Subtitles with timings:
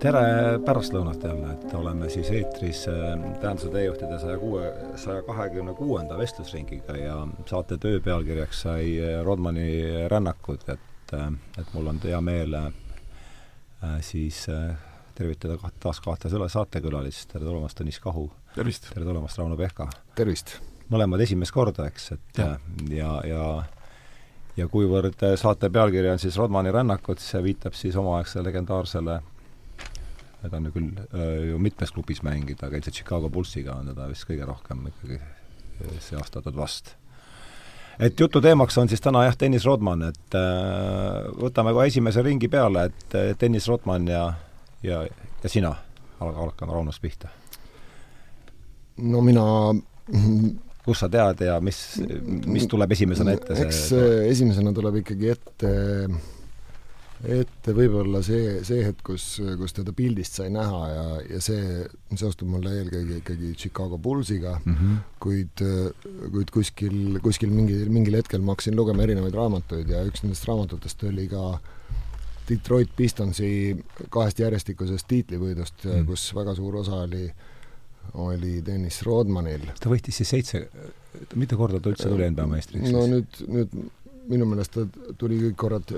[0.00, 4.66] tere pärastlõunat jälle, et oleme siis eetris äh, Tähenduse teejuhtide saja kuue,
[5.00, 7.16] saja kahekümne kuuenda vestlusringiga ja
[7.48, 9.68] saate töö pealkirjaks sai äh, Rodmani
[10.12, 12.58] rännakud, et, äh, et mul on hea meel
[14.02, 14.46] siis
[15.14, 18.26] tervitada kaht, taas kahte selle saatekülalist, tere tulemast, Tõnis Kahu!
[18.54, 18.88] tervist!
[18.92, 19.88] tere tulemast, Rauno Pehka!
[20.16, 20.58] tervist!
[20.90, 22.50] mõlemad esimest korda, eks, et ja,
[22.90, 23.46] ja, ja
[24.56, 29.18] ja kuivõrd saate pealkiri on siis Rodmani rännakud, see viitab siis omaaegsele legendaarsele
[30.42, 34.08] ta on ju küll äh, ju mitmes klubis mänginud, aga ilmselt Chicago Bullsiga on teda
[34.10, 36.94] vist kõige rohkem ikkagi äh, seostatud vast.
[37.98, 42.50] et jutu teemaks on siis täna jah, Dennis Rodman, et äh, võtame kohe esimese ringi
[42.52, 44.28] peale, et äh, Dennis Rodman ja,
[44.84, 45.02] ja,
[45.42, 45.74] ja sina,
[46.20, 47.32] hakkan Raunost pihta.
[48.96, 49.44] no mina
[50.86, 51.80] kust sa tead ja mis,
[52.46, 53.58] mis tuleb esimesena ette?
[53.64, 54.16] eks see...
[54.30, 55.72] esimesena tuleb ikkagi ette
[57.24, 59.24] et võib-olla see, see hetk, kus,
[59.60, 61.86] kus teda pildist sai näha ja, ja see
[62.18, 64.98] seostub mulle eelkõige ikkagi Chicago Bullsiga mm, -hmm.
[65.22, 65.64] kuid,
[66.34, 71.02] kuid kuskil, kuskil mingi, mingil hetkel ma hakkasin lugema erinevaid raamatuid ja üks nendest raamatutest
[71.08, 71.58] oli ka
[72.46, 73.50] Detroit Pistonsi
[74.12, 76.06] kahest järjestikusest tiitlivõidust mm, -hmm.
[76.06, 77.30] kus väga suur osa oli
[78.14, 79.66] oli Dennis Rodmanil.
[79.80, 80.68] ta võitis siis seitse,
[81.34, 82.90] mitu korda ta üldse tuli NBA meistriks?
[82.92, 83.74] no nüüd, nüüd
[84.30, 84.86] minu meelest ta
[85.18, 85.92] tuli kõik korrad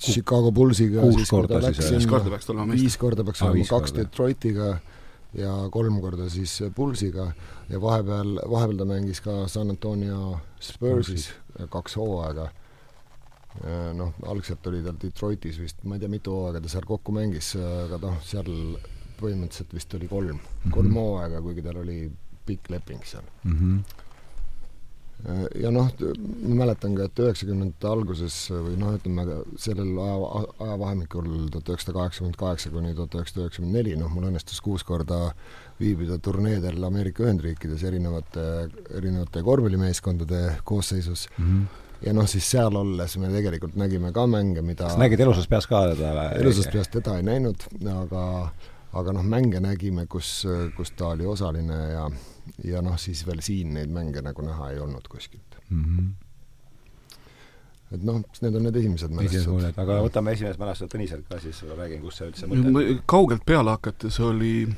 [0.00, 3.94] Chicago Bullsiga, siis kui ta läks viis korda peaks olema viis korda peaks olema, kaks
[3.96, 4.70] Detroitiga
[5.38, 7.30] ja kolm korda siis Bullsiga.
[7.70, 11.30] Ja vahepeal, vahepeal ta mängis ka San Antonio Spursis
[11.70, 12.50] kaks hooaega.
[13.94, 17.56] noh, algselt oli tal Detroitis vist, ma ei tea, mitu hooaega ta seal kokku mängis,
[17.58, 18.50] aga noh, seal
[19.18, 20.36] põhimõtteliselt vist oli kolm.
[20.36, 20.74] Mm, -hmm.
[20.76, 22.04] kolm hooaega, kuigi tal oli
[22.46, 23.26] pikk leping seal.
[23.44, 23.58] Mm.
[23.58, 24.06] -hmm
[25.60, 31.72] ja noh, ma mäletan ka, et üheksakümnendate alguses või noh, ütleme sellel aja, ajavahemikul tuhat
[31.74, 35.20] üheksasada kaheksakümmend kaheksa kuni tuhat üheksasada üheksakümmend neli, noh, mul õnnestus kuus korda
[35.80, 38.46] viibida turneedel Ameerika Ühendriikides erinevate,
[38.96, 41.46] erinevate korvpallimeeskondade koosseisus mm.
[41.46, 45.50] -hmm ja noh, siis seal olles me tegelikult nägime ka mänge, mida kas nägid elusast
[45.52, 46.28] peast ka teda või?
[46.40, 48.22] elusast peast teda ei näinud, aga
[48.92, 50.46] aga noh, mänge nägime, kus,
[50.76, 52.08] kus ta oli osaline ja
[52.64, 55.84] ja noh, siis veel siin neid mänge nagu näha ei olnud kuskilt mm.
[55.84, 56.10] -hmm
[57.90, 59.78] et noh, need on need esimesed mälestused.
[59.82, 64.20] aga võtame esimesed mälestused Tõniselt ka siis, räägin, kus see üldse mõte kaugelt peale hakates
[64.22, 64.68] oli,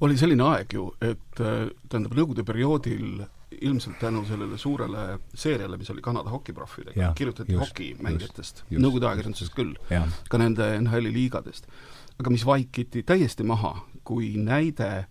[0.00, 3.26] oli selline aeg ju, et tähendab, Nõukogude perioodil
[3.60, 5.04] ilmselt tänu sellele suurele
[5.34, 9.76] seeriale, mis oli Kanada hokiproffidega, kirjutati hokimängijatest, Nõukogude ajakirjandusest küll,
[10.32, 11.68] ka nende NHL-i liigadest.
[12.18, 15.06] Aga mis vaikiti täiesti maha kui näide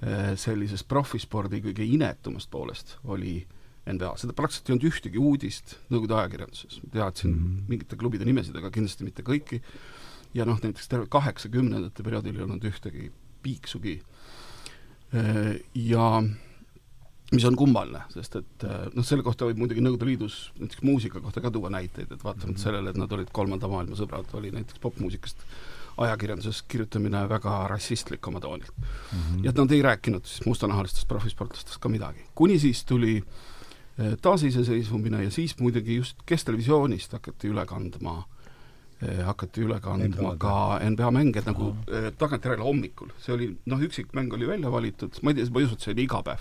[0.00, 3.34] Äh, sellisest profispordi kõige inetumast poolest oli
[3.84, 7.66] NBA, seda praktiliselt ei olnud ühtegi uudist Nõukogude ajakirjanduses, teadsin mm -hmm.
[7.68, 9.58] mingite klubide nimesid, aga kindlasti mitte kõiki,
[10.32, 13.10] ja noh, näiteks terve kaheksakümnendate perioodil ei olnud ühtegi
[13.42, 14.00] piiksugi.
[15.12, 16.22] Äh, ja
[17.32, 21.20] mis on kummaline, sest et äh, noh, selle kohta võib muidugi Nõukogude Liidus näiteks muusika
[21.20, 22.62] kohta ka tuua näiteid, et vaatamata mm -hmm.
[22.62, 25.44] sellele, et nad olid kolmanda maailma sõbrad, oli näiteks popmuusikast
[26.04, 29.18] ajakirjanduses kirjutamine väga rassistlik oma toonilt mm.
[29.18, 29.44] -hmm.
[29.44, 32.24] ja nad ei rääkinud siis mustanahalistest profisportlastest ka midagi.
[32.34, 38.22] kuni siis tuli eh, taasiseseisvumine ja siis muidugi just Kesktelevisioonist hakati üle kandma
[39.02, 43.08] eh, hakati üle kandma NBA ka NBA mänge nagu eh, tagantjärele hommikul.
[43.18, 45.80] see oli, noh, üksik mäng oli välja valitud, ma ei tea, ma ei usu, et
[45.80, 46.40] see oli iga päev.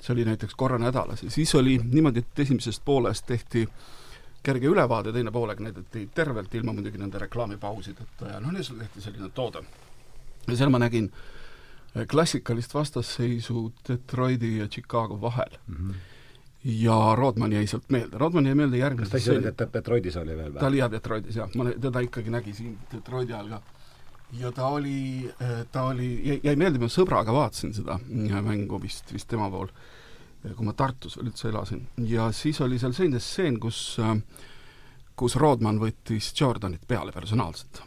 [0.00, 3.99] see oli näiteks korra nädalas ja siis oli niimoodi, et esimesest poolest tehti äh,
[4.42, 9.28] kerge ülevaade, teine poolega näidati tervelt, ilma muidugi nende reklaamipausideta ja noh, nüüd tehti selline
[9.34, 9.64] toode.
[10.46, 15.76] ja seal ma nägin äh, klassikalist vastasseisu Detroiti ja Chicago vahel mm.
[15.76, 16.08] -hmm
[16.64, 20.16] ja Rodman jäi sealt meelde, Rodman jäi meelde järgmises kas ta ise oli, et Detroitis
[20.16, 20.60] oli veel või?
[20.60, 23.62] ta oli jah, Detroitis jah, ma teda ikkagi nägin siin Detroiti ajal ka.
[24.40, 29.12] ja ta oli, äh, ta oli, jäi meelde, ma sõbraga vaatasin seda äh, mängu vist,
[29.12, 29.72] vist tema pool
[30.40, 31.86] kui ma Tartus veel üldse elasin.
[32.08, 34.16] ja siis oli seal selline stseen, kus, äh,
[35.16, 37.82] kus Rodman võttis Jordanit peale personaalselt.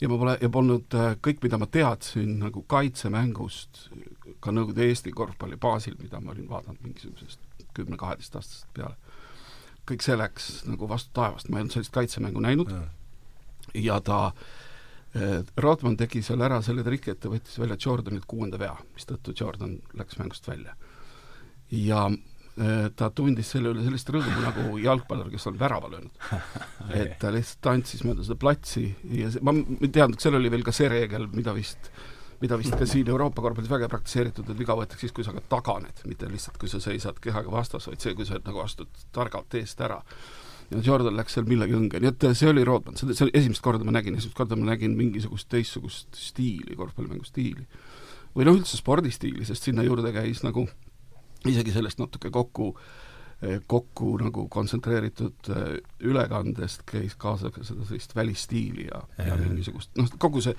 [0.00, 3.88] ja ma pole, ja polnud äh, kõik, mida ma teadsin nagu kaitsemängust,
[4.40, 7.40] ka Nõukogude Eesti korvpalli baasil, mida ma olin vaadanud mingisugusest
[7.76, 8.96] kümne-kaheteistaastasest peale,
[9.88, 12.72] kõik see läks nagu vastu taevast, ma ei olnud sellist kaitsemängu näinud.
[12.72, 12.82] Ja,
[13.80, 18.60] ja ta äh, Rodman tegi seal ära selle triki, et ta võttis välja Jordanilt kuuenda
[18.60, 20.76] vea, mistõttu Jordan läks mängust välja
[21.74, 26.26] ja äh, ta tundis selle üle sellist rõõmu nagu jalgpallur, kes on värava löönud.
[26.98, 30.66] et ta lihtsalt tantsis mööda seda platsi ja see, ma ei teadnud, seal oli veel
[30.66, 31.90] ka see reegel, mida vist
[32.40, 35.44] mida vist ka siin Euroopa korvpallis väga praktiseeritud, et viga võetakse siis, kui sa ka
[35.56, 39.56] taganed, mitte lihtsalt, kui sa seisad kehaga vastas, vaid see, kui sa nagu astud targalt
[39.60, 40.02] eest ära.
[40.70, 43.62] ja Jordan läks seal millegi õnge, nii et see oli Rodman, see, see oli esimest
[43.62, 47.66] korda ma nägin, esimest korda ma nägin mingisugust teistsugust stiili, korvpallimängu stiili.
[48.34, 50.66] või noh, üldse spordistiili, sest sinna juurde käis nagu
[51.44, 52.72] isegi sellest natuke kokku
[53.68, 55.50] kokku nagu kontsentreeritud
[56.08, 60.56] ülekandest käis kaasa ka seda sellist välisstiili ja, ja mingisugust noh, kogu see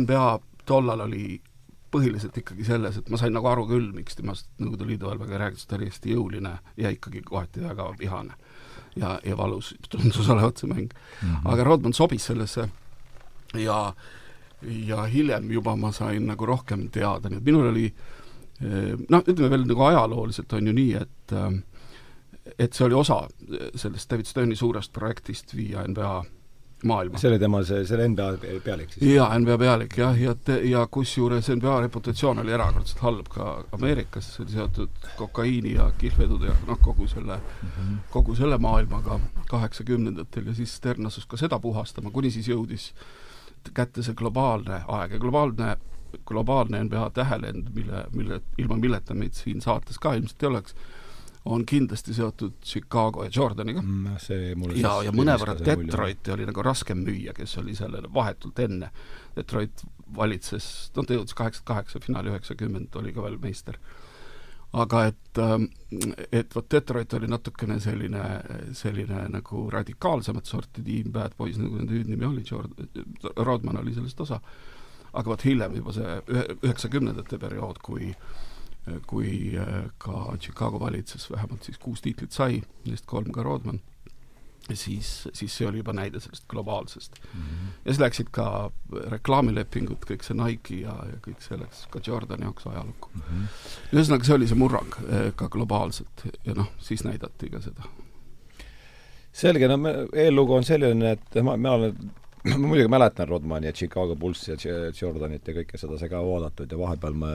[0.00, 1.42] NBA tollal oli
[1.90, 5.40] põhiliselt ikkagi selles, et ma sain nagu aru küll, miks temast Nõukogude Liidu ajal väga
[5.42, 8.36] räägitakse, ta oli hästi jõuline ja ikkagi kohati väga vihane
[8.96, 11.28] ja, ja valus tundus olevat see mäng mm.
[11.28, 11.52] -hmm.
[11.52, 12.68] aga Rodman sobis sellesse
[13.58, 13.94] ja
[14.62, 18.19] ja hiljem juba ma sain nagu rohkem teada, nii et minul oli eh,
[18.60, 21.60] noh, ütleme veel nagu ajalooliselt on ju nii, et eh,
[22.58, 23.22] et see oli osa
[23.78, 26.14] sellest David Sterni suurest projektist viia NBA
[26.84, 27.18] maailma.
[27.18, 28.30] see oli tema see, selle NBA
[28.64, 29.04] pealik siis?
[29.12, 34.32] jaa, NBA pealik jah, ja, ja, ja kusjuures NBA reputatsioon oli erakordselt halb ka Ameerikas,
[34.34, 37.98] see oli seotud kokaiini ja kihlvedude ja noh, kogu selle mm, -hmm.
[38.10, 39.20] kogu selle maailmaga
[39.50, 42.92] kaheksakümnendatel ja siis Stern asus ka seda puhastama, kuni siis jõudis
[43.74, 45.76] kätte see globaalne aeg ja globaalne
[46.26, 50.74] globaalne NBA tähelend, mille, mille, ilma milleta meid siin saates ka ilmselt ei oleks,
[51.44, 54.18] on kindlasti seotud Chicago ja Jordaniga mm,.
[54.20, 58.90] see mulle ja, ja mõnevõrra Detroiti oli nagu raskem müüa, kes oli sellele vahetult enne.
[59.36, 59.84] Detroit
[60.16, 63.78] valitses, no ta jõudis kaheksakümmend kaheksa, finaali üheksakümmend oli ka veel meister.
[64.72, 65.64] aga et, ähm,
[66.32, 68.20] et vot Detroit oli natukene selline,
[68.72, 74.20] selline nagu radikaalsemat sorti tiim, Bad Boys, nagu nende hüüdnimi oli, Jord-, Rodman oli sellest
[74.20, 74.40] osa.
[75.12, 76.16] Aga vot hiljem juba see
[76.62, 78.14] üheksakümnendate periood, kui
[79.06, 83.80] kui äh, ka Chicago valitses, vähemalt siis kuus tiitlit sai, neist kolm ka Rodman,
[84.72, 87.40] siis, siis see oli juba näide sellest globaalsest mm.
[87.40, 87.70] -hmm.
[87.84, 88.70] ja siis läksid ka
[89.14, 93.22] reklaamilepingud, kõik see Nike ja, ja kõik see läks ka Jordani jaoks ajalukku mm.
[93.22, 93.48] -hmm.
[93.92, 97.88] ühesõnaga, see oli see murrang äh, ka globaalselt ja noh, siis näidati ka seda
[99.32, 99.78] selge, no
[100.12, 102.10] eellugu on selline, et ma, ma olen
[102.48, 106.70] ma muidugi mäletan Rodmani ja Chicago Bullsi ja Jordanit ja kõike seda, sai ka vaadatud
[106.72, 107.32] ja vahepeal ma,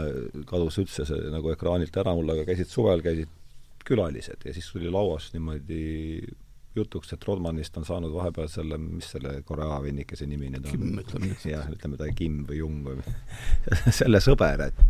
[0.49, 3.31] kadus üldse see nagu ekraanilt ära mul, aga käisid suvel, käisid
[3.85, 5.83] külalised ja siis tuli lauas niimoodi
[6.75, 10.73] jutuks, et Rodmanist on saanud vahepeal selle, mis selle Korea vennikese nimi nüüd on?
[10.73, 13.15] Kim, ütleme jah, ütleme ta Kim või Jung või
[13.99, 14.81] selle sõber, et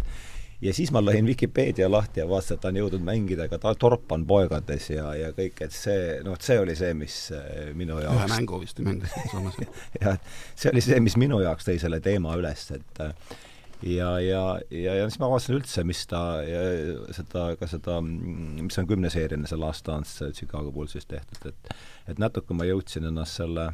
[0.61, 4.25] ja siis ma lõin Vikipeedia lahti ja vaatasin, et ta on jõudnud mängida ka Torpan
[4.27, 8.29] poegades ja, ja kõik, et see, noh, see oli see, mis äh, minu jaoks ühe
[8.35, 9.59] mängu vist ei mänginud Soomes
[10.03, 10.21] jah,
[10.55, 13.13] see oli see, mis minu jaoks tõi selle teema üles, et äh,
[13.85, 16.21] ja, ja, ja, ja siis ma vaatasin üldse, mis ta,
[17.15, 21.75] seda, ka seda, mis on kümneseeriline see Last Dance Chicago Bullsis tehtud, et
[22.05, 23.71] et natuke ma jõudsin ennast selle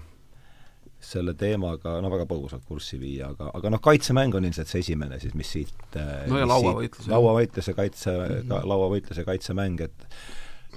[1.01, 5.19] selle teemaga no väga põgusalt kurssi viia, aga, aga noh, kaitsemäng on ilmselt see esimene
[5.21, 5.97] siis, mis siit
[6.29, 7.09] no ja lauavõitlus.
[7.11, 8.67] lauavõitluse kaitse mm, -hmm.
[8.71, 10.05] lauavõitluse kaitsemäng, et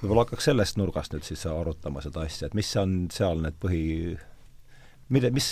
[0.00, 3.84] võib-olla hakkaks sellest nurgast nüüd siis arutama seda asja, et mis on seal need põhi,
[5.14, 5.50] mille, mis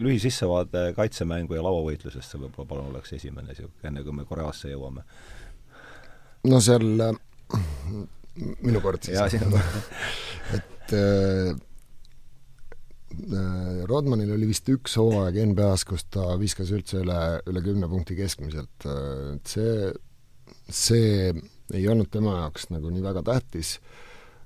[0.00, 5.04] lühisissevaade kaitsemängu ja lauavõitlusesse võib-olla palun oleks esimene niisugune, enne kui me Koreasse jõuame?
[6.48, 7.14] no seal äh,
[8.64, 9.20] minu kord siis.
[10.56, 11.54] et Äh,
[13.90, 17.18] Rodmanil oli vist üks hooaeg NBA-s, kus ta viskas üldse üle,
[17.50, 19.90] üle kümne punkti keskmiselt, äh, et see,
[20.70, 21.32] see
[21.74, 23.78] ei olnud tema jaoks nagu nii väga tähtis,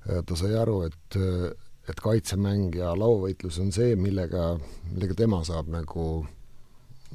[0.08, 1.18] äh, ta sai aru, et,
[1.88, 4.54] et kaitsemäng ja lauavõitlus on see, millega,
[4.90, 6.08] millega tema saab nagu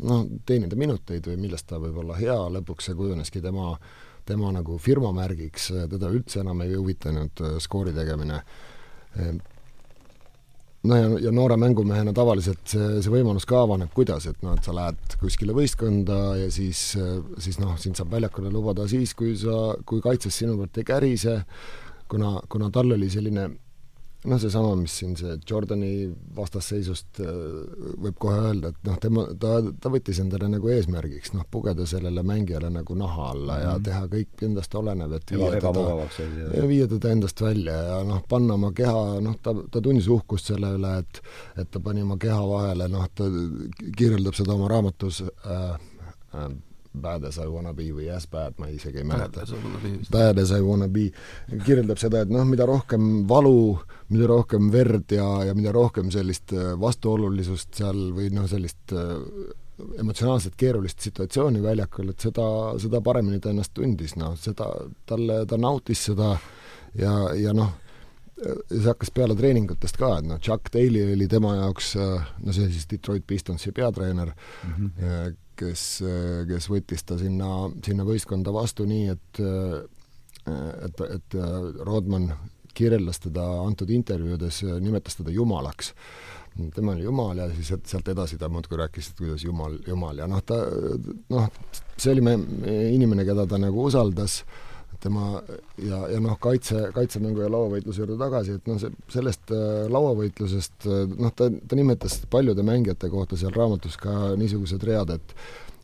[0.05, 3.73] noh, teenida minuteid või millest ta võib olla hea, lõpuks see kujuneski tema,
[4.29, 8.43] tema nagu firma märgiks, teda üldse enam ei huvitanud skoori tegemine
[10.83, 14.65] no ja, ja noore mängumehena tavaliselt see, see võimalus ka avaneb, kuidas, et noh, et
[14.65, 16.83] sa lähed kuskile võistkonda ja siis,
[17.41, 21.41] siis noh, sind saab väljakule lubada siis, kui sa, kui kaitses sinu poolt ei kärise,
[22.11, 23.49] kuna, kuna tal oli selline
[24.25, 27.29] noh, seesama, mis siin see Jordani vastasseisust äh,
[28.03, 32.23] võib kohe öelda, et noh, tema, ta, ta võttis endale nagu eesmärgiks noh, pugeda sellele
[32.27, 33.67] mängijale nagu naha alla mm -hmm.
[33.67, 33.83] ja mhm.
[33.83, 38.71] teha kõik endast olenev, et viia teda, viia teda endast välja ja noh, panna oma
[38.75, 41.21] keha, noh, ta, ta tundis uhkust selle üle, et
[41.57, 43.23] et ta pani oma keha vahele, noh, ta
[43.97, 45.79] kirjeldab seda oma raamatus äh,
[46.35, 46.49] äh,
[46.99, 49.45] Bad as I wanna be või As bad, ma isegi ei mäleta.
[50.11, 51.09] Bad as I wanna be
[51.65, 53.79] kirjeldab seda, et noh, mida rohkem valu,
[54.13, 59.17] mida rohkem verd ja, ja mida rohkem sellist äh, vastuolulisust seal või noh, sellist äh,
[59.99, 62.45] emotsionaalselt keerulist situatsiooni väljakul, et seda,
[62.81, 64.67] seda paremini ta ennast tundis, noh, seda,
[65.09, 66.33] talle, ta nautis seda
[66.99, 67.75] ja, ja noh,
[68.39, 72.71] see hakkas peale treeningutest ka, et noh, Chuck Daly oli tema jaoks, äh, no see
[72.71, 75.85] siis Detroit Pistonsi peatreener mm, -hmm kes,
[76.49, 79.43] kes võttis ta sinna, sinna võistkonda vastu nii, et
[80.49, 81.35] et, et
[81.85, 82.31] Rodman
[82.73, 85.91] kirjeldas teda antud intervjuudes, nimetas teda jumalaks.
[86.75, 90.27] Tema oli jumal ja siis sealt edasi ta muudkui rääkis, et kuidas jumal, jumal ja
[90.27, 90.57] noh, ta
[91.31, 91.51] noh,
[91.95, 92.33] see oli me,
[92.95, 94.41] inimene, keda ta nagu usaldas,
[95.03, 95.39] tema
[95.77, 100.89] ja, ja noh, kaitse, kaitsemängu ja lauavõitluse juurde tagasi, et noh, see, sellest äh, lauavõitlusest
[101.15, 105.35] noh, ta, ta nimetas paljude mängijate kohta seal raamatus ka niisugused read, et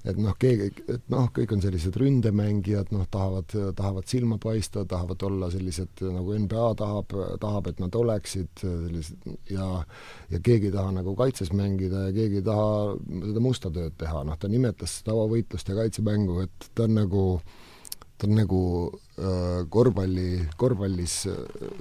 [0.06, 5.24] et noh, keegi, et noh, kõik on sellised ründemängijad, noh, tahavad, tahavad silma paista, tahavad
[5.26, 9.70] olla sellised, nagu NBA tahab, tahab, et nad oleksid sellised ja
[10.32, 14.24] ja keegi ei taha nagu kaitses mängida ja keegi ei taha seda musta tööd teha,
[14.28, 17.26] noh, ta nimetas tavavõitlust ja kaitsemängu, et ta on nagu
[18.18, 18.62] ta on nagu
[19.20, 21.18] äh, korvpalli, korvpallis,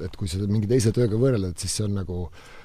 [0.05, 2.19] et kui seda mingi teise tööga võrrelda, et siis see on nagu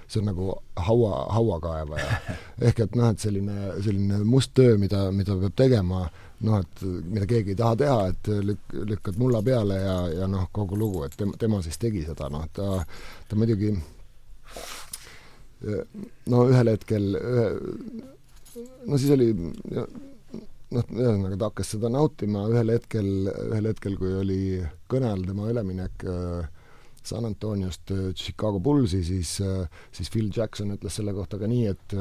[0.10, 0.48] see on nagu
[0.88, 2.16] haua, hauakaevaja.
[2.66, 6.08] ehk et noh, et selline, selline must töö, mida, mida peab tegema,
[6.48, 10.48] noh, et mida keegi ei taha teha, et lük-, lükkad mulla peale ja, ja noh,
[10.56, 12.82] kogu lugu, et tema, tema siis tegi seda, noh, ta,
[13.30, 13.76] ta muidugi
[16.32, 17.10] no ühel hetkel,
[18.88, 19.34] no siis oli
[20.76, 23.10] noh, ühesõnaga ta hakkas seda nautima, ühel hetkel,
[23.50, 24.40] ühel hetkel, kui oli
[24.92, 26.50] kõne all tema üleminek äh,
[27.04, 31.66] San Antoniost äh, Chicago Bullsi, siis, äh, siis Phil Jackson ütles selle kohta ka nii,
[31.74, 31.98] et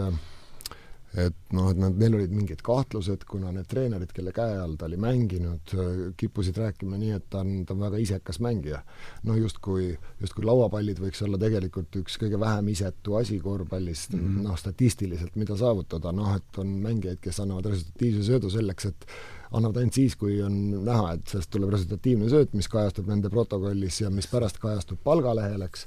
[1.16, 4.84] et noh, et nad, neil olid mingid kahtlused, kuna need treenerid, kelle käe all ta
[4.88, 5.72] oli mänginud,
[6.20, 8.82] kippusid rääkima nii, et ta on, ta on väga isekas mängija.
[9.24, 9.88] noh, justkui,
[10.20, 15.36] justkui lauapallid võiks olla tegelikult üks kõige vähem isetu asi korvpallis mm -hmm., noh, statistiliselt,
[15.36, 19.06] mida saavutada, noh, et on mängijaid, kes annavad resultatiivse söödu selleks, et
[19.52, 24.00] annavad ainult siis, kui on näha, et sellest tuleb resultatiivne sööt, mis kajastub nende protokollis
[24.00, 25.86] ja mis pärast kajastub palgalehel, eks,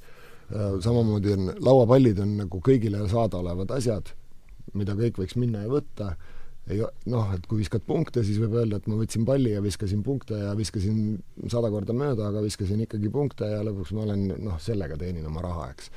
[0.80, 4.10] samamoodi on, lauapallid on nagu kõigile saadaolevad asjad,
[4.78, 6.14] mida kõik võiks minna ja võtta,
[6.72, 10.04] ei noh, et kui viskad punkte, siis võib öelda, et ma võtsin palli ja viskasin
[10.06, 11.18] punkte ja viskasin
[11.50, 15.42] sada korda mööda, aga viskasin ikkagi punkte ja lõpuks ma olen noh, sellega teenin oma
[15.44, 15.90] raha, eks.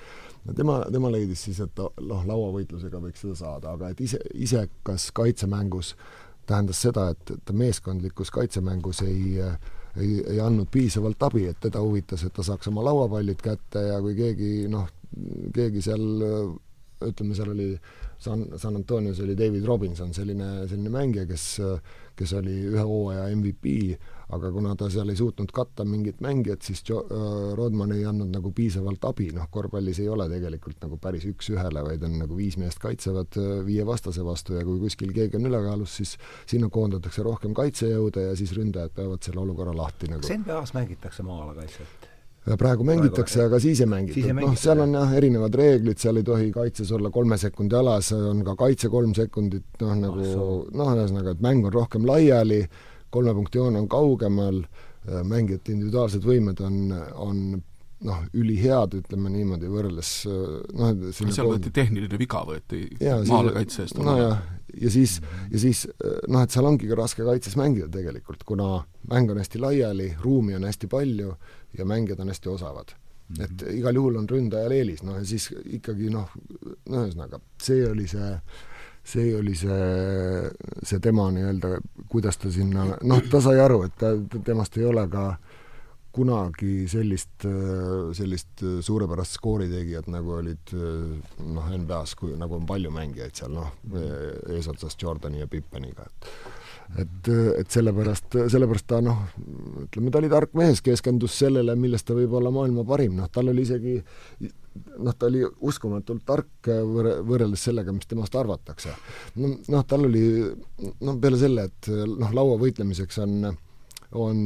[0.56, 5.92] tema, tema leidis siis, et noh, lauavõitlusega võiks seda saada, aga et ise, isekas kaitsemängus
[5.92, 9.40] äh, tähendas seda, et ta meeskondlikus kaitsemängus ei
[9.94, 14.00] ei, ei andnud piisavalt abi, et teda huvitas, et ta saaks oma lauapallid kätte ja
[14.02, 14.88] kui keegi noh,
[15.54, 16.02] keegi seal
[17.04, 17.68] ütleme, seal oli
[18.18, 21.48] San, San Antonios oli David Robinson, selline, selline mängija, kes
[22.16, 23.72] kes oli ühe hooaja MVP,
[24.34, 28.30] aga kuna ta seal ei suutnud katta mingit mängijat, siis Jo-, äh, Rodman ei andnud
[28.32, 32.56] nagu piisavalt abi, noh korvpallis ei ole tegelikult nagu päris üks-ühele, vaid on nagu viis
[32.60, 36.16] meest kaitsevad äh, viie vastase vastu ja kui kuskil keegi on ülekaalus, siis
[36.50, 41.26] sinna koondatakse rohkem kaitsejõude ja siis ründajad peavad selle olukorra lahti nagu kas NBA-s mängitakse
[41.26, 42.03] maalakaitset?
[42.44, 46.50] Praegu mängitakse, aga siis ei mängitud, noh, seal on jah, erinevad reeglid, seal ei tohi
[46.52, 51.44] kaitses olla kolme sekundi alas, on ka kaitse kolm sekundit, noh nagu noh, ühesõnaga, et
[51.44, 52.64] mäng on rohkem laiali,
[53.14, 54.60] kolme punkti joon on kaugemal,
[55.04, 57.40] mängijate individuaalsed võimed on, on
[58.04, 64.00] noh, ülihead, ütleme niimoodi, võrreldes noh, seal võeti tehniline viga, võeti maalekaitse eest.
[64.04, 64.44] nojah,
[64.76, 65.16] ja siis,
[65.48, 65.84] ja siis
[66.28, 70.58] noh, et seal ongi ka raske kaitses mängida tegelikult, kuna mäng on hästi laiali, ruumi
[70.58, 71.32] on hästi palju
[71.78, 72.94] ja mängijad on hästi osavad
[73.28, 73.36] mm.
[73.36, 73.44] -hmm.
[73.44, 76.30] et igal juhul on ründajal eelis, noh ja siis ikkagi noh,
[76.88, 78.30] no ühesõnaga, see oli see,
[79.04, 79.82] see oli see,
[80.82, 81.76] see tema nii-öelda,
[82.08, 84.14] kuidas ta sinna, noh, ta sai aru, et ta,
[84.44, 85.26] temast ei ole ka
[86.14, 87.42] kunagi sellist,
[88.14, 93.72] sellist suurepärast skooritegijat, nagu olid noh, NBA-s, kui, nagu on palju mängijaid seal, noh,
[94.54, 96.28] eesotsas Jordani ja Pippeniga, et
[97.00, 99.24] et, et sellepärast, sellepärast ta noh,
[99.86, 103.50] ütleme, ta oli tark mees, keskendus sellele, milles ta võib olla maailma parim, noh, tal
[103.52, 103.96] oli isegi
[104.44, 108.94] noh, ta oli uskumatult tark võr-, võrreldes sellega, mis temast arvatakse.
[109.40, 110.24] no noh, tal oli
[111.00, 113.38] noh, peale selle, et noh, laua võitlemiseks on
[114.14, 114.40] on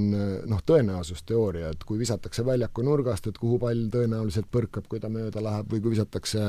[0.49, 5.43] noh, tõenäosusteooria, et kui visatakse väljaku nurgast, et kuhu pall tõenäoliselt põrkab, kui ta mööda
[5.45, 6.45] läheb, või kui visatakse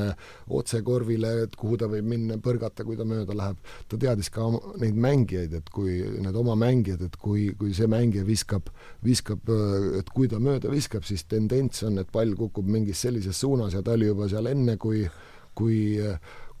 [0.48, 3.60] otse korvile, et kuhu ta võib minna, põrgata, kui ta mööda läheb.
[3.88, 7.88] ta teadis ka oma, neid mängijaid, et kui need oma mängijad, et kui, kui see
[7.90, 8.70] mängija viskab,
[9.04, 9.52] viskab,
[10.00, 13.82] et kui ta mööda viskab, siis tendents on, et pall kukub mingis sellises suunas ja
[13.84, 15.04] ta oli juba seal enne, kui,
[15.54, 15.80] kui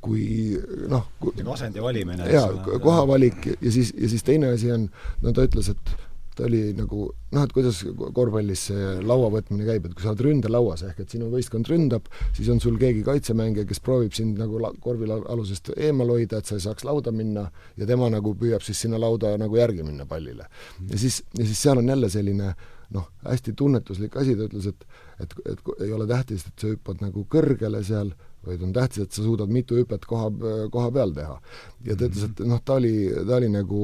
[0.00, 0.56] kui
[0.88, 1.04] noh
[1.52, 2.24] asendi valimine.
[2.32, 4.86] jaa, kohavalik ja siis, ja siis teine asi on,
[5.20, 5.92] no ta ütles, et
[6.36, 7.82] ta oli nagu noh, et kuidas
[8.14, 12.08] korvpallis see laua võtmine käib, et kui sa oled ründelauas, ehk et sinu võistkond ründab,
[12.36, 16.64] siis on sul keegi kaitsemängija, kes proovib sind nagu korvialusest eemal hoida, et sa ei
[16.64, 20.46] saaks lauda minna, ja tema nagu püüab siis sinna lauda nagu järgi minna pallile.
[20.90, 22.54] ja siis, ja siis seal on jälle selline
[22.90, 24.86] noh, hästi tunnetuslik asi, ta ütles, et
[25.20, 28.14] et, et ei ole tähtis, et sa hüppad nagu kõrgele seal,
[28.46, 30.30] vaid on tähtis, et sa suudad mitu hüpet koha,
[30.72, 31.36] koha peal teha.
[31.84, 32.94] ja ta ütles, et noh, ta oli,
[33.28, 33.82] ta oli nagu,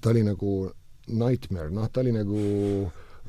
[0.00, 0.56] ta oli nagu
[1.12, 2.40] nightmare, noh, ta oli nagu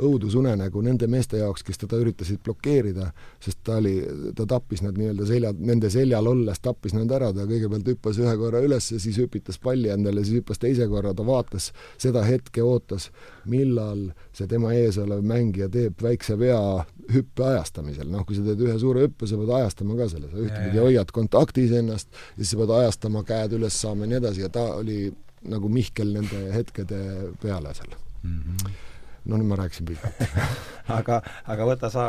[0.01, 3.09] õudusunenägu nende meeste jaoks, kes teda üritasid blokeerida,
[3.43, 3.93] sest ta oli,
[4.37, 8.33] ta tappis nad nii-öelda selja, nende seljal olles tappis nad ära, ta kõigepealt hüppas ühe
[8.39, 11.71] korra üles, siis hüpitas palli endale, siis hüppas teise korra, ta vaatas
[12.01, 13.09] seda hetke, ootas,
[13.51, 14.07] millal
[14.37, 16.61] see tema ees olev mängija teeb väikse vea
[17.11, 20.39] hüppe ajastamisel, noh, kui sa teed ühe suure hüppe, sa pead ajastama ka selle, sa
[20.45, 24.45] ühtepidi hoiad kontaktis ennast ja siis sa pead ajastama, käed üles saama ja nii edasi
[24.45, 25.03] ja ta oli
[25.49, 27.01] nagu Mihkel nende hetkede
[27.41, 27.93] peale seal
[28.23, 28.39] mm.
[28.39, 28.79] -hmm
[29.25, 30.21] no nüüd ma rääkisin pikalt
[30.97, 31.19] aga,
[31.53, 32.05] aga võta sa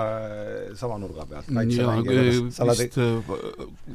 [0.78, 1.50] sama nurga pealt.
[1.68, 1.96] jaa,
[2.72, 3.34] vist äh,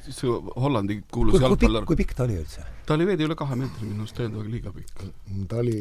[0.05, 1.87] see Hollandi kuulus jalgpallur.
[1.89, 2.65] kui pikk ta oli üldse?
[2.85, 5.07] ta oli veidi üle kahe meetri, minu arust täiendavaga liiga pikk.
[5.49, 5.79] ta oli,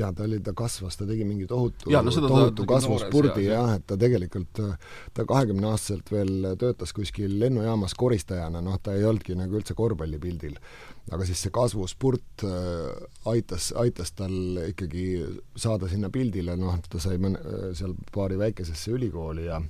[0.00, 4.00] jaa, ta oli, ta kasvas, ta tegi mingi tohutu, no, tohutu kasvuspurdi jah, et ta
[4.00, 4.64] tegelikult,
[5.14, 10.56] ta kahekümneaastaselt veel töötas kuskil lennujaamas koristajana, noh, ta ei olnudki nagu üldse korvpallipildil
[11.10, 15.06] aga siis see kasvuspurt äh, aitas, aitas tal ikkagi
[15.56, 17.40] saada sinna pildile, noh, ta sai mõne,
[17.78, 19.62] seal paari väikesesse ülikooli ja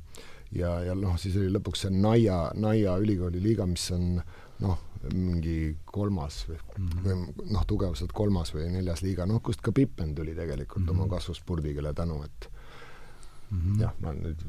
[0.55, 4.21] ja, ja noh, siis oli lõpuks see Naia, Naia ülikooli liiga, mis on
[4.65, 4.79] noh,
[5.15, 7.03] mingi kolmas või mm -hmm.
[7.05, 11.03] või noh, tugevuselt kolmas või neljas liiga, noh, kust ka Pippen tuli tegelikult mm -hmm.
[11.05, 12.51] oma kasvuspurdikele tänu, et
[13.51, 13.81] Mm -hmm.
[13.81, 14.43] jah, ma nüüd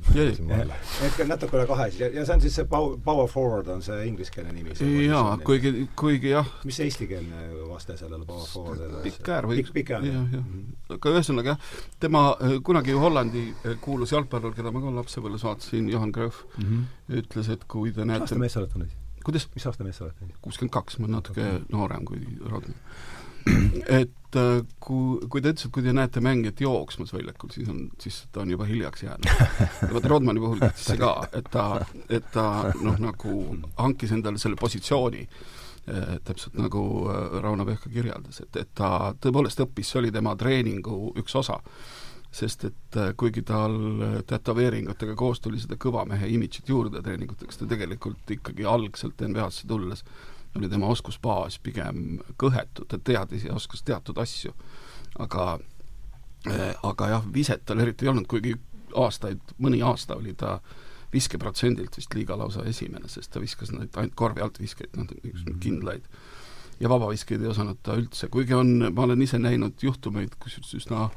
[0.47, 0.73] vahele.
[1.05, 3.81] et natuke üle kahe siis ja, ja see on siis see power, power forward on
[3.81, 4.75] see ingliskeelne nimi?
[5.05, 6.49] jaa, kuigi, kuigi jah.
[6.65, 9.03] mis see eestikeelne vaste sellele power forward'ile?
[9.05, 9.61] pikk äär või?
[9.61, 10.27] pikk, pikk äär, jah.
[10.27, 10.65] mhm.
[10.97, 15.89] aga ühesõnaga jah, tema äh, kunagi Hollandi äh, kuulus jalgpallur, keda ma ka lapsepõlves vaatasin,
[15.95, 17.17] Johan Cruyff mm, -hmm.
[17.23, 18.99] ütles, et kui te näete mis aasta mees sa oled nüüd?
[19.23, 19.47] kuidas?
[19.55, 20.35] mis aasta mees sa oled nüüd?
[20.41, 21.65] kuuskümmend kaks, ma olen natuke okay.
[21.71, 22.75] noorem kui Rodman
[23.99, 24.11] et
[24.79, 28.43] kui, kui ta ütles, et kui te näete mängijat jooksmas väljakul, siis on, siis ta
[28.43, 29.29] on juba hiljaks jäänud.
[29.81, 31.65] ja vaata, Rodmani puhul kehtis see ka, et ta,
[32.09, 32.45] et ta
[32.81, 33.39] noh, nagu
[33.77, 39.65] hankis endale selle positsiooni eh, täpselt nagu äh, Rauno Pehka kirjeldas, et, et ta tõepoolest
[39.65, 41.59] õppis, see oli tema treeningu üks osa.
[42.31, 43.73] sest et kuigi tal
[44.29, 50.05] tätoveeringutega koos tuli seda kõva mehe imidžit juurde treeninguteks, ta tegelikult ikkagi algselt NBA-sse tulles
[50.57, 54.53] oli tema oskusbaas pigem kõhetu, ta teadis ja oskas teatud asju.
[55.19, 55.59] aga
[56.47, 58.55] äh, aga jah, viset tal eriti ei olnud, kuigi
[58.95, 60.59] aastaid, mõni aasta oli ta
[61.13, 65.57] viskeprotsendilt vist liiga lausa esimene, sest ta viskas neid ainult korvi alt viskeid, noh, niisuguseid
[65.61, 66.05] kindlaid.
[66.79, 71.09] ja vabaviskeid ei osanud ta üldse, kuigi on, ma olen ise näinud juhtumeid, kus üsna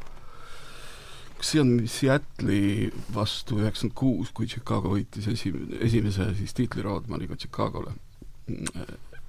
[1.37, 7.37] kas see on Seattle'i vastu üheksakümmend kuus, kui Chicago võitis esimene, esimese siis tiitli Rodmaniga
[7.37, 7.95] Chicagole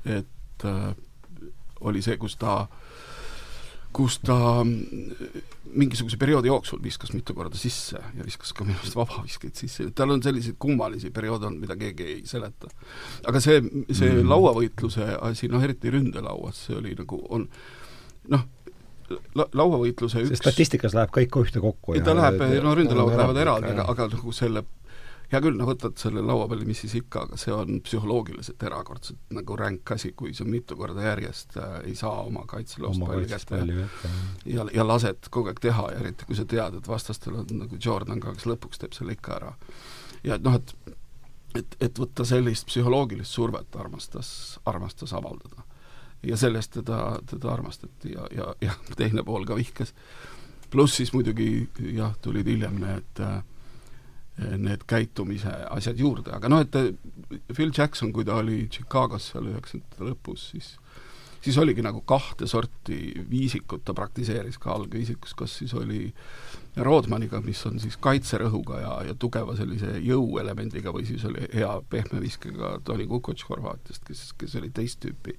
[0.06, 0.96] et äh,
[1.82, 2.64] oli see, kus ta
[3.94, 4.36] kus ta
[5.74, 10.14] mingisuguse perioodi jooksul viskas mitu korda sisse ja viskas ka minu arust vabaviskeid sisse, tal
[10.14, 12.70] on selliseid kummalisi perioode olnud, mida keegi ei seleta.
[13.30, 13.62] aga see,
[13.92, 14.28] see mm.
[14.30, 17.48] lauavõitluse asi, noh eriti ründelauas, see oli nagu, on
[18.34, 18.46] noh,
[19.38, 21.98] la-, lauavõitluse üks see statistikas läheb kõik ühtekokku.
[22.06, 24.66] ta läheb, no ründelauad lähevad eraldi, aga, aga nagu selle
[25.34, 29.36] hea küll, no võtad selle laua peale, mis siis ikka, aga see on psühholoogiliselt erakordselt
[29.36, 33.62] nagu ränk asi, kui sa mitu korda järjest äh, ei saa oma kaitseloost palli kätte
[33.68, 33.88] ja,
[34.46, 37.80] ja, ja lased kogu aeg teha ja eriti kui sa tead, et vastastel on nagu
[37.86, 39.56] Jordan ka, kes lõpuks teeb selle ikka ära.
[40.24, 40.76] ja et noh, et
[41.58, 45.66] et, et võtta sellist psühholoogilist survet armastas, armastas avaldada.
[46.24, 49.94] ja sellest teda, teda armastati ja, ja, ja teine pool ka vihkas.
[50.72, 53.42] pluss siis muidugi jah, tulid hiljem need äh,
[54.38, 56.74] need käitumise asjad juurde, aga noh, et
[57.54, 60.72] Phil Jackson, kui ta oli Chicagos seal üheksakümnendate lõpus, siis
[61.44, 64.58] siis oligi nagu kahte sorti viisikut ta praktiseeris.
[64.64, 66.06] Ka algviisikus, kas siis oli
[66.88, 72.22] Rodmaniga, mis on siis kaitserõhuga ja, ja tugeva sellise jõuelemendiga või siis oli hea pehme
[72.24, 75.36] viskega Toni Kukoc Horvaatiast, kes, kes oli teist tüüpi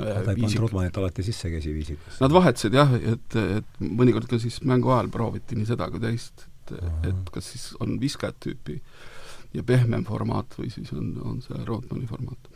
[0.00, 2.20] Nad ei pannud Rodmanit alati sisse käsiviisikus?
[2.22, 6.46] Nad vahetasid jah, et, et mõnikord ka siis mängu ajal prooviti nii seda kui teist
[6.78, 8.80] et, et kas siis on viskajat tüüpi
[9.54, 12.50] ja pehmem formaat või siis on, on see Rodmani formaat.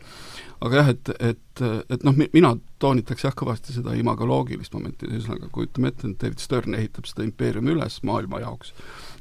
[0.63, 5.91] aga jah, et, et, et noh, mina toonitaks jah kõvasti seda imagoloogilist momenti, ühesõnaga kujutame
[5.91, 8.71] ette, et David Stern ehitab seda impeeriumi üles maailma jaoks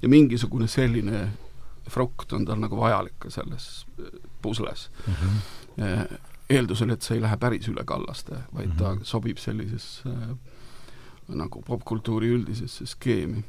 [0.02, 1.26] ja mingisugune selline
[1.90, 3.84] frukt on tal nagu vajalik ka selles
[4.42, 5.14] pusles mm.
[5.14, 6.18] -hmm.
[6.48, 8.78] eeldusel, et see ei lähe päris üle kallaste, vaid mm -hmm.
[8.78, 9.04] ta mhm.
[9.04, 10.36] sobib sellisesse äh,
[11.28, 13.44] nagu popkultuuri üldisesse skeemi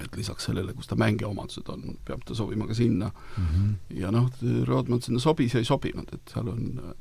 [0.00, 3.46] et lisaks sellele, kus ta mängija omadused on, peab ta sobima ka sinna mm.
[3.46, 4.00] -hmm.
[4.00, 4.30] ja noh,
[4.64, 6.94] Rodman sinna sobis ja ei sobinud, et seal on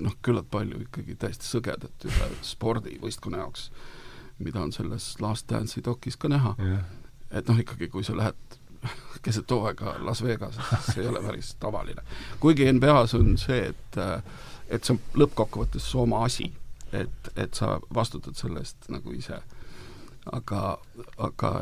[0.00, 3.70] noh, küllalt palju ikkagi täiesti sõgedat ühe spordivõistkonna jaoks,
[4.38, 6.84] mida on selles Last Dance'i dokis ka näha yeah..
[7.30, 8.58] et noh, ikkagi kui sa lähed
[9.22, 12.02] keset hooaega Las Vegasesse, see ei ole päris tavaline.
[12.40, 13.98] kuigi NBA-s on see, et
[14.70, 16.52] et see on lõppkokkuvõttes su oma asi,
[16.92, 19.42] et, et sa vastutad selle eest nagu ise
[20.32, 20.62] aga,
[21.22, 21.52] aga,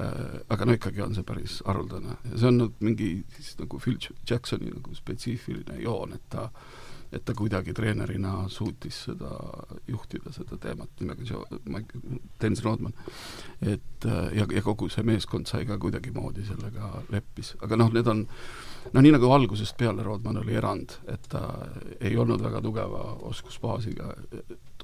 [0.49, 3.99] aga no ikkagi on see päris haruldane ja see on nüüd mingi siis nagu Phil
[4.01, 6.49] Jacksoni nagu spetsiifiline joon, et ta
[7.15, 9.31] et ta kuidagi treenerina suutis seda
[9.87, 11.45] juhtida, seda teemat nimega Joe,
[12.43, 12.95] Dennis Rodman.
[13.63, 18.25] et ja, ja kogu see meeskond sai ka kuidagimoodi sellega leppis, aga noh, need on
[18.93, 21.45] no nii nagu algusest peale Rodman oli erand, et ta
[22.01, 24.11] ei olnud väga tugeva oskusbaasiga,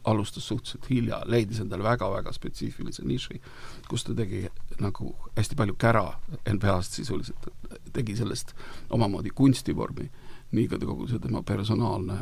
[0.04, 3.40] alustas suhteliselt hilja, leidis endale väga-väga spetsiifilise niši,
[3.88, 4.44] kus ta tegi
[4.80, 6.06] nagu hästi palju kära
[6.48, 7.50] NBA-st sisuliselt,
[7.92, 8.54] tegi sellest
[8.90, 10.08] omamoodi kunstivormi,
[10.52, 12.18] nii ka kogu see tema personaalne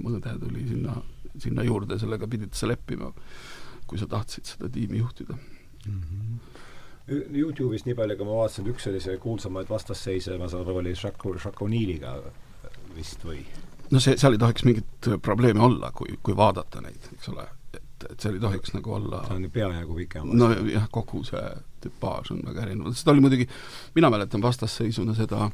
[0.00, 0.96] mõõde tuli sinna,
[1.38, 3.12] sinna juurde, sellega pidid sa leppima,
[3.86, 5.36] kui sa tahtsid seda tiimi juhtida
[5.86, 6.00] mm.
[6.00, 6.58] -hmm.
[7.10, 11.24] Youtube'is nii palju, kui ma vaatasin, üks sellise kuulsamaid vastasseise, ma saan aru, oli Shaq,
[11.42, 12.12] Shaq O'Neal'iga
[12.94, 13.40] vist või?
[13.90, 18.06] No see, seal ei tohiks mingit probleemi olla, kui, kui vaadata neid, eks ole, et,
[18.10, 20.34] et seal ei tohiks nagu olla see on ju peajagu pikem.
[20.40, 21.46] nojah, kogu see
[21.84, 23.48] tüpaaž on väga erinev, seda oli muidugi,
[23.96, 25.48] mina mäletan vastasseisuna seda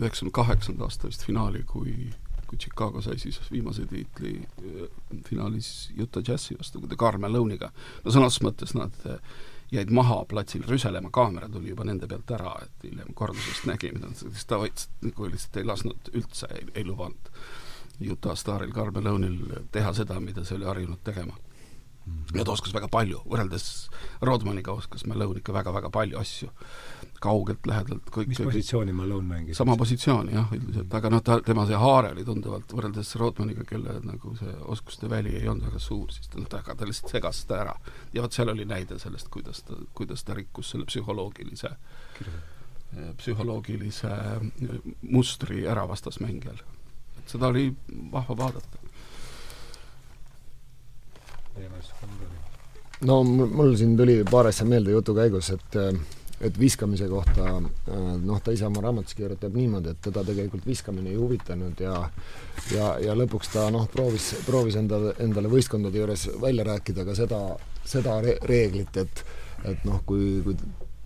[0.00, 2.10] üheksakümne kaheksanda aasta vist finaali, kui
[2.50, 4.88] kui Chicago sai siis viimase tiitli äh,
[5.28, 7.70] finaalis Utah Jazzi vastu, kui ta Carmel Lone'iga,
[8.02, 9.20] no sõnas mõttes nad äh,
[9.70, 14.10] jäid maha platsil rüselema, kaamera tuli juba nende pealt ära, et hiljem kordusest nägi, mida
[14.10, 17.30] nad, siis ta võttis, nagu lihtsalt ei lasknud üldse, ei, ei lubanud
[18.00, 21.36] Utah staaril Carmel Lone'il teha seda, mida see oli harjunud tegema
[22.06, 22.12] mm.
[22.12, 22.38] -hmm.
[22.38, 23.66] ja ta oskas väga palju, võrreldes
[24.20, 26.50] Rodmaniga oskas Malone ikka väga-väga palju asju.
[27.20, 29.56] kaugelt, lähedalt, kõik mis positsiooni Malone mängis?
[29.56, 33.98] sama positsiooni jah, üldiselt, aga noh, ta, tema see haare oli tunduvalt, võrreldes Rodmaniga, kelle
[34.04, 37.60] nagu see oskuste väli ei olnud väga suur, siis ta, ta, ta lihtsalt segas seda
[37.60, 37.76] ära.
[38.12, 41.76] ja vot seal oli näide sellest, kuidas ta, kuidas ta rikkus selle psühholoogilise
[42.18, 43.12] Kirja.
[43.16, 44.16] psühholoogilise
[45.02, 46.64] mustri ära vastasmängijal
[47.30, 47.70] seda oli
[48.12, 48.78] vahva vaadata.
[53.06, 55.78] no mul siin tuli paar asja meelde jutu käigus, et
[56.40, 61.18] et viskamise kohta noh, ta ise oma raamatus kirjutab niimoodi, et teda tegelikult viskamine ei
[61.20, 61.96] huvitanud ja
[62.72, 67.40] ja, ja lõpuks ta noh, proovis, proovis endale, endale võistkondade juures välja rääkida ka seda,
[67.84, 69.24] seda re reeglit, et
[69.68, 70.56] et noh, kui, kui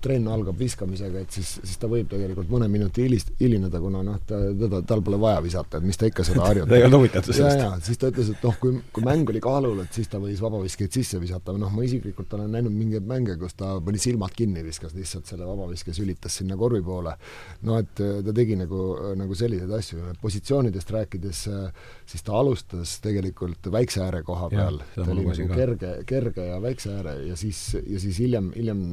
[0.05, 4.19] trenn algab viskamisega, et siis, siis ta võib tegelikult mõne minuti hilist-, hilineda, kuna noh,
[4.29, 7.01] ta, teda, tal pole vaja visata, et mis ta ikka seda harjutab ta ei olnud
[7.01, 7.63] huvitatud sellest.
[7.63, 10.21] ja, ja siis ta ütles, et noh, kui, kui mäng oli kaalul, et siis ta
[10.23, 14.35] võis vabaviskeid sisse visata, noh, ma isiklikult olen näinud mingeid mänge, kus ta pani silmad
[14.37, 17.17] kinni, viskas lihtsalt selle vabaviske, sülitas sinna korvi poole.
[17.65, 18.83] no et äh, ta tegi nagu,
[19.19, 25.09] nagu selliseid asju, positsioonidest rääkides, äh, siis ta alustas tegelikult väikse ääre koha peal, ta
[25.09, 28.85] oli nagu kerge, kerge ja väikse ääre ja siis, ja siis hiljem, hiljem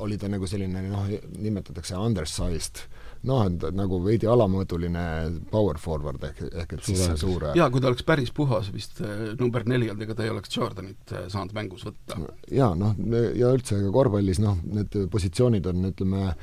[0.00, 2.82] oli ta nagu selline noh, nimetatakse undersized,
[3.28, 5.04] noh, et nagu veidi alamõõduline
[5.52, 9.30] power forward ehk, ehk et siis suure jaa, kui ta oleks päris puhas vist äh,
[9.40, 12.18] number neli olnud, ega ta ei oleks Jordanit äh, saanud mängus võtta.
[12.50, 12.96] jaa, noh,
[13.36, 16.34] ja üldse ka korvpallis noh, need positsioonid on, ütleme,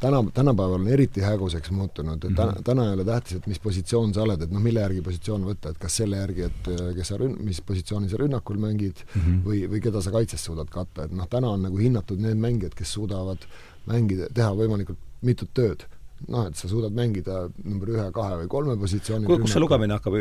[0.00, 2.64] täna, tänapäeval on eriti häguseks muutunud, et täna, mhm.
[2.64, 5.74] täna ei ole tähtis, et mis positsioon sa oled, et noh, mille järgi positsioon võtta,
[5.74, 9.20] et kas selle järgi, et äh, kes sa rünn-, mis positsiooni sa rünnakul mängid mm
[9.20, 9.44] -hmm.
[9.46, 12.74] või, või keda sa kaitses suudad katta, et noh, täna on nagu hinnatud need mängijad,
[12.74, 13.46] kes suudavad
[13.86, 15.86] mängida, teha võimalikult mitut tööd
[16.28, 19.96] noh, et sa suudad mängida number ühe, kahe või kolme positsiooni kuule, kus see lugemine
[19.96, 20.16] hakkab,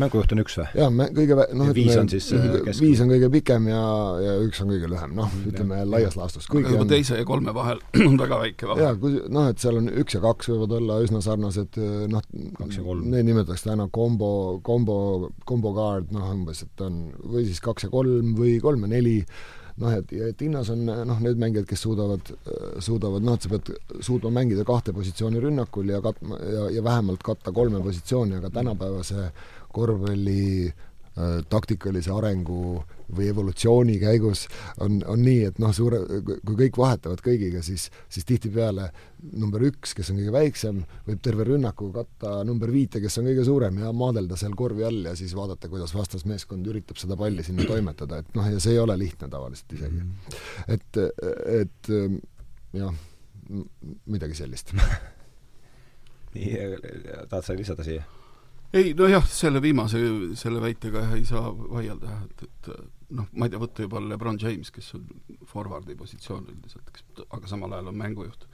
[0.00, 0.66] mängujuht on üks või?
[0.80, 3.82] jaa, kõige noh, viis on siis äh, viis on kõige pikem ja,
[4.22, 5.88] ja üks on kõige lühem, noh, ütleme ja.
[5.96, 6.48] laias laastus.
[6.50, 6.90] aga on...
[6.90, 8.86] teise ja kolme vahel on väga väike vahe.
[8.86, 11.78] jaa, kui noh, et seal on üks ja kaks võivad olla üsna sarnased,
[12.12, 14.32] noh, neid nimetatakse täna kombo,
[14.66, 14.98] kombo,
[15.48, 19.20] kombo guard, noh umbes, et on, või siis kaks ja kolm või kolm ja neli,
[19.82, 22.32] noh, et, et hinnas on noh, need mängijad, kes suudavad,
[22.84, 23.70] suudavad noh, et sa pead
[24.04, 29.30] suutma mängida kahte positsiooni rünnakul ja katma ja, ja vähemalt katta kolme positsiooni, aga tänapäevase
[29.76, 30.72] korvpalli
[31.48, 32.82] taktikalise arengu
[33.16, 34.46] või evolutsiooni käigus
[34.82, 38.88] on, on nii, et noh, suure, kui kõik vahetavad kõigiga, siis, siis tihtipeale
[39.38, 43.46] number üks, kes on kõige väiksem, võib terve rünnaku katta number viite, kes on kõige
[43.48, 47.64] suurem ja maadelda seal korvi all ja siis vaadata, kuidas vastasmeeskond üritab seda palli sinna
[47.68, 50.02] toimetada, et noh, ja see ei ole lihtne tavaliselt isegi.
[50.02, 50.38] Mhm.
[50.76, 51.02] et,
[51.62, 51.92] et
[52.76, 53.02] jah,
[54.10, 54.74] midagi sellist
[56.36, 56.52] nii,
[57.30, 58.04] tahad sa lisada siia?
[58.72, 60.00] Ei, nojah, selle viimase,
[60.38, 62.70] selle väitega ei saa vaielda, et, et
[63.16, 65.06] noh, ma ei tea, võtta juba Lebron James, kes on
[65.46, 68.46] forwardi positsioon üldiselt, kes, aga samal ajal on mängujuht.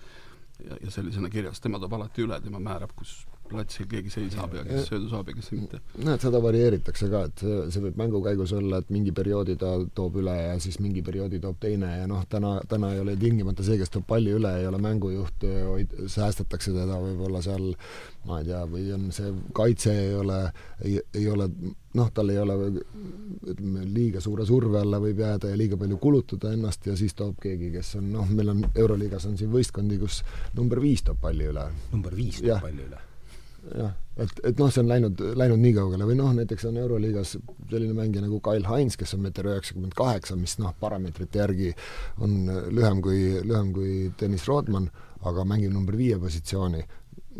[0.62, 3.22] ja, ja sellisena kirjas, tema toob alati üle, tema määrab, kus
[3.53, 5.83] platsil keegi seisab ja kes söödu saab ja kes mitte.
[6.15, 9.75] et seda varieeritakse ka, et see, see võib mängu käigus olla, et mingi perioodi ta
[9.95, 13.67] toob üle ja siis mingi perioodi toob teine ja noh, täna, täna ei ole tingimata
[13.67, 17.73] see, kes toob palli üle, ei ole mängujuht, hoid-, säästetakse teda võib-olla seal
[18.27, 20.38] ma ei tea, või on see kaitse ei ole,
[20.85, 21.49] ei, ei ole
[21.99, 26.53] noh, tal ei ole ütleme, liiga suure surve alla võib jääda ja liiga palju kulutada
[26.55, 30.23] ennast ja siis toob keegi, kes on noh, meil on Euroliigas on siin võistkondi, kus
[30.59, 31.67] number viis toob palli üle.
[31.93, 33.09] number viis toob palli üle?
[33.70, 37.37] Jah, et, et noh, see on läinud, läinud nii kaugele või noh, näiteks on Euroliigas
[37.70, 41.70] selline mängija nagu Kyle Hines, kes on meeter üheksakümmend kaheksa, mis noh, parameetrite järgi
[42.22, 42.40] on
[42.75, 44.90] lühem kui, lühem kui Dennis Rodman,
[45.29, 46.83] aga mängib number viie positsiooni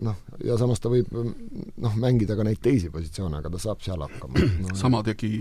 [0.07, 4.07] noh, ja samas ta võib noh, mängida ka neid teisi positsioone, aga ta saab seal
[4.07, 4.75] hakkama no,.
[4.79, 5.35] sama tegi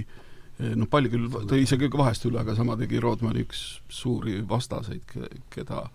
[0.60, 5.06] noh, palju küll, tõi isegi vahest üle, aga sama tegi Rodmani üks suuri vastaseid,
[5.54, 5.86] keda,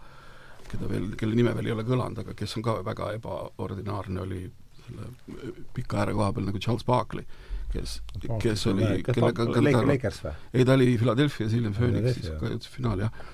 [0.70, 4.46] keda veel, kelle nime veel ei ole kõlanud, aga kes on ka väga ebaordinaarne, oli
[4.86, 7.26] selle pika ääre koha peal nagu Charles Barkley,
[7.72, 8.00] kes,
[8.42, 10.34] kes oli, kellega Lakers või?
[10.52, 13.32] ei, ta oli Philadelphia's, hiljem Phoenixis, ka jõudis finaali, jah.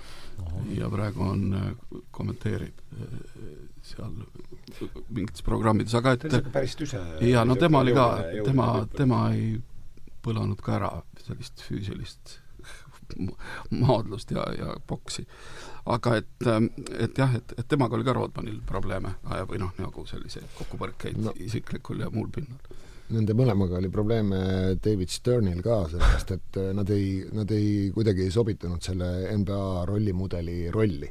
[0.78, 1.44] ja praegu on,
[2.10, 2.84] kommenteerib
[3.82, 4.14] seal
[5.10, 8.08] mingites programmides, aga et päris tüse jaa, no tema oli ka,
[8.46, 9.56] tema, tema ei
[10.22, 12.38] põlanud ka ära sellist füüsilist
[13.82, 15.26] maadlust ja, ja boksi.
[15.86, 16.46] aga et,
[16.98, 19.16] et jah, et, et temaga oli ka Rodmanil probleeme
[19.48, 21.34] või noh, nagu selliseid kokkupõrkeid no.
[21.36, 22.78] isiklikul ja muul pinnal.
[23.12, 24.38] Nende mõlemaga oli probleeme
[24.80, 30.70] David Sternil ka, sellepärast et nad ei, nad ei, kuidagi ei sobitunud selle NBA rollimudeli
[30.72, 31.10] rolli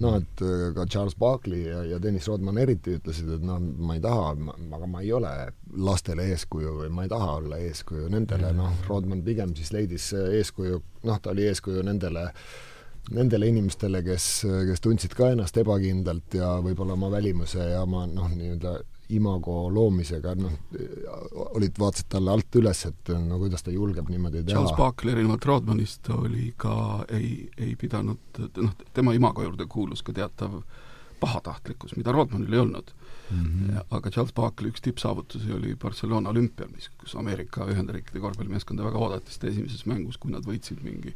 [0.00, 3.96] noh, et äh, ka Charles Barkley ja, ja Dennis Rodman eriti ütlesid, et noh, ma
[3.98, 4.32] ei taha,
[4.76, 5.32] aga ma ei ole
[5.76, 10.82] lastele eeskuju või ma ei taha olla eeskuju nendele, noh, Rodman pigem siis leidis eeskuju,
[11.08, 12.30] noh, ta oli eeskuju nendele
[13.10, 14.24] nendele inimestele, kes,
[14.68, 18.76] kes tundsid ka ennast ebakindlalt ja võib-olla oma välimuse ja oma noh, nii-öelda
[19.16, 20.52] imago loomisega, noh,
[21.56, 24.56] olid, vaatasid talle alt üles, et no kuidas ta julgeb niimoodi teha.
[24.56, 26.74] Charles Barkley erinevalt Rodmanist oli ka,
[27.16, 30.60] ei, ei pidanud, noh, tema imago juurde kuulus ka teatav
[31.20, 32.92] pahatahtlikkus, mida Rodmanil ei olnud
[33.30, 33.44] mm.
[33.44, 33.84] -hmm.
[33.90, 39.30] aga Charles Barkley üks tippsaavutusi oli Barcelona olümpial, mis, kus Ameerika Ühendriikide korvpallimeeskonda väga oodati,
[39.30, 41.14] sest esimeses mängus, kui nad võitsid mingi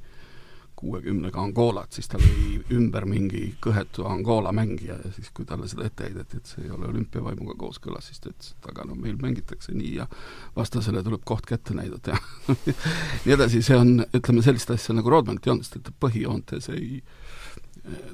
[0.85, 5.87] kuuekümnega Angolat, siis tal oli ümber mingi kõhetu Angola mängija ja siis, kui talle seda
[5.89, 9.17] ette heideti, et see ei ole olümpiavaimuga kooskõlas, siis ta ütles, et aga no meil
[9.21, 10.09] mängitakse nii ja
[10.57, 12.55] vastasele tuleb koht kätte näidata ja
[13.25, 17.01] nii edasi, see on, ütleme, sellist asja nagu Rodmanit ei olnud, sest et põhijoontes ei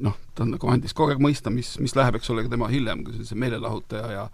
[0.02, 3.04] noh, ta nagu andis kogu aeg mõista, mis, mis läheb, eks ole, ka tema hiljem,
[3.04, 4.26] kui sellise meelelahutaja ja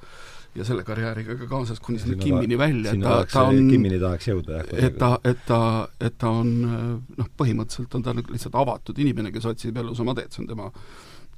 [0.57, 4.29] ja selle karjääriga ka kaasas kuni sinna Kimmini välja, et ta, ta on Kimmini tahaks
[4.31, 4.71] jõuda, jah.
[4.89, 5.61] et ta, et ta,
[6.01, 10.17] et ta on noh, põhimõtteliselt on ta nagu lihtsalt avatud inimene, kes otsib elus oma
[10.17, 10.71] teed, see on tema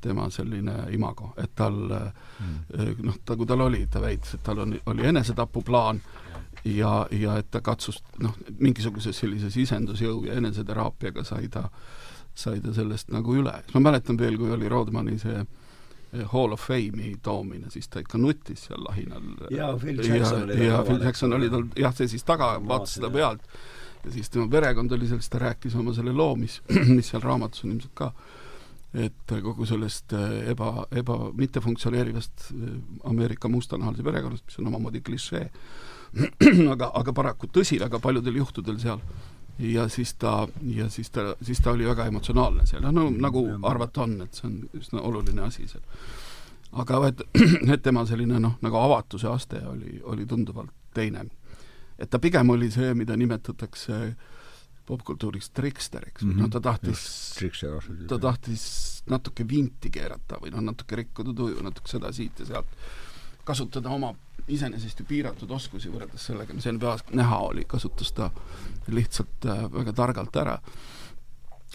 [0.00, 3.00] tema selline imago, et tal mm.
[3.02, 5.98] noh, ta, kui tal oli, ta väitis, et tal on, oli enesetapuplaan
[6.70, 11.66] ja, ja et ta katsus noh, mingisuguses sellises isendusjõu ja eneseteraapiaga sai ta,
[12.30, 13.56] sai ta sellest nagu üle.
[13.74, 15.48] ma mäletan veel, kui oli Rodmani see äh,
[16.32, 19.26] Hall of Fame'i toomine, siis ta ikka nuttis seal lahinal.
[19.52, 23.10] jaa, Phil Jackson oli ja Phil Jackson oli tal jah, see siis taga, vaatas seda
[23.12, 23.44] pealt.
[24.04, 26.60] Ja siis tema perekond oli sellest, ta rääkis oma selle loo, mis,
[26.96, 28.12] mis seal raamatus on ilmselt ka,
[29.04, 32.76] et kogu sellest äh, eba, eba, mittefunktsioneerivast äh,
[33.10, 35.44] Ameerika mustanahalise perekonnast, mis on omamoodi klišee,
[36.74, 39.02] aga, aga paraku tõsi väga paljudel juhtudel seal
[39.58, 44.02] ja siis ta, ja siis ta, siis ta oli väga emotsionaalne seal, no nagu arvata
[44.06, 45.82] on, et see on üsna oluline asi seal.
[46.72, 47.22] aga et,
[47.74, 51.26] et tema selline noh, nagu avatuse aste oli, oli tunduvalt teine.
[51.98, 54.16] et ta pigem oli see, mida nimetatakse
[54.86, 56.40] popkultuuris triksteriks mm, -hmm.
[56.40, 57.34] no ta tahtis,
[58.06, 62.66] ta tahtis natuke vinti keerata või noh, natuke rikkuda tuju, natuke seda siit ja sealt
[63.44, 64.14] kasutada oma
[64.48, 68.30] iseenesest ju piiratud oskusi võrreldes sellega, mis NBA-s näha oli, kasutas ta
[68.88, 70.58] lihtsalt äh, väga targalt ära.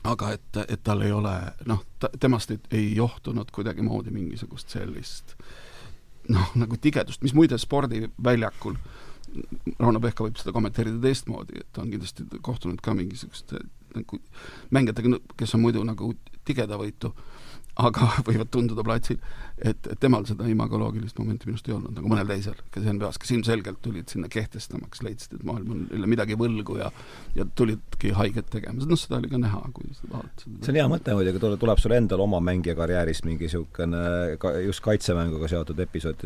[0.04, 1.34] aga et, et tal ei ole
[1.66, 1.84] noh,
[2.20, 5.36] temast ei, ei johtunud kuidagimoodi mingisugust sellist
[6.30, 8.76] noh, nagu tigedust, mis muide spordiväljakul
[9.80, 13.62] Rauno Pehka võib seda kommenteerida teistmoodi, et ta on kindlasti kohtunud ka mingisuguste
[13.96, 14.20] nagu
[14.74, 16.12] mängijatega, kes on muidu nagu
[16.46, 17.14] tigedavõitu
[17.82, 19.18] aga võivad tunduda platsil,
[19.58, 23.20] et, et temal seda imagoloogilist momenti minu arust ei olnud, nagu mõnel teisel, kes NBA-s,
[23.22, 26.92] kes ilmselgelt tulid sinna kehtestamaks, leidsid, et maailm on neile midagi võlgu ja
[27.34, 30.60] ja tulidki haiget tegema, noh seda oli ka näha, kui seda vaatasid.
[30.62, 34.04] see on hea mõte muidugi, tuleb, tuleb sul endal oma mängijakarjääris mingi niisugune
[34.42, 36.22] ka, just kaitsemänguga seotud episood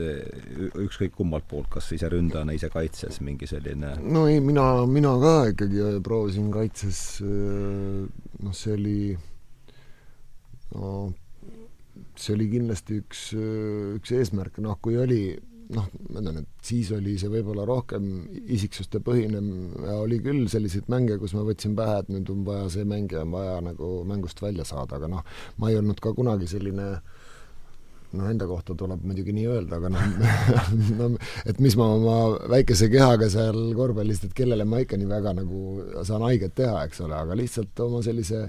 [0.83, 5.35] ükskõik kummalt poolt, kas ise ründajana, ise kaitses, mingi selline no ei, mina, mina ka
[5.53, 8.99] ikkagi proovisin kaitses, noh see oli
[10.75, 10.91] no
[12.21, 13.27] see oli kindlasti üks,
[13.97, 15.21] üks eesmärk, noh, kui oli,
[15.75, 18.09] noh, ma ütlen, et siis oli see võib-olla rohkem
[18.57, 19.41] isiksuste põhine
[19.85, 23.25] ja oli küll selliseid mänge, kus ma võtsin pähe, et nüüd on vaja see mängija
[23.27, 26.91] on vaja nagu mängust välja saada, aga noh, ma ei olnud ka kunagi selline
[28.15, 30.03] noh, enda kohta tuleb muidugi nii öelda, aga noh
[30.99, 31.11] no,
[31.45, 32.17] et mis ma oma
[32.53, 35.63] väikese kehaga seal korvpallis, et kellele ma ikka nii väga nagu
[36.07, 38.47] saan haiget teha, eks ole, aga lihtsalt oma sellise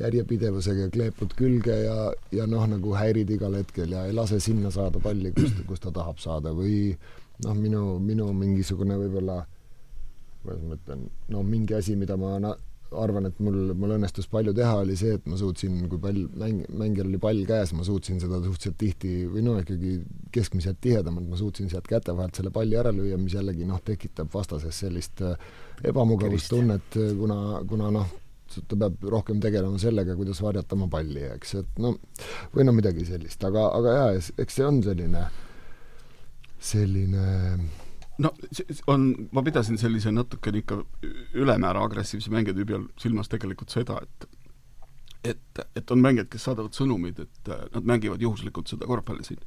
[0.00, 1.96] järjepidevusega kleepud külge ja,
[2.34, 5.94] ja noh, nagu häirid igal hetkel ja ei lase sinna saada palli, kust, kust ta
[5.94, 6.94] tahab saada või
[7.44, 9.44] noh, minu, minu mingisugune võib-olla
[10.44, 12.36] kuidas ma ütlen, no mingi asi, mida ma
[12.94, 16.66] arvan, et mul, mul õnnestus palju teha, oli see, et ma suutsin, kui pall, mäng,
[16.78, 19.96] mängijal oli pall käes, ma suutsin seda suhteliselt tihti või no ikkagi
[20.34, 24.30] keskmiselt tihedamalt, ma suutsin sealt käte vahelt selle palli ära lüüa, mis jällegi noh, tekitab
[24.34, 25.34] vastases sellist äh,
[25.90, 28.12] ebamugavustunnet, kuna, kuna noh,
[28.68, 31.94] ta peab rohkem tegelema sellega, kuidas varjata oma palli, eks, et no
[32.54, 34.12] või no midagi sellist, aga, aga jaa,
[34.44, 35.24] eks see on selline,
[36.72, 37.26] selline
[38.24, 38.32] no
[38.92, 40.80] on, ma pidasin sellise natukene ikka
[41.34, 44.30] ülemäära agressiivse mängijatüübi all silmas tegelikult seda, et
[45.24, 49.40] et, et on mängijad, kes saadavad sõnumid, et nad mängivad juhuslikult seda korvpalli siin,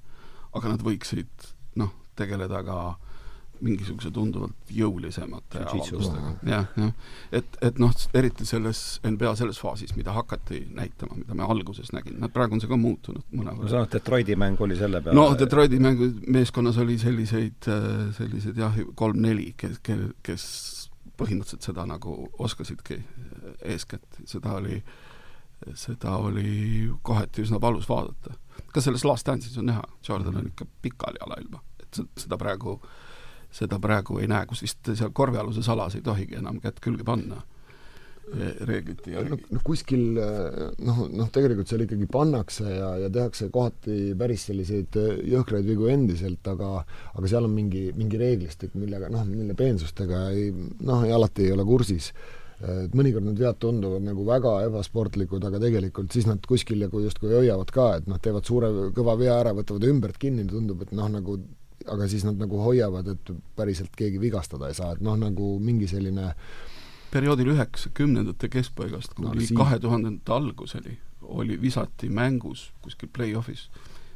[0.57, 3.16] aga nad võiksid noh, tegeleda ka äh,
[3.63, 6.33] mingisuguse tunduvalt jõulisemate avaldustega.
[6.47, 6.91] jah, jah.
[7.31, 12.19] et, et noh, eriti selles NBA selles faasis, mida hakati näitama, mida me alguses nägime,
[12.21, 13.65] noh praegu on see ka muutunud mõnevõrra.
[13.65, 17.69] no sa noh, Detroiti mäng oli selle peale no Detroiti mängu meeskonnas oli selliseid,
[18.17, 19.81] selliseid jah, kolm-neli, kes,
[20.25, 20.47] kes
[21.17, 22.99] põhimõtteliselt seda nagu oskasidki
[23.65, 24.81] eeskätt, seda oli,
[25.73, 28.37] seda oli kohati üsna valus vaadata.
[28.73, 32.95] ka selles Last Dance'is on näha, Jordan on ikka pikali alailma, et seda praegu äh,
[33.57, 37.41] seda praegu ei näe, kus vist seal korvialuses alas ei tohigi enam kätt külge panna
[38.67, 39.31] reeglite järgi.
[39.31, 44.97] noh, noh kuskil noh, noh tegelikult seal ikkagi pannakse ja, ja tehakse kohati päris selliseid
[45.31, 46.81] jõhkraid vigu endiselt, aga
[47.13, 51.55] aga seal on mingi, mingi reeglistik, millega noh, mille peensustega ei noh, ei alati ei
[51.55, 52.11] ole kursis.
[52.57, 57.29] et mõnikord need vead tunduvad nagu väga ebasportlikud, aga tegelikult siis nad kuskil nagu justkui
[57.31, 61.07] hoiavad ka, et noh, teevad suure kõva vea ära, võtavad ümbert kinni, tundub, et noh,
[61.13, 61.37] nagu
[61.85, 65.89] aga siis nad nagu hoiavad, et päriselt keegi vigastada ei saa, et noh, nagu mingi
[65.89, 66.31] selline
[67.11, 73.67] perioodil üheksakümnendate keskpaigast kuni kahe no, tuhandendate alguseni oli, visati mängus kuskil play-off'is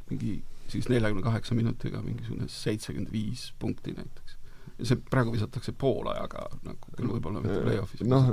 [0.10, 4.38] mingi siis neljakümne kaheksa minutiga mingisugune seitsekümmend viis punkti näiteks
[4.88, 8.04] see praegu visatakse poolajaga nagu küll võib-olla mitte play-off'is.
[8.10, 8.32] noh,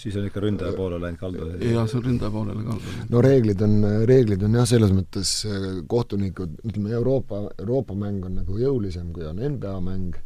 [0.00, 1.48] siis on ikka ründaja poole läinud kaldu.
[1.60, 2.94] jah, see on ründaja poolele kaldu.
[3.10, 3.76] no reeglid on,
[4.10, 9.26] reeglid on jah, selles mõttes äh, kohtunikud, ütleme Euroopa, Euroopa mäng on nagu jõulisem, kui
[9.28, 10.20] on NBA mäng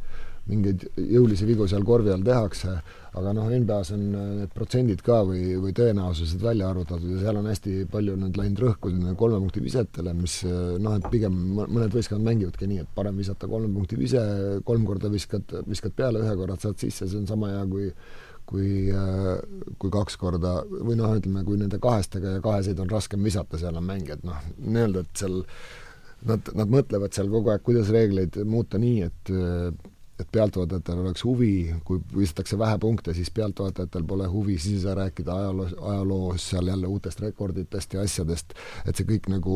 [0.47, 2.75] mingeid jõulisi vigu seal korvi all tehakse,
[3.19, 7.41] aga noh, NBA-s on äh, need protsendid ka või, või tõenäosused välja arvutatud ja seal
[7.41, 11.93] on hästi palju nüüd läinud rõhku kolme punkti visetele, mis äh, noh, et pigem mõned
[11.95, 14.23] võistkonnad mängivadki nii, et parem visata kolme punkti vise,
[14.67, 17.91] kolm korda viskad, viskad peale, ühe korra saad sisse, see on sama hea kui
[18.49, 19.35] kui, äh,
[19.77, 23.77] kui kaks korda või noh, ütleme, kui nende kahestega ja kaheseid on raskem visata, seal
[23.77, 25.37] on mängijad noh, nii-öelda, et seal
[26.29, 29.33] nad, nad mõtlevad seal kogu aeg, kuidas reegleid muuta nii, et
[30.19, 31.51] et pealtvaatajatel oleks huvi,
[31.87, 37.21] kui visatakse vähe punkte, siis pealtvaatajatel pole huvi, siis rääkida ajaloos, ajaloos seal jälle uutest
[37.23, 38.53] rekorditest ja asjadest,
[38.85, 39.55] et see kõik nagu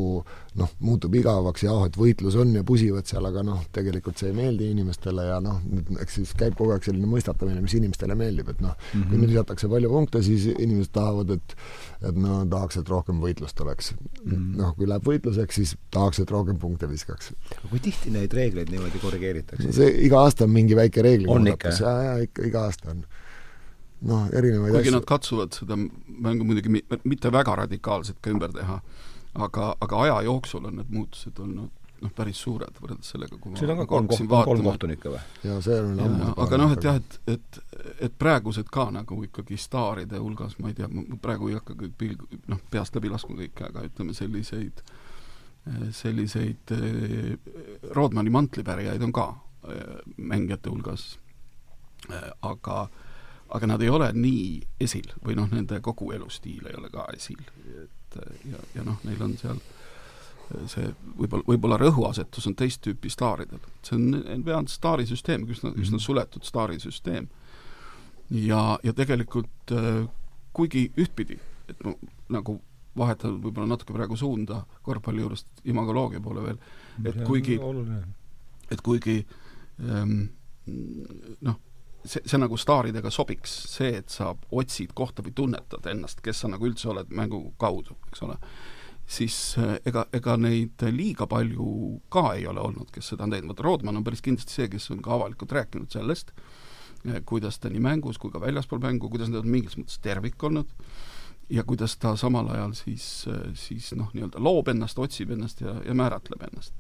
[0.60, 4.32] noh, muutub igavaks ja ah, et võitlus on ja pusivad seal, aga noh, tegelikult see
[4.32, 5.60] ei meeldi inimestele ja noh,
[6.00, 9.20] eks siis käib kogu aeg selline mõistatamine, mis inimestele meeldib, et noh mm -hmm., kui
[9.20, 11.58] nüüd visatakse palju punkte, siis inimesed tahavad, et
[12.04, 14.56] et no tahaks, et rohkem võitlust oleks mm -hmm..
[14.60, 17.32] noh, kui läheb võitluseks, siis tahaks, et rohkem punkte viskaks.
[17.70, 19.72] kui tihti neid reegleid niimoodi korrigeeritakse?
[19.72, 23.04] see iga aasta mingi väike reeglimuudatus ja, ja ikka iga aasta on.
[24.04, 24.98] Noh, erinevaid kuigi asju.
[24.98, 28.82] nad katsuvad seda mängu muidugi mitte väga radikaalselt ka ümber teha,
[29.46, 31.72] aga, aga aja jooksul on need muutused olnud
[32.04, 35.22] noh, päris suured võrreldes sellega, kui siin on ka kolm, kolm kohtunikku või?
[35.48, 37.62] jaa, see on ammu aga noh, et jah, et, et,
[38.10, 41.96] et praegused ka nagu ikkagi staaride hulgas, ma ei tea, ma praegu ei hakka kõik
[42.00, 44.84] pilg-, noh, peast läbi laskma kõike, aga ütleme selliseid
[45.96, 46.74] selliseid
[47.96, 49.30] Rodmani mantlipärijaid on ka
[50.18, 51.20] mängijate hulgas,
[52.42, 52.88] aga
[53.54, 54.46] aga nad ei ole nii
[54.82, 57.40] esil või noh, nende kogu elustiil ei ole ka esil,
[57.84, 58.18] et
[58.50, 59.62] ja, ja noh, neil on seal
[60.70, 63.62] see võib-olla, võib-olla rõhuasetus on teist tüüpi staaridel.
[63.86, 67.30] see on, NBA on staarisüsteem, üsna üsna suletud staarisüsteem.
[68.30, 69.74] ja, ja tegelikult
[70.54, 71.40] kuigi ühtpidi,
[71.70, 71.94] et ma
[72.30, 72.60] nagu
[72.98, 76.60] vahetan võib-olla natuke praegu suunda korvpalli juurest imagoloogia poole veel,
[77.06, 77.58] et kuigi,
[78.72, 79.43] et kuigi Ehm,
[79.78, 81.58] noh,
[82.06, 86.52] see, see nagu staaridega sobiks, see, et sa otsid kohta või tunnetad ennast, kes sa
[86.52, 88.38] nagu üldse oled mängu kaudu, eks ole.
[89.08, 93.52] siis äh, ega, ega neid liiga palju ka ei ole olnud, kes seda on teinud,
[93.52, 96.32] vot Rodman on päris kindlasti see, kes on ka avalikult rääkinud sellest,
[97.08, 100.44] äh, kuidas ta nii mängus kui ka väljaspool mängu, kuidas nad on mingis mõttes tervik
[100.44, 100.72] olnud,
[101.52, 105.76] ja kuidas ta samal ajal siis, äh, siis noh, nii-öelda loob ennast, otsib ennast ja,
[105.86, 106.74] ja määratleb ennast.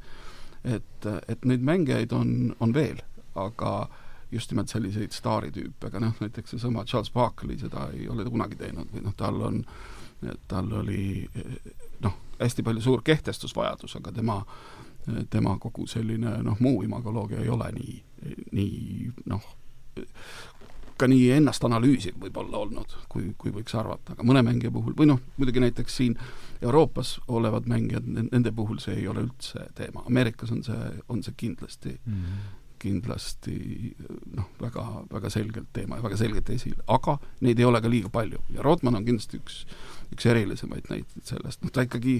[0.63, 3.01] Et, et neid mängijaid on, on veel,
[3.35, 3.89] aga
[4.31, 8.89] just nimelt selliseid staaritüüpe, aga noh, näiteks seesama Charles Barkley seda ei ole kunagi teinud
[8.93, 9.59] või noh, tal on
[10.47, 11.29] tal oli
[11.99, 14.37] noh, hästi palju suur kehtestusvajadus, aga tema,
[15.29, 17.97] tema kogu selline noh, muu imagoloogia ei ole nii,
[18.51, 19.49] nii noh,
[21.03, 25.11] ka nii ennast analüüsiv võib-olla olnud, kui, kui võiks arvata, aga mõne mängija puhul, või
[25.11, 26.17] noh, muidugi näiteks siin
[26.63, 31.39] Euroopas olevad mängijad, nende puhul see ei ole üldse teema, Ameerikas on see, on see
[31.45, 33.53] kindlasti mm, -hmm kindlasti
[34.35, 34.81] noh, väga,
[35.11, 38.41] väga selgelt teema ja väga selgelt esile, aga neid ei ole ka liiga palju.
[38.51, 39.61] Ja Rodman on kindlasti üks,
[40.11, 42.17] üks erilisemaid näiteid sellest, noh ta ikkagi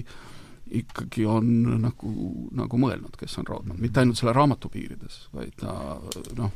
[0.80, 1.48] ikkagi on
[1.82, 2.10] nagu,
[2.56, 5.74] nagu mõelnud, kes on Rodman, mitte ainult selle raamatu piirides, vaid ta
[6.38, 6.54] noh,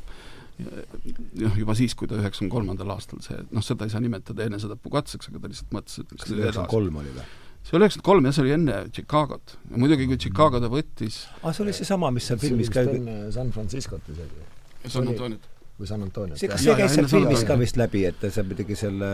[0.59, 5.31] noh, juba siis, kui ta üheksakümne kolmandal aastal see, noh, seda ei saa nimetada enesetapukatseks,
[5.31, 7.27] aga ta lihtsalt mõtles, et kas see üheksakümmend kolm oli või?
[7.69, 9.55] see oli üheksakümmend kolm jah, see oli enne Chicagot.
[9.71, 13.21] ja muidugi, kui Chicago ta võttis aa, see oli seesama, mis seal filmis käib enne
[13.35, 14.49] San Franciscot isegi.
[14.87, 15.47] San Antoniot.
[15.79, 16.41] või San Antoniot.
[16.41, 19.13] see, kas see käis seal filmis ka vist läbi, et see muidugi selle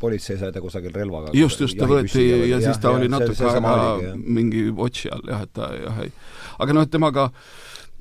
[0.00, 3.10] politsei sai ta kusagil relvaga just, just, ta võeti ja, ja siis ta ja, oli
[3.10, 6.14] natuke aega mingi watch'i all jah, et ta jah ei
[6.60, 7.32] aga noh, et temaga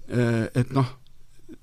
[0.09, 0.87] et noh,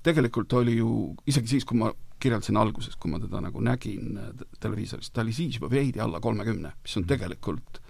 [0.07, 0.91] tegelikult oli ju
[1.27, 1.91] isegi siis, kui ma
[2.21, 6.21] kirjeldasin alguses, kui ma teda nagu nägin äh, televiisoris, ta oli siis juba veidi alla
[6.23, 7.13] kolmekümne, mis on mhm.
[7.13, 7.81] tegelikult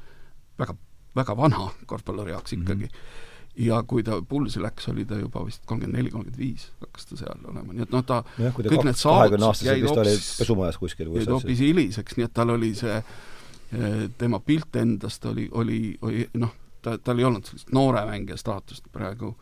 [0.59, 0.75] väga,
[1.15, 2.61] väga vana korvpalluri jaoks mhm.
[2.61, 2.99] ikkagi mm.
[2.99, 3.25] -hmm
[3.57, 7.17] ja kui ta pulsi läks, oli ta juba vist kolmkümmend neli, kolmkümmend viis hakkas ta
[7.17, 11.31] seal olema, nii et noh, ta jah, kõik need saavutused jäid hoopis pesumajas kuskil jäid
[11.31, 16.53] hoopis hiliseks, nii et tal oli see äh, tema pilt endast oli, oli, oli noh,
[16.85, 19.33] ta, tal ei olnud sellist noore mängija staatust praegu,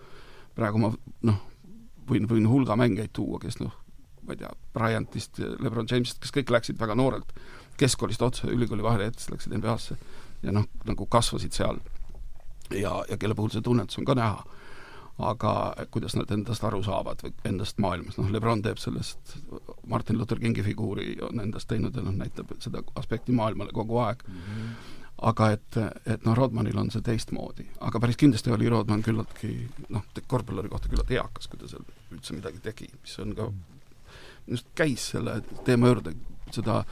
[0.55, 0.93] praegu ma
[1.27, 1.41] noh,
[2.09, 3.73] võin, võin hulga mängijaid tuua, kes noh,
[4.25, 7.33] ma ei tea, Bryantist, Lebron Jamesist, kes kõik läksid väga noorelt
[7.77, 9.97] keskkoolist otse ülikooli vahele jättes, läksid NBA-sse
[10.43, 11.79] ja noh, nagu kasvasid seal.
[12.71, 14.43] ja, ja kelle puhul see tunnetus on ka näha.
[15.15, 15.51] aga
[15.91, 19.37] kuidas nad endast aru saavad või endast maailmas, noh, Lebron teeb sellest,
[19.87, 24.27] Martin Luther Kingi figuuri on endast teinud ja noh, näitab seda aspekti maailmale kogu aeg
[24.27, 24.41] mm.
[24.41, 29.53] -hmm aga et, et noh, Rodmanil on see teistmoodi, aga päris kindlasti oli Rodman küllaltki
[29.95, 33.49] noh, korvpalluri kohta küllalt eakas, kui ta seal üldse midagi tegi, mis on ka
[34.51, 36.15] just käis selle teema juurde,
[36.53, 36.83] seda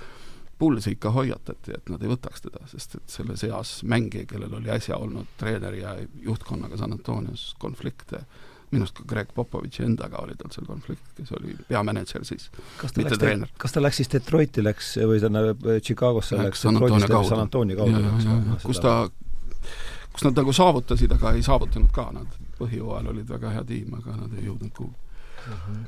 [0.64, 4.70] Pulsi ikka hoiatati, et nad ei võtaks teda, sest et selles eas mängija, kellel oli
[4.72, 8.22] äsja olnud treeneri ja juhtkonnaga San Antonios konflikte,
[8.74, 12.50] minu arust ka Greg Popovitši endaga oli tal seal konflikt, kes oli peamänedžer siis,
[12.98, 13.52] mitte treener.
[13.62, 17.80] kas ta läks siis Detroiti, läks või tähendab Chicagosse läks San Antonio kaudu, San Antonio
[17.80, 18.98] kaudu, kus ta,
[20.14, 24.20] kus nad nagu saavutasid, aga ei saavutanud ka, nad põhijooajal olid väga hea tiim, aga
[24.26, 25.04] nad ei jõudnud kuhugi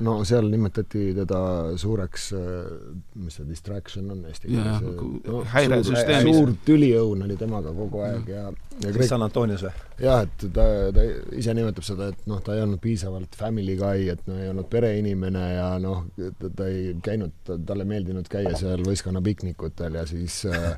[0.00, 1.38] no seal nimetati teda
[1.80, 2.40] suureks, äh,
[3.22, 4.82] mis see distraction on eesti keeles?
[5.26, 6.36] No, häiresüsteemis.
[6.36, 8.44] suur tüliõun oli temaga kogu aeg ja,
[8.82, 9.08] ja Kreek...
[9.08, 9.72] San Antonios või?
[10.00, 11.04] Jah, et ta, ta
[11.38, 14.68] ise nimetab seda, et noh, ta ei olnud piisavalt family guy, et no ei olnud
[14.72, 20.04] pereinimene ja noh, ta, ta ei käinud, talle ei meeldinud käia seal võistkonna piknikutel ja
[20.08, 20.74] siis äh,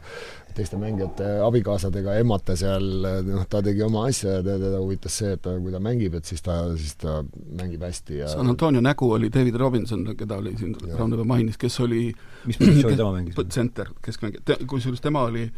[0.54, 2.86] teiste mängijate abikaasadega emata seal,
[3.26, 6.30] noh, ta tegi oma asja ja teda huvitas see, et ta, kui ta mängib, et
[6.30, 7.18] siis ta, siis ta
[7.58, 11.80] mängib hästi ja San Antonio nägu oli David Robinson, keda oli siin Rauno mainis, kes
[11.82, 12.06] oli
[12.46, 13.42] mis positsiooni tema mängis?
[13.48, 15.48] tsenter, keskmängija, kusjuures tema oli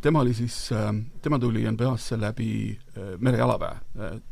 [0.00, 0.70] tema oli siis,
[1.22, 3.76] tema tuli NBA-sse läbi äh, merejalaväe,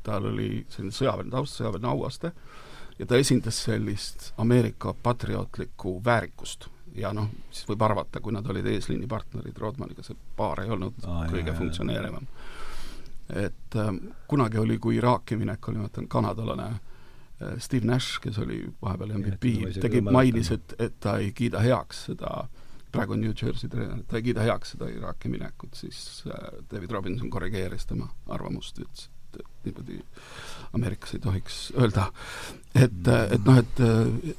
[0.03, 2.33] tal oli selline sõjaväeline taust, sõjaväeline auaste,
[2.99, 6.69] ja ta esindas sellist Ameerika patriootlikku väärikust.
[6.95, 11.25] Ja noh, siis võib arvata, kui nad olid eesliinipartnerid Rodmaniga, see paar ei olnud ah,
[11.31, 12.27] kõige jah, funktsioneerivam.
[13.35, 13.95] et äh,
[14.29, 19.17] kunagi oli, kui Iraaki minek oli, ma mäletan, kanadalane äh, Steve Nash, kes oli vahepeal
[19.19, 22.45] MVP, tegi, mainis, et, et ta ei kiida heaks seda
[22.95, 26.95] praegu on New Jersey treener, ta ei kiida heaks seda Iraaki minekut, siis äh, David
[26.95, 30.01] Robinson korrigeeris tema arvamust, ütles, et niimoodi
[30.75, 32.11] Ameerikas ei tohiks öelda.
[32.75, 34.35] et, et noh, et äh,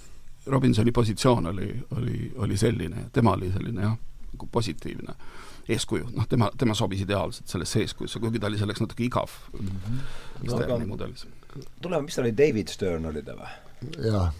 [0.45, 3.97] Robinsoni positsioon oli, oli, oli selline, tema oli selline jah,
[4.31, 5.15] nagu positiivne
[5.69, 9.67] eeskuju, noh, tema, tema sobis ideaalselt sellesse eeskujusse, kuigi ta oli selleks natuke igav mm
[9.67, 10.49] -hmm.
[10.51, 11.27] Sterni mudelis.
[11.81, 13.49] tuleme, mis ta oli, David Stern oli ta või?
[14.05, 14.31] jaa.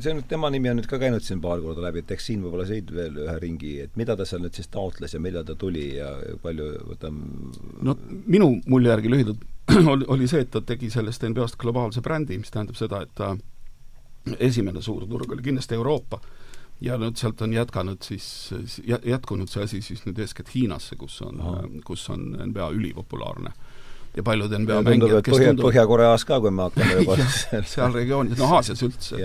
[0.00, 2.42] See on tema nimi on nüüd ka käinud siin paar korda läbi, et eks siin
[2.44, 5.56] võib-olla sõid veel ühe ringi, et mida ta seal nüüd siis taotles ja millal ta
[5.58, 6.10] tuli ja
[6.42, 7.50] palju, võtame
[7.86, 7.96] no
[8.26, 9.46] minu mulje järgi lühidalt
[9.92, 13.34] oli, oli see, et ta tegi sellest NBA-st globaalse brändi, mis tähendab seda, et ta
[14.42, 16.20] esimene suur turg oli kindlasti Euroopa,
[16.80, 18.26] ja nüüd sealt on jätkanud siis,
[18.86, 21.42] jätkunud see asi siis nüüd eeskätt Hiinasse, kus on,
[21.84, 23.52] kus on NBA ülipopulaarne
[24.16, 27.16] ja paljud NBA ja mängijad, kes põhja, tunduvad Põhja-Koreas ka, kui me hakkame juba
[27.74, 29.20] seal regioonis, no Aasias üldse,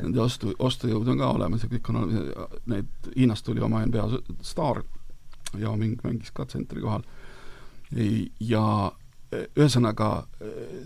[0.00, 4.08] nende ostu, ostujõud on ka olemas ja kõik on olemas, need, Hiinast tuli oma NBA
[4.42, 4.82] staar,
[5.60, 7.06] Yao Ming mängis ka tsentri kohal,
[8.42, 8.66] ja
[9.34, 10.08] ühesõnaga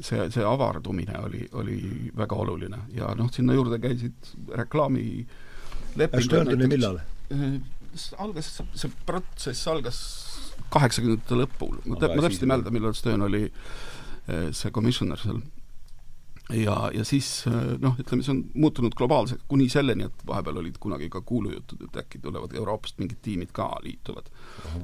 [0.05, 1.78] see, see avardumine oli, oli
[2.16, 2.78] väga oluline.
[2.96, 5.05] Ja noh, sinna juurde käisid reklaami
[5.99, 7.01] lepingud Stern millal?
[7.34, 7.59] Äh,
[8.22, 10.01] algas, see protsess algas
[10.72, 15.40] kaheksakümnendate lõpul, ma tä-, ma täpselt ei mäleta, millal Stern oli äh, see komisjonär seal.
[16.54, 20.78] ja, ja siis äh, noh, ütleme, see on muutunud globaalseks kuni selleni, et vahepeal olid
[20.80, 24.30] kunagi ka kuulujutud, et äkki tulevad Euroopast mingid tiimid ka liituvad.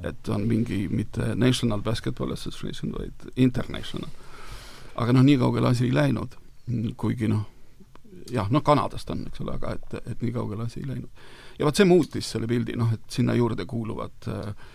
[0.03, 4.11] et on mingi mitte National Basketball Association, vaid International.
[4.95, 6.37] aga noh, nii kaugele asi ei läinud,
[6.97, 7.45] kuigi noh,
[8.33, 11.27] jah, noh, Kanadast on, eks ole, aga et, et nii kaugele asi ei läinud.
[11.59, 14.73] ja vot see muutis selle pildi, noh, et sinna juurde kuuluvad äh,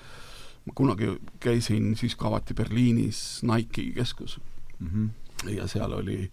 [0.69, 4.39] ma kunagi käisin, siis ka avati Berliinis Nike'i keskus
[4.79, 4.87] mm.
[4.87, 5.53] -hmm.
[5.55, 6.31] ja seal oli,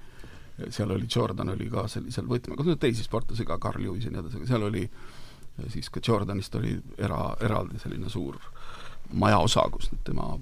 [0.68, 4.37] seal oli, Jordan oli ka sellisel võtmega, teisi sportlasi ka, Carl Lewis ja nii edasi,
[4.37, 4.91] aga seal oli
[5.68, 8.37] siis ka Jordanist oli era, eraldi selline suur
[9.12, 10.34] majaosa, kus tema,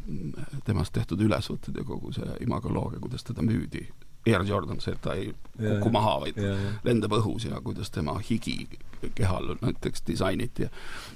[0.65, 3.85] temast tehtud ülesvõtted ja kogu see imagoloogia, kuidas teda müüdi
[4.27, 6.75] Air Jordan, see, et ta ei kuku maha, vaid ja, ja.
[6.85, 8.65] lendab õhus ja kuidas tema higi
[9.15, 10.71] kehal näiteks disainiti ja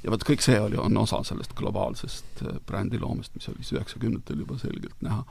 [0.05, 4.45] ja vot kõik see oli, on osa sellest globaalsest äh, brändiloomest, mis oli siis üheksakümnendatel
[4.45, 5.25] juba selgelt näha.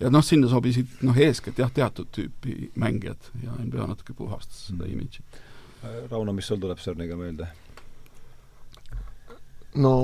[0.00, 4.84] ja noh, sinna sobisid noh, eeskätt jah, teatud tüüpi mängijad ja NBA natuke puhastas seda
[4.84, 4.92] mm.
[4.92, 5.26] imidži.
[6.10, 7.48] Rauno, mis sul tuleb Cerniga meelde?
[9.74, 9.94] no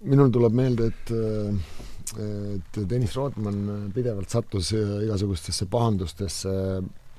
[0.00, 6.52] minul tuleb meelde, et äh, et Deniss Rodman pidevalt sattus igasugustesse pahandustesse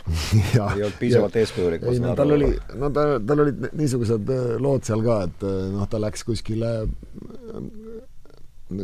[0.57, 1.85] ja ei olnud piisavalt eeskujulik.
[1.87, 6.01] ei no tal oli, no ta, tal olid niisugused lood seal ka, et noh, ta
[6.03, 6.73] läks kuskile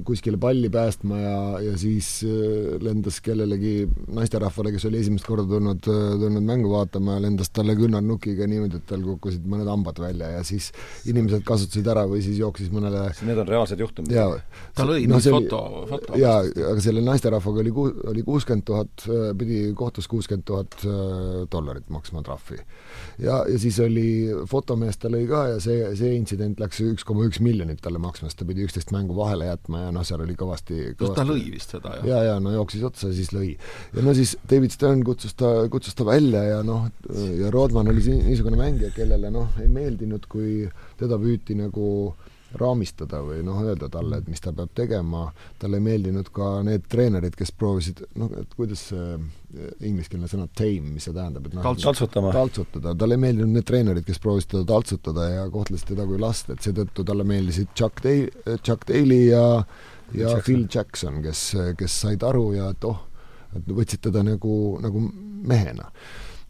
[0.05, 5.89] kuskile palli päästma ja, ja siis äh, lendas kellelegi naisterahvale, kes oli esimest korda tulnud,
[5.89, 10.43] äh, tulnud mängu vaatama, lendas talle künnarnukiga niimoodi, et tal kukkusid mõned hambad välja ja
[10.47, 10.71] siis
[11.09, 14.13] inimesed kasutasid ära või siis jooksis mõnele Need on reaalsed juhtumid?
[14.77, 19.29] ta lõi no, foto, foto jaa, aga selle naisterahvaga oli ku-, oli kuuskümmend tuhat, äh,
[19.39, 20.79] pidi kohtus kuuskümmend tuhat
[21.51, 22.59] dollarit maksma trahvi.
[23.19, 24.07] ja, ja siis oli,
[24.49, 28.29] fotomees ta lõi ka ja see, see intsident läks üks koma üks miljonit talle maksma,
[28.29, 31.45] sest ta pidi üksteist mängu vahele jätma ja noh, seal oli kõvasti, kõvasti ta lõi
[31.53, 32.07] vist seda, jah?
[32.11, 33.51] jaa, jaa, no jooksis otsa, siis lõi.
[33.95, 36.89] ja no siis David Stern kutsus ta, kutsus ta välja ja noh,
[37.39, 40.63] ja Rodman oli niisugune mängija, kellele noh, ei meeldinud, kui
[40.99, 41.87] teda püüti nagu
[42.57, 45.27] raamistada või noh, öelda talle, et mis ta peab tegema,
[45.61, 49.19] talle ei meeldinud ka need treenerid, kes proovisid, noh, et kuidas see
[49.85, 52.33] ingliskeelne sõna tame, mis see tähendab, et noh, taltsutama.
[52.35, 56.49] taltsutada, talle ei meeldinud need treenerid, kes proovisid teda taltsutada ja kohtlesid teda kui last,
[56.53, 58.29] et seetõttu talle meeldisid Chuck Day-,
[58.63, 59.45] Chuck Daly ja
[60.13, 60.41] ja Jackson.
[60.45, 61.43] Phil Jackson, kes,
[61.77, 63.03] kes said aru ja et oh,
[63.57, 65.03] et võtsid teda nagu, nagu
[65.49, 65.89] mehena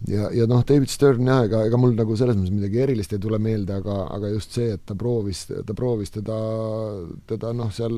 [0.07, 3.23] ja, ja noh, David Stern jah, ega, ega mul nagu selles mõttes midagi erilist ei
[3.23, 6.37] tule meelde, aga, aga just see, et ta proovis, ta proovis teda,
[7.29, 7.97] teda noh, seal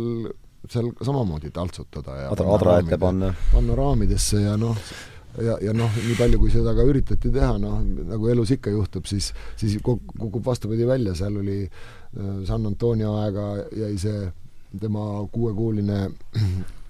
[0.70, 3.32] seal samamoodi taltsutada ja adra, adra ette panna.
[3.54, 4.78] panna raamidesse ja noh,
[5.42, 7.80] ja, ja noh, nii palju, kui seda ka üritati teha, noh,
[8.12, 13.48] nagu elus ikka juhtub, siis, siis kukub vastupidi välja, seal oli äh, San Antonio aega
[13.78, 14.28] jäi see
[14.80, 16.04] tema kuuekuuline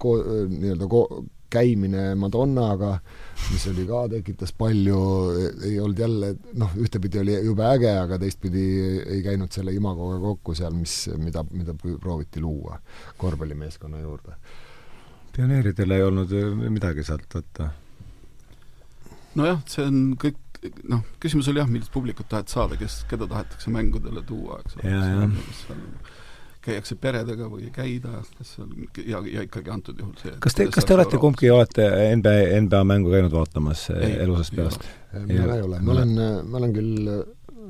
[0.02, 0.20] ko-,
[0.52, 2.94] nii-öelda ko-, käimine Madonnaga,
[3.52, 4.98] mis oli ka, tekitas palju,
[5.68, 8.64] ei olnud jälle noh, ühtepidi oli jube äge, aga teistpidi
[9.02, 12.78] ei käinud selle imagoga kokku seal, mis, mida, mida prooviti luua
[13.20, 14.36] korvpallimeeskonna juurde.
[15.36, 16.32] pioneeridel ei olnud
[16.68, 17.70] midagi sealt võtta?
[19.38, 20.40] nojah, see on kõik
[20.88, 24.92] noh, küsimus oli jah, millist publikut tahad saada, kes, keda tahetakse mängudele tuua, eks ole
[26.62, 30.68] käiakse peredega või ei käida, kas seal ja, ja ikkagi antud juhul see kas te,
[30.72, 32.34] kas te olete kumbki, olete NBA,
[32.66, 34.90] NBA mängu käinud vaatamas eh, elusast peast?
[35.26, 37.12] mina ei ole, ma olen, ma olen küll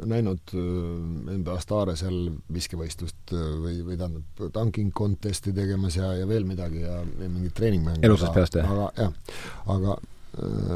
[0.09, 6.29] näinud eh, NBA staare seal viskevõistlust eh, või, või tähendab, tanking contest'i tegemas ja, ja
[6.29, 8.73] veel midagi ja, ja mingit treeningmängu elusast peast, jah?
[8.73, 9.39] aga jah,
[9.77, 9.99] aga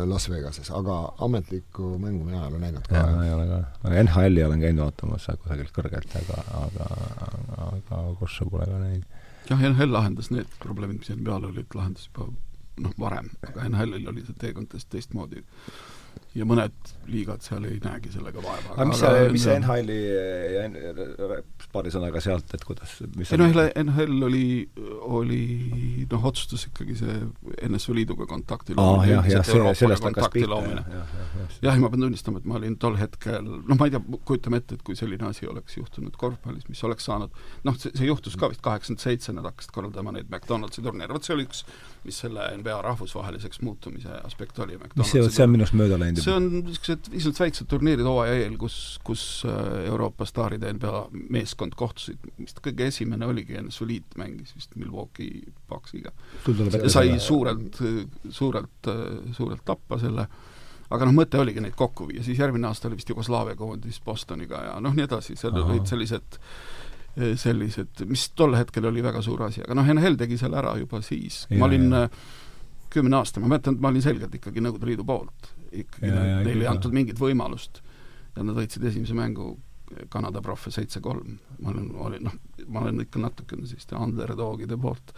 [0.06, 2.96] Las Vegases, aga ametlikku mängu mina ei ole näinud ka.
[2.96, 3.60] jaa, ei ole ka.
[3.88, 6.88] aga NHL-i olen käinud vaatamas kusagilt kõrgelt, aga, aga,
[7.70, 9.22] aga Kossu pole ka näinud.
[9.48, 12.28] jah, NHL lahendas need probleemid, mis NBA-l olid, lahendas juba
[12.84, 15.40] noh, varem, aga NHL-il oli see teekond täiesti teistmoodi
[16.36, 18.74] ja mõned liigad seal ei näegi sellega vaeva.
[18.74, 20.00] aga mis see, mis see NHL-i
[20.56, 20.64] ja
[21.76, 22.96] paari sõnaga sealt, et kuidas
[23.36, 24.46] NHL, NHL oli,
[25.16, 25.40] oli
[26.10, 27.16] noh, otsustas ikkagi see
[27.68, 29.12] NSV Liiduga kontakti loomine.
[29.12, 29.46] jah, jah,
[29.78, 31.16] sellest hakkas pihta, jah,
[31.68, 34.78] jah, ma pean tunnistama, et ma olin tol hetkel, noh, ma ei tea, kujutame ette,
[34.78, 38.50] et kui selline asi oleks juhtunud korvpallis, mis oleks saanud, noh, see, see juhtus ka
[38.52, 41.64] vist kaheksakümmend seitse, nad hakkasid korraldama neid McDonaldsi turniire, vot see oli üks,
[42.06, 44.78] mis selle NBA rahvusvaheliseks muutumise aspekt oli.
[44.78, 46.22] mis see, see on minust mööda läinud?
[46.22, 51.02] see on niisugused lihtsalt väiksed turniirid hooaja eel, kus, kus äh, Euroopa staaride NBA
[51.34, 56.12] meeskond kohtusid, vist kõige esimene oligi NSV Liit mängis vist Milwaukee Bucksiga.
[56.92, 57.80] sai suurelt,
[58.30, 58.92] suurelt,
[59.36, 60.28] suurelt tappa selle,
[60.90, 64.62] aga noh, mõte oligi neid kokku viia, siis järgmine aasta oli vist Jugoslaavia koondis Bostoniga
[64.70, 66.40] ja noh, nii edasi, seal olid sellised
[67.16, 71.00] sellised, mis tol hetkel oli väga suur asi, aga noh, NHL tegi selle ära juba
[71.04, 72.08] siis, ma olin ja
[72.96, 75.52] kümne aasta, ma mäletan, et ma olin selgelt ikkagi Nõukogude Liidu poolt.
[75.76, 77.82] ikkagi neile ei antud mingit võimalust.
[78.36, 79.56] ja nad võitsid esimese mängu
[80.10, 81.38] Kanada profe seitse-kolm.
[81.62, 85.14] ma olen, olin noh, ma olen ikka natukene selliste underdogide poolt.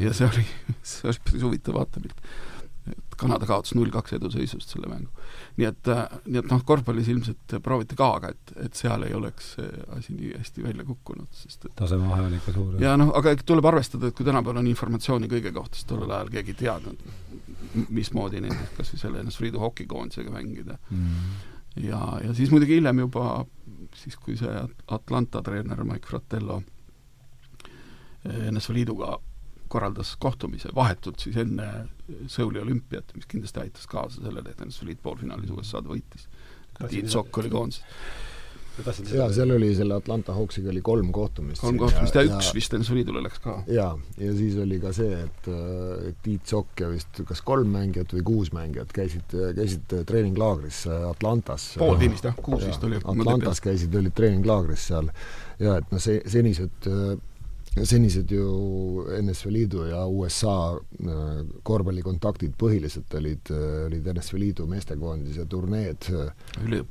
[0.00, 0.46] ja see oli,
[0.94, 2.24] see oli päris huvitav vaatepilt
[2.90, 5.08] et Kanada kaotas null kaks eduseisust selle mängu.
[5.56, 9.14] nii et, äh, nii et noh, korvpallis ilmselt prooviti ka, aga et, et seal ei
[9.16, 12.76] oleks see asi nii hästi välja kukkunud, sest et tasemevahe oli ikka suur.
[12.82, 16.32] ja noh, aga tuleb arvestada, et kui tänapäeval on informatsiooni kõige kohta, siis tollel ajal
[16.34, 17.08] keegi ei teadnud,
[17.88, 21.34] mismoodi neid kas või selle NSV Liidu hokikoondisega mängida mm..
[21.88, 23.44] ja, ja siis muidugi hiljem juba,
[23.98, 24.64] siis kui see
[24.94, 26.60] Atlanta treener Mike Fratello
[28.24, 29.16] NSV Liiduga
[29.74, 31.70] korraldas kohtumise vahetult siis enne
[32.28, 36.28] Seuli olümpiat, mis kindlasti aitas kaasa sellele, et NSV Liit poolfinaalis USA-d võitis.
[36.90, 37.84] Tiit Sokk oli koondises
[39.14, 41.62] jaa, seal oli selle Atlanta Hawksiga oli kolm kohtumist.
[41.62, 43.56] kolm kohtumist ja, ja üks ja, vist NSV Liidule läks ka.
[43.70, 45.50] jaa, ja siis oli ka see, et,
[46.08, 51.68] et Tiit Sokk ja vist kas kolm mängijat või kuus mängijat käisid, käisid treeninglaagris Atlantas.
[51.78, 52.98] pooltiimist jah, kuus vist oli.
[52.98, 55.12] Atlantas käisid, olid treeninglaagris seal
[55.62, 56.90] ja et noh, see, senised
[57.82, 65.48] senised ju NSV Liidu ja USA äh, korvpallikontaktid põhiliselt olid, äh, olid NSV Liidu meestekoondise
[65.50, 66.10] turneed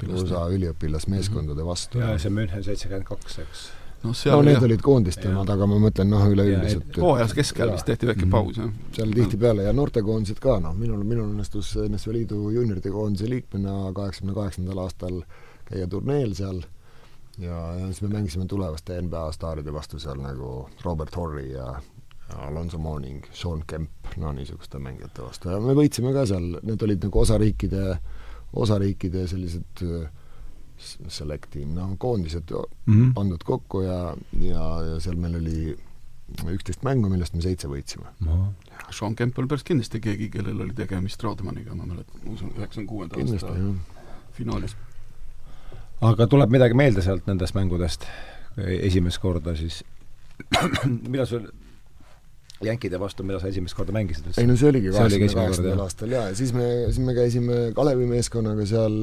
[0.10, 2.04] USA üliõpilasmeeskondade vastu.
[2.04, 3.64] jaa, see München seitsekümmend kaks, eks
[4.04, 4.66] noh, seal no need jah.
[4.68, 8.34] olid koondiste omad, aga ma mõtlen noh, üleüldiselt hooajas keskel vist tehti väike mhm.
[8.34, 8.72] paus, jah.
[8.98, 14.36] seal tihtipeale ja noortekoondised ka, noh, minul, minul õnnestus NSV Liidu juunioride koondise liikmena kaheksakümne
[14.38, 15.22] kaheksandal aastal
[15.70, 16.64] käia turneel seal
[17.38, 21.74] ja, ja siis me mängisime tulevaste NBA staaride vastu seal nagu Robert Horry ja
[22.38, 25.50] Alonso Mourning, Sean Kemp, no niisuguste mängijate vastu.
[25.50, 27.98] Ja me võitsime ka seal, need olid nagu osariikide,
[28.64, 30.06] osariikide sellised äh,
[31.08, 33.14] selektiim, noh, koondised mm -hmm.
[33.14, 35.76] pandud kokku ja, ja, ja seal meil oli
[36.56, 38.10] üksteist mängu, millest me seitse võitsime.
[38.26, 38.54] No..
[38.92, 42.90] Sean Kemp on päris kindlasti keegi, kellel oli tegemist Rodmaniga, ma mäletan, ma usun, üheksakümne
[42.90, 43.54] kuuenda aasta
[44.34, 44.76] finaalis
[46.10, 48.08] aga tuleb midagi meelde sealt nendest mängudest.
[48.58, 49.82] Esimest korda siis.
[51.12, 51.47] Millal sul
[52.64, 54.30] jänkide vastu, millal sa esimest korda mängisid?
[54.39, 58.08] ei no see oligi kaheksakümne kaheksandal aastal jaa, ja siis me, siis me käisime Kalevi
[58.08, 58.95] meeskonnaga seal,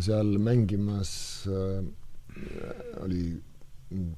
[0.00, 1.12] seal mängimas
[1.50, 1.82] äh,
[3.04, 3.26] oli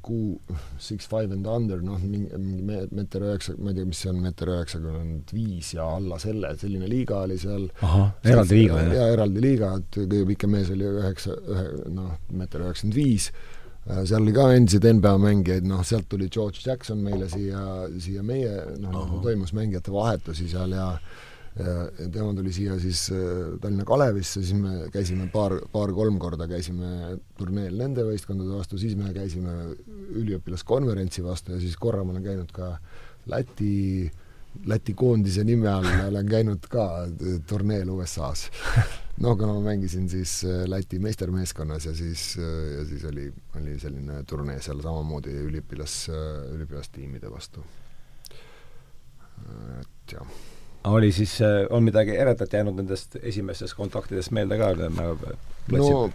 [0.05, 0.39] kuu,
[0.79, 4.21] Six Five and Under, noh, mingi, mingi meeter üheksa, ma ei tea, mis see on,
[4.25, 7.67] meeter üheksakümmend viis ja alla selle, selline liiga oli seal.
[7.85, 8.95] ahah, eraldi liiga, jah?
[9.01, 11.67] jaa, eraldi liiga, et kõige pikem mees oli üheksa, ühe,
[11.97, 13.29] noh, meeter üheksakümmend viis,
[13.89, 17.63] äh, seal oli ka endiseid NBA mängijaid, noh, sealt tuli George Jackson meile siia,
[18.03, 20.91] siia meie, noh, toimus mängijate vahetusi seal ja
[21.55, 27.77] tema tuli siia siis äh, Tallinna Kalevisse, siis me käisime paar, paar-kolm korda käisime turneel
[27.79, 29.55] nende võistkondade vastu, siis me käisime
[30.19, 32.73] üliõpilaskonverentsi vastu ja siis korra ma olen käinud ka
[33.31, 34.11] Läti,
[34.67, 36.89] Läti koondise nime all olen käinud ka
[37.47, 38.51] turneel USA-s.
[39.23, 42.51] no aga ma mängisin siis äh, Läti meistermeeskonnas ja siis, äh,
[42.81, 43.29] ja siis oli,
[43.61, 47.63] oli selline turnee seal samamoodi üliõpilas, üliõpilastiimide vastu.
[49.45, 50.37] et jah
[50.85, 54.75] oli siis, äh, on midagi eredat jäänud nendest esimestest kontaktidest meelde ka,
[55.73, 56.11] no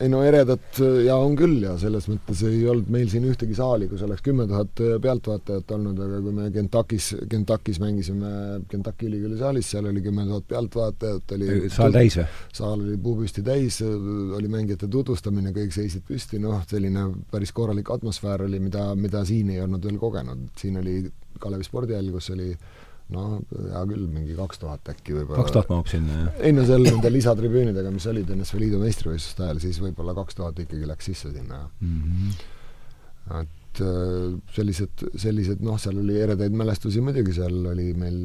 [0.00, 3.86] ei no eredat ja on küll ja selles mõttes ei olnud meil siin ühtegi saali,
[3.88, 8.32] kus oleks kümme tuhat pealtvaatajat olnud, aga kui me Kentuckis, Kentuckis mängisime
[8.70, 12.26] Kentucky ülikooli saalis, seal oli kümme tuhat pealtvaatajat, oli saal täis või?
[12.60, 18.44] saal oli puupüsti täis, oli mängijate tutvustamine, kõik seisid püsti, noh, selline päris korralik atmosfäär
[18.44, 21.00] oli, mida, mida siin ei olnud veel kogenud, siin oli
[21.40, 22.52] Kalevi spordihall, kus oli
[23.14, 25.44] no hea küll, mingi kaks tuhat äkki võib-olla.
[25.44, 26.42] kaks tuhat mahub sinna, jah?
[26.46, 30.60] ei no seal nende lisatribüünidega, mis olid NSV Liidu meistrivõistluste ajal, siis võib-olla kaks tuhat
[30.66, 33.42] ikkagi läks sisse sinna, jah mm -hmm..
[33.42, 38.20] et äh, sellised, sellised noh, seal oli eredaid mälestusi muidugi, seal oli meil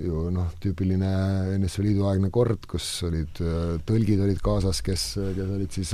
[0.00, 1.10] ju noh, tüüpiline
[1.58, 3.40] NSV Liidu aegne kord, kus olid,
[3.88, 5.06] tõlgid olid kaasas, kes,
[5.36, 5.92] kes olid siis,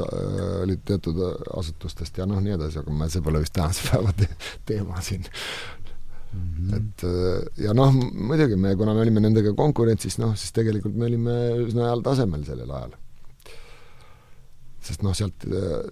[0.62, 1.18] olid teatud
[1.57, 4.29] asutustest ja noh, nii edasi, aga me, see pole vist tänase päeva te
[4.68, 5.27] teema siin
[6.37, 6.68] mm.
[6.68, 6.76] -hmm.
[6.76, 7.97] et ja noh,
[8.28, 11.34] muidugi me, kuna me olime nendega konkurentsis, noh, siis tegelikult me olime
[11.64, 12.95] üsna heal tasemel sellel ajal
[14.87, 15.49] sest noh, sealt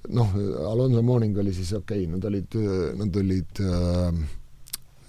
[0.09, 0.39] noh,
[0.71, 2.55] Alonso Morning oli siis okei okay,, nad olid,
[3.01, 4.23] nad olid äh,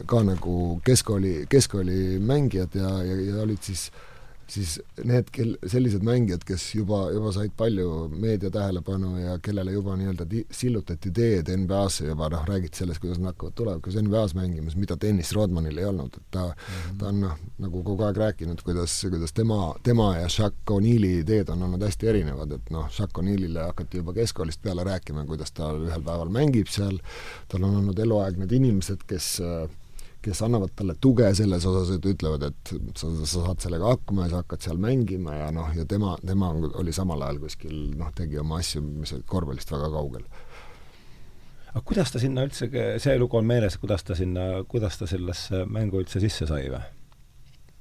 [0.05, 4.14] ka nagu keskkooli, keskkooli mängijad ja, ja, ja olid siis äh,
[4.47, 9.95] siis need, kel-, sellised mängijad, kes juba, juba said palju meedia tähelepanu ja kellele juba
[9.97, 14.77] nii-öelda ti-, sillutati teed NBA-sse juba noh, räägiti sellest, kuidas nad hakkavad tulevikus NBA-s mängimas,
[14.79, 16.97] mida Dennis Rodmanil ei olnud, et ta mm, -hmm.
[16.99, 21.49] ta on noh, nagu kogu aeg rääkinud, kuidas, kuidas tema, tema ja Shaq O'Neali ideed
[21.49, 25.71] on olnud hästi erinevad, et noh, Shaq O'Nealile hakati juba keskkoolist peale rääkima, kuidas ta
[25.73, 26.99] ühel päeval mängib seal,
[27.47, 29.69] tal on olnud eluaeg need inimesed, kes äh,
[30.25, 34.33] kes annavad talle tuge selles osas, et ütlevad, et sa, sa saad sellega hakkama ja
[34.33, 36.49] sa hakkad seal mängima ja noh, ja tema, tema
[36.81, 40.25] oli samal ajal kuskil noh, tegi oma asju, mis olid korvpallist väga kaugel.
[41.71, 42.69] aga kuidas ta sinna üldse,
[43.03, 46.83] see lugu on meeles, kuidas ta sinna, kuidas ta sellesse mängu üldse sisse sai või?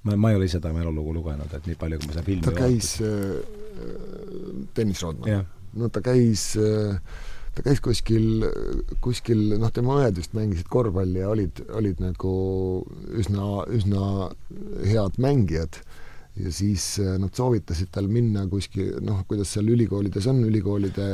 [0.05, 2.49] ma, ma ei ole ise ta meeleolugu lugenud, et nii palju, kui ma seda filmi
[2.49, 3.63] ta käis äh,,
[4.75, 5.49] Tõnis Roodman,
[5.81, 6.99] no ta käis äh,
[7.55, 8.47] ta käis kuskil,
[9.05, 12.35] kuskil noh, tema õed vist mängisid korvpalli ja olid, olid nagu
[13.15, 14.31] üsna, üsna
[14.83, 15.79] head mängijad
[16.35, 21.07] ja siis äh, nad soovitasid tal minna kuskil, noh, kuidas seal ülikoolides on, ülikoolide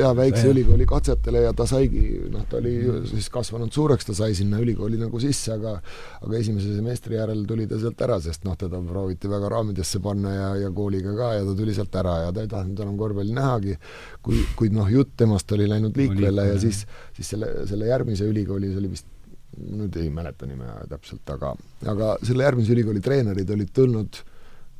[0.00, 3.06] jaa, väikse ülikooli katsetele ja ta saigi, noh, ta oli mm.
[3.12, 5.76] siis kasvanud suureks, ta sai sinna ülikooli nagu sisse, aga
[6.24, 10.34] aga esimese semestri järel tuli ta sealt ära, sest noh, teda prooviti väga raamidesse panna
[10.34, 13.38] ja, ja kooliga ka ja ta tuli sealt ära ja ta ei tahtnud enam korvpalli
[13.38, 13.78] nähagi,
[14.24, 16.82] kui, kuid noh, jutt temast oli läinud liikvele ja siis,
[17.14, 19.13] siis selle, selle järgmise ülikooli, see oli vist
[19.58, 21.54] nüüd ei mäleta nime täpselt, aga,
[21.90, 24.18] aga selle järgmise ülikooli treenerid olid tulnud,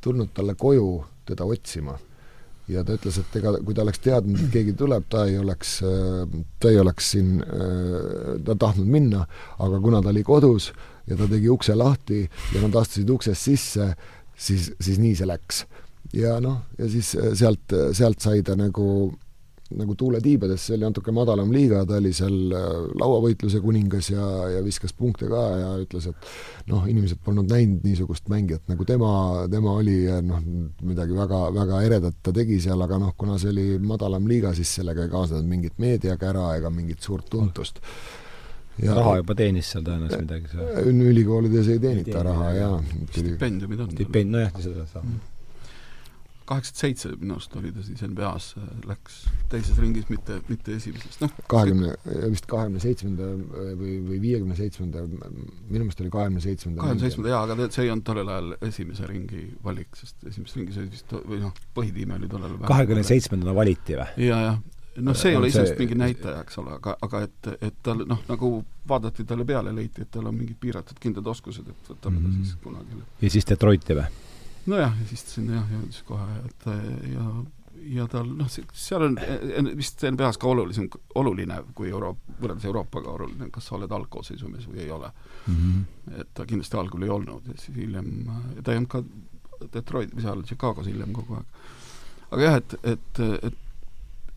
[0.04, 0.88] tulnud talle koju
[1.28, 1.98] teda otsima.
[2.68, 5.74] ja ta ütles, et ega kui ta oleks teadnud, et keegi tuleb, ta ei oleks,
[6.60, 7.42] ta ei oleks siin,
[8.46, 9.26] ta tahtnud minna,
[9.60, 10.70] aga kuna ta oli kodus
[11.04, 13.90] ja ta tegi ukse lahti ja nad astusid uksest sisse,
[14.36, 15.64] siis, siis nii see läks.
[16.16, 19.12] ja noh, ja siis sealt, sealt sai ta nagu
[19.78, 22.70] nagu tuule tiibades, see oli natuke madalam liiga, ta oli seal äh,
[23.00, 28.28] lauavõitluse kuningas ja, ja viskas punkte ka ja ütles, et noh, inimesed polnud näinud niisugust
[28.32, 29.12] mängijat nagu tema,
[29.52, 30.42] tema oli ja noh,
[30.86, 34.76] midagi väga, väga eredat ta tegi seal, aga noh, kuna see oli madalam liiga, siis
[34.80, 37.82] sellega ei kaasnenud mingit meediakära ega mingit suurt tuntust
[38.82, 41.04] ja raha juba teenis seal tõenäoliselt midagi seal?
[41.12, 42.80] ülikoolides ei teenita ei raha, jaa.
[43.12, 43.94] stipendiumid on.
[43.94, 45.33] stipend-, nojah, seda saab mm
[46.48, 49.20] kaheksakümmend seitse minu arust oli ta siis NBA-sse, läks
[49.52, 51.32] teises ringis, mitte, mitte esimeses, noh.
[51.50, 51.94] kahekümne,
[52.32, 53.30] vist kahekümne seitsmenda
[53.80, 56.82] või, või viiekümne seitsmenda, minu meelest oli kahekümne seitsmenda.
[56.82, 60.80] kahekümne seitsmenda jaa, aga see ei olnud tollel ajal esimese ringi valik, sest esimeses ringis
[60.82, 64.26] oli vist, või noh, põhitiim oli tollel ajal kahekümne seitsmendana valiti või?
[64.28, 64.60] jaa, jah.
[65.08, 68.20] noh, see ei ole iseenesest mingi näitaja, eks ole, aga, aga et, et tal noh,
[68.28, 68.52] nagu
[68.88, 72.28] vaadati talle peale, leiti, et tal on mingid piiratud kindlad oskused, et võtame mm -hmm.
[72.28, 72.44] ta mhm.
[72.44, 73.02] siis kunagi.
[73.22, 74.23] ja siis Detroiti või?
[74.70, 76.66] Nojah, ja siis ta sinna jah, jõudis kohe, et
[77.12, 77.28] ja
[77.84, 79.18] ja tal noh, seal on
[79.76, 80.86] vist NBA-s ka olulisem,
[81.20, 85.56] oluline kui Euro-, võrreldes Euroopaga oluline, kas sa oled algkoosseisumees või ei ole mm.
[85.56, 86.20] -hmm.
[86.20, 88.08] et ta kindlasti algul ei olnud ja siis hiljem,
[88.62, 89.02] ta ei olnud ka
[89.74, 91.60] Detroit, seal, Chicagos hiljem kogu aeg.
[92.30, 93.60] aga jah, et, et, et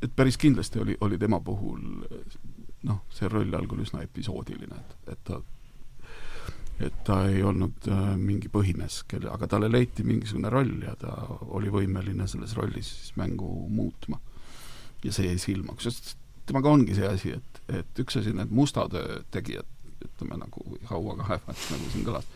[0.01, 1.79] et päris kindlasti oli, oli tema puhul
[2.83, 5.39] noh, see roll algul üsna episoodiline, et, et ta
[6.79, 11.13] et ta ei olnud äh, mingi põhimees, kelle, aga talle leiti mingisugune roll ja ta
[11.57, 14.19] oli võimeline selles rollis siis mängu muutma.
[15.03, 16.15] ja see jäi silma, kusjuures
[16.47, 19.67] temaga ongi see asi, et, et üks asi, need musta töö tegijad,
[20.05, 22.27] ütleme nagu hauaga häevad, nagu siin kõlas,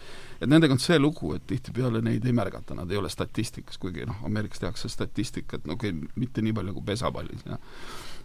[0.42, 4.08] et nendega on see lugu, et tihtipeale neid ei märgata, nad ei ole statistikas, kuigi
[4.10, 7.60] noh, Ameerikas tehakse statistikat, no okei okay,, mitte nii palju kui pesapallis ja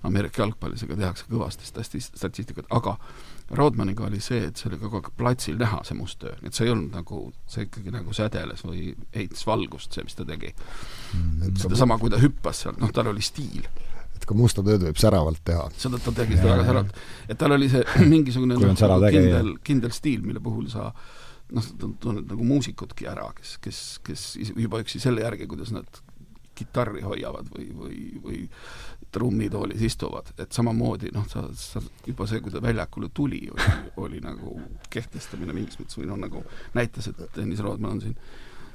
[0.06, 2.96] Ameerika jalgpallis, aga tehakse kõvasti stati-, statistikat, aga
[3.54, 6.66] Rodmaniga oli see, et see oli kogu aeg platsil näha, see must töö, et see
[6.66, 7.20] ei olnud nagu,
[7.50, 11.52] see ikkagi nagu sädeles või heitis valgust, see, mis ta tegi mm,.
[11.62, 13.68] sedasama, kui ta hüppas seal, noh, tal oli stiil
[14.16, 15.68] et ka musta tööd võib säravalt teha.
[15.78, 16.98] seda ta tegi seda väga säravalt.
[17.28, 17.84] et tal oli see
[18.14, 20.90] mingisugune noh, kindel, kindel stiil, mille puhul sa
[21.54, 24.26] noh, tunned nagu muusikutki ära, kes, kes, kes
[24.56, 26.02] juba üksi selle järgi, kuidas nad
[26.56, 28.38] kitarri hoiavad või, või, või
[29.16, 33.46] trummitoolis istuvad, et samamoodi noh, sa, sa juba see, kui ta väljakule tuli,
[34.04, 34.58] oli, nagu
[34.92, 36.44] kehtestamine mingis mõttes või noh, nagu
[36.76, 38.18] näitas, et Tõnis Roodman on siin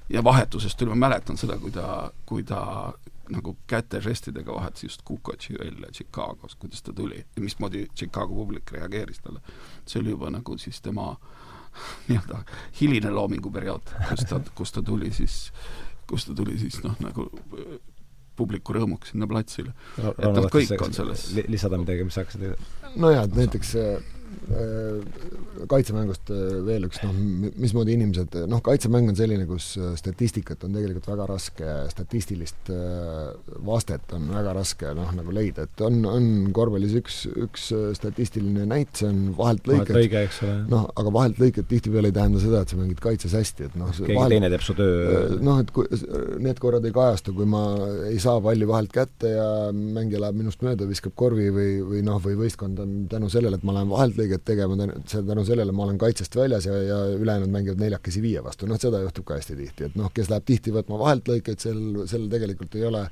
[0.09, 2.61] ja vahetusest tuli, ma mäletan seda, kui ta, kui ta
[3.31, 9.19] nagu kätežestidega vahetas just Kukotši välja Chicagos, kuidas ta tuli ja mismoodi Chicago publik reageeris
[9.19, 9.39] talle.
[9.85, 11.15] see oli juba nagu siis tema
[12.07, 12.43] nii-öelda
[12.81, 15.53] hiline loominguperiood, kus ta, kus ta tuli siis,
[16.07, 17.29] kus ta tuli siis noh, nagu
[18.41, 19.73] publiku rõõmuks sinna platsile.
[20.01, 23.99] et noh, kõik on selles lisada midagi, mis sa hakkasid nojah, et näiteks Äh,
[25.71, 27.13] kaitsemängust äh, veel üks noh,
[27.61, 32.71] mismoodi inimesed, noh, kaitsemäng on selline, kus äh, statistikat on tegelikult väga raske, statistilist
[33.65, 38.93] vastet on väga raske noh, nagu leida, et on, on korvpallis üks, üks statistiline näit,
[38.97, 40.57] see on vahelt lõiked, lõige, eks ole.
[40.71, 43.91] noh, aga vahelt lõiked tihtipeale ei tähenda seda, et sa mängid kaitses hästi, et noh
[43.95, 46.01] keegi vahelt, teine teeb su töö noh, et kui
[46.41, 47.63] need korrad ei kajastu, kui ma
[48.09, 52.19] ei saa palli vahelt kätte ja mängija läheb minust mööda, viskab korvi või, või noh,
[52.23, 55.97] või võistkond on tänu sellele, et ma lähen vahelt lõiget tegema, tänu sellele ma olen
[56.01, 59.89] kaitsest väljas ja, ja ülejäänud mängivad neljakesi viie vastu, noh seda juhtub ka hästi tihti,
[59.89, 63.03] et noh, kes läheb tihti võtma vahelt lõikeid, sel, sel tegelikult ei ole,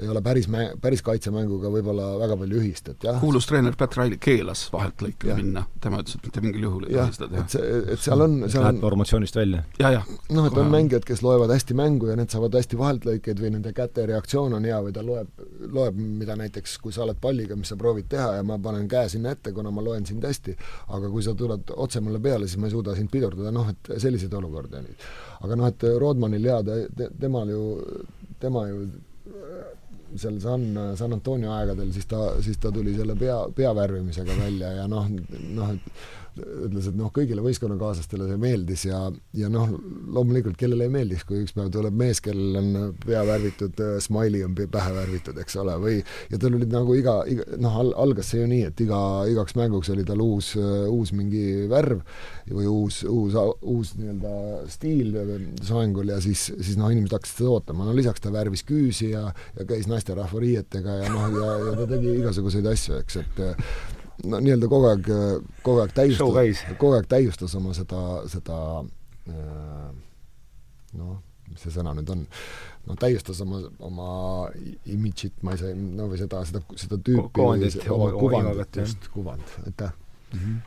[0.00, 3.20] ei ole päris mä-, päris kaitsemänguga võib-olla väga palju ühist, et jah.
[3.22, 6.98] kuulus treener Pat Riley keelas vahelt lõikele minna, tema ütles, et mitte mingil juhul ei
[6.98, 7.44] tohi seda teha.
[7.44, 9.86] et see, et seal on, seal on promotsioonist välja ja,.
[9.86, 10.12] jah, jah.
[10.36, 13.54] noh, et on mängijad, kes loevad hästi mängu ja need saavad hästi vahelt lõikeid või
[13.56, 15.44] nende käte reaktsioon on hea või ta loeb,
[15.74, 19.08] loeb, mida näiteks, kui sa oled palliga, mis sa proovid teha ja ma panen käe
[19.12, 20.53] sinna ette, kuna ma loen sind hästi,
[20.96, 23.94] aga kui sa tuled otse mulle peale, siis ma ei suuda sind pidurdada, noh et
[24.02, 24.90] selliseid olukordi on.
[25.46, 27.64] aga noh, et Rodmanil jaa, te, temal ju,
[28.40, 28.86] tema ju
[30.16, 34.70] seal San, San Antonio aegadel, siis ta, siis ta tuli selle pea, pea värvimisega välja
[34.78, 35.08] ja noh,
[35.56, 39.00] noh, et ütles, et noh, kõigile võistkonnakaaslastele see meeldis ja,
[39.36, 39.70] ja noh,
[40.14, 44.44] loomulikult kellele ei meeldiks, kui üks päev tuleb mees, kellel on pea värvitud, äh, smiley
[44.46, 45.96] on pähe värvitud, eks ole, või
[46.32, 49.56] ja tal oli nagu iga, iga noh, al-, algas see ju nii, et iga, igaks
[49.58, 52.02] mänguks oli tal uus, äh, uus mingi värv
[52.50, 54.34] või uus, uus, uus nii-öelda
[54.72, 55.18] stiil
[55.64, 59.28] soengul ja siis, siis noh, inimesed hakkasid seda ootama, no lisaks ta värvis küüsi ja,
[59.58, 63.44] ja käis naisterahva riietega ja noh, ja, ja ta tegi igasuguseid asju, eks, et
[64.22, 65.08] no nii-öelda kogu aeg,
[65.64, 68.58] kogu aeg täiustas, kogu aeg täiustas oma seda, seda
[69.30, 69.88] äh,
[71.00, 71.16] noh,
[71.50, 72.26] mis see sõna nüüd on,
[72.88, 74.10] noh, täiustas oma, oma
[74.90, 79.58] imidžit, ma ei saa, no või seda, seda, seda tüüpi kuvandit, oma kuvandit, just, kuvand,
[79.64, 79.98] aitäh.
[80.32, 80.38] Mm.
[80.44, 80.62] -hmm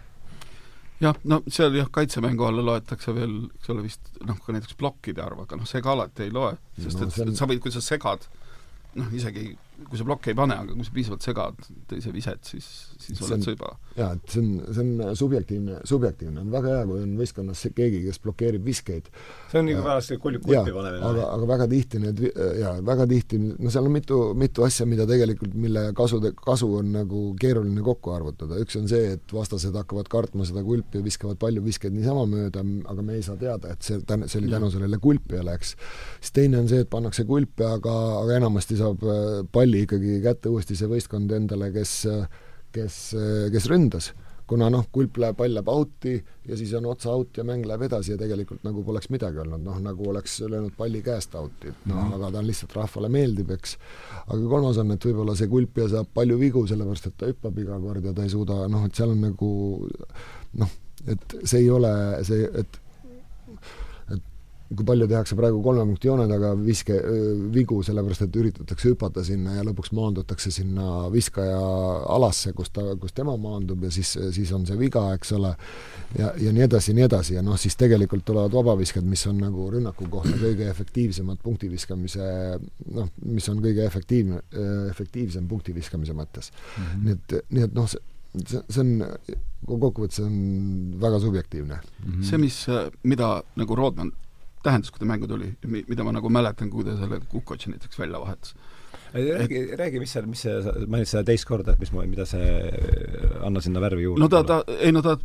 [0.97, 5.21] jah, no seal jah, kaitsemängu alla loetakse veel, eks ole, vist noh, ka näiteks plokkide
[5.21, 7.35] arv, aga noh, see ka alati ei loe, sest no, et on...
[7.37, 8.25] sa võid, kui sa segad
[8.97, 9.51] noh, isegi
[9.85, 12.67] kui sa plokki ei pane, aga kui sa piisavalt segad teise viset, siis,
[13.07, 16.85] siis oled sa juba jaa, et see on, see on subjektiivne, subjektiivne, on väga hea,
[16.89, 19.11] kui on võistkonnas keegi, kes blokeerib viskeid.
[19.51, 21.03] see on nagu pärast kulpi panemine.
[21.11, 22.23] aga, aga väga tihti need,
[22.61, 26.91] jaa, väga tihti, no seal on mitu, mitu asja, mida tegelikult, mille kasu, kasu on
[26.97, 31.39] nagu keeruline kokku arvutada, üks on see, et vastased hakkavad kartma seda kulpi ja viskavad
[31.41, 35.01] palju viskeid niisama mööda, aga me ei saa teada, et see, see oli tänu sellele
[35.01, 35.73] kulpijale, eks.
[36.21, 39.01] siis teine on see, et pannakse kulpi, aga, aga enamasti saab
[39.53, 42.05] palju palli ikkagi kätte uuesti see võistkond endale, kes,
[42.77, 43.01] kes,
[43.53, 44.13] kes ründas.
[44.47, 46.13] kuna noh, kulp läheb, pall läheb out'i
[46.47, 49.59] ja siis on otsa out ja mäng läheb edasi ja tegelikult nagu poleks midagi olnud,
[49.59, 52.15] noh nagu oleks löönud palli käest out'i, et noh mm, -hmm.
[52.15, 53.75] aga ta on lihtsalt rahvale meeldib, eks.
[54.23, 57.79] aga kolmas on, et võib-olla see kulpija saab palju vigu, sellepärast et ta hüppab iga
[57.79, 59.51] kord ja ta ei suuda, noh, et seal on nagu
[60.63, 60.75] noh,
[61.07, 62.81] et see ei ole see, et
[64.67, 66.95] kui palju tehakse praegu kolme punkti joone taga viske,
[67.55, 71.59] vigu, sellepärast et üritatakse hüpata sinna ja lõpuks maandutakse sinna viskaja
[72.11, 75.53] alasse, kus ta, kus tema maandub ja siis, siis on see viga, eks ole,
[76.19, 79.39] ja, ja nii edasi ja nii edasi ja noh, siis tegelikult tulevad vabavisked, mis on
[79.45, 82.27] nagu rünnaku kohta kõige efektiivsemad punkti viskamise
[82.91, 84.43] noh, mis on kõige efektiivne,
[84.91, 86.83] efektiivsem punkti viskamise mõttes mm.
[86.83, 87.07] -hmm.
[87.07, 88.03] nii et, nii et noh, see
[88.45, 88.91] see, on,
[89.65, 90.37] kokkuvõttes on
[91.01, 92.11] väga subjektiivne mm.
[92.11, 92.23] -hmm.
[92.27, 92.65] see, mis,
[93.03, 94.11] mida nagu Rodman
[94.67, 98.21] tähendas, kui ta mängu tuli, mida ma nagu mäletan, kui ta selle Kukotši näiteks välja
[98.23, 98.55] vahetas.
[99.13, 100.55] räägi, räägi, mis seal, mis see,
[100.87, 102.47] mainisid seda teist korda, et mis, mida see,
[103.47, 104.19] anna sinna värvi juurde.
[104.19, 105.15] no ta, ta, ei no ta,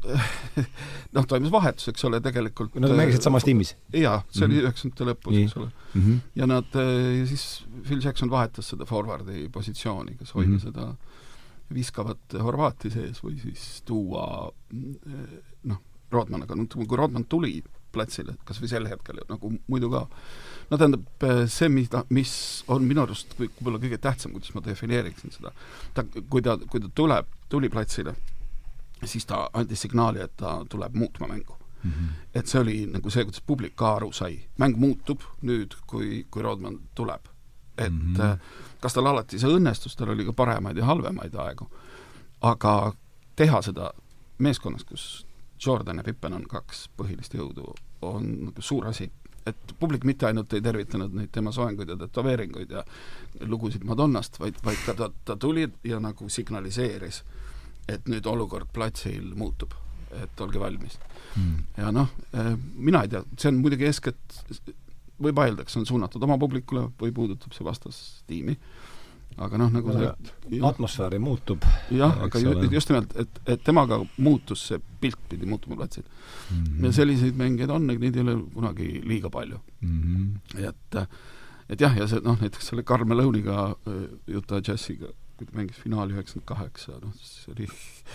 [1.16, 3.74] noh, toimus vahetus, eks ole, tegelikult Nad mängisid samas tiimis?
[3.90, 4.68] jaa, see oli mhm.
[4.68, 6.04] üheksakümnendate lõpus, eks ole mm.
[6.04, 6.20] -hmm.
[6.38, 7.46] ja nad, ja siis
[7.88, 10.70] Phil Jackson vahetas seda forwardi positsiooni, kas hoida mm -hmm.
[10.70, 14.24] seda viskavat Horvaati sees või siis tuua
[14.70, 15.82] noh,
[16.12, 17.56] Rodman, aga noh, kui Rodman tuli
[17.92, 20.06] platsile, kas või sel hetkel nagu muidu ka.
[20.70, 22.34] no tähendab, see, mida, mis
[22.72, 25.52] on minu arust võib-olla kõige tähtsam, kuidas ma defineeriksin seda,
[25.94, 28.14] ta, kui ta, kui ta tuleb, tuli platsile,
[29.04, 31.90] siis ta andis signaali, et ta tuleb muutma mängu mm.
[31.90, 32.08] -hmm.
[32.34, 34.40] et see oli nagu see, kuidas publik ka aru sai.
[34.58, 37.20] mäng muutub nüüd, kui, kui Rodman tuleb.
[37.78, 38.38] et mm -hmm.
[38.80, 41.70] kas tal alati see õnnestus, tal oli ka paremaid ja halvemaid aegu,
[42.40, 42.92] aga
[43.36, 43.92] teha seda
[44.38, 45.26] meeskonnas, kus
[45.66, 49.10] Jordan ja Pippen on kaks põhilist jõudu, on suur asi.
[49.46, 52.84] et publik mitte ainult ei tervitanud neid tema soenguid ja tätoveeringuid ja
[53.50, 57.22] lugusid Madonnast, vaid, vaid ta, ta, ta tuli ja nagu signaliseeris,
[57.88, 59.74] et nüüd olukord platsil muutub.
[60.12, 60.98] et olge valmis
[61.36, 61.58] mm..
[61.76, 64.38] ja noh, äh, mina ei tea, see on muidugi eeskätt,
[65.22, 68.58] võib vaielda, kas see on suunatud oma publikule või puudutab see vastastiimi,
[69.36, 71.64] aga noh, nagu see atmosfääri muutub.
[71.90, 76.64] jah, aga ju, just nimelt, et, et temaga muutus see pilt, pidi muutuma platsil mm.
[76.64, 76.86] -hmm.
[76.86, 80.02] ja selliseid mängijaid on, neid ei ole kunagi liiga palju mm.
[80.02, 80.68] -hmm.
[80.68, 81.08] et
[81.68, 85.80] et jah, ja see noh, näiteks selle Karl Malone'iga äh, Utah Jazziga, kui ta mängis
[85.80, 87.68] finaali üheksakümmend kaheksa, noh, see oli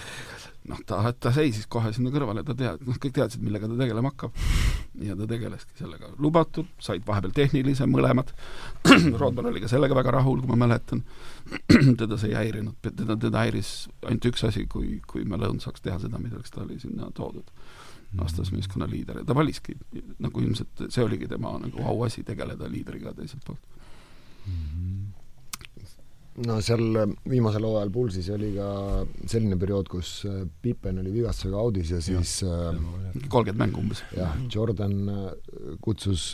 [0.68, 4.12] noh, ta, ta seisis kohe sinna kõrvale, ta tead-, noh, kõik teadsid, millega ta tegelema
[4.12, 4.44] hakkab.
[5.04, 6.12] ja ta tegeleski sellega.
[6.20, 8.34] lubatud, said vahepeal tehnilise, mõlemad
[9.22, 11.04] Rodman oli ka sellega väga rahul, kui ma mäletan.
[12.02, 13.74] teda see ei häirinud, teda, teda häiris
[14.06, 17.54] ainult üks asi, kui, kui Malone saaks teha seda, milleks ta oli sinna toodud.
[18.18, 19.74] vastasmeeskonna liider ja ta valiski,
[20.24, 23.60] nagu ilmselt see oligi tema nagu auasi, tegeleda liidriga teiselt poolt
[24.48, 24.54] mm.
[24.54, 25.27] -hmm
[26.46, 28.68] no seal äh, viimasel hooajal Pulsis oli ka
[29.30, 32.78] selline periood, kus äh, Pippen oli vigastusega audis ja siis äh,
[33.32, 34.04] kolmkümmend mängu umbes.
[34.16, 34.96] jah, Jordan
[35.82, 36.30] kutsus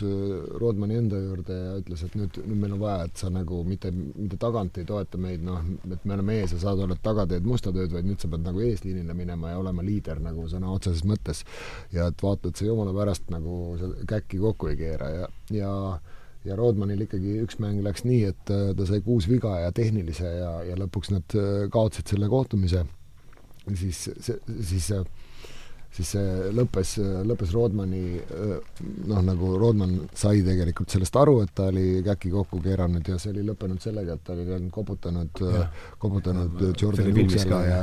[0.60, 3.92] Rodmani enda juurde ja ütles, et nüüd, nüüd meil on vaja, et sa nagu mitte,
[3.94, 7.48] mitte tagant ei toeta meid, noh, et me oleme ees ja sa oled taga, teed
[7.48, 11.06] musta tööd, vaid nüüd sa pead nagu eesliinile minema ja olema liider nagu sõna otseses
[11.08, 11.44] mõttes.
[11.94, 13.78] ja et vaata, et sa jumala pärast nagu
[14.10, 15.72] käkki kokku ei keera ja, ja
[16.44, 20.28] ja Rodmanil ikkagi üks mäng läks nii, et äh, ta sai kuus viga ja tehnilise
[20.28, 22.84] ja, ja lõpuks nad äh, kaotasid selle kohtumise,
[23.72, 24.90] siis, siis
[25.94, 26.96] siis see lõppes,
[27.28, 28.02] lõppes Rodmani
[29.06, 33.30] noh, nagu Rodman sai tegelikult sellest aru, et ta oli käki kokku keeranud ja see
[33.34, 35.42] oli lõppenud sellega, et ta oli koputanud,
[36.02, 37.80] koputanud Jordani uksele ja,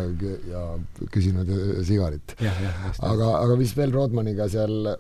[0.52, 0.64] ja
[1.14, 1.52] küsinud
[1.88, 2.36] sigarit.
[3.00, 4.92] aga, aga mis veel Rodmaniga seal,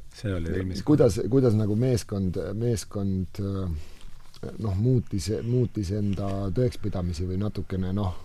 [0.87, 3.43] kuidas, kuidas nagu meeskond, meeskond
[4.61, 8.15] noh, muutis, muutis enda tõekspidamisi või natukene noh,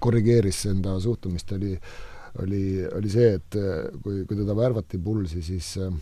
[0.00, 1.74] korrigeeris enda suhtumist, oli
[2.42, 5.94] oli, oli see, et äh, kui, kui teda värvati Bullsi, siis äh,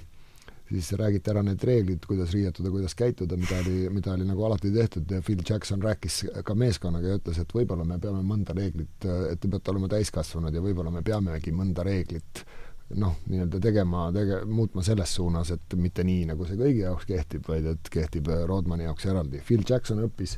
[0.69, 4.73] siis räägiti ära need reeglid, kuidas riietuda, kuidas käituda, mida oli, mida oli nagu alati
[4.73, 9.05] tehtud ja Phil Jackson rääkis ka meeskonnaga ja ütles, et võib-olla me peame mõnda reeglit,
[9.05, 12.45] et te peate olema täiskasvanud ja võib-olla me peamegi mõnda reeglit
[13.01, 17.47] noh, nii-öelda tegema, tege-, muutma selles suunas, et mitte nii, nagu see kõigi jaoks kehtib,
[17.49, 19.41] vaid et kehtib Rodmani jaoks eraldi.
[19.45, 20.37] Phil Jackson õppis,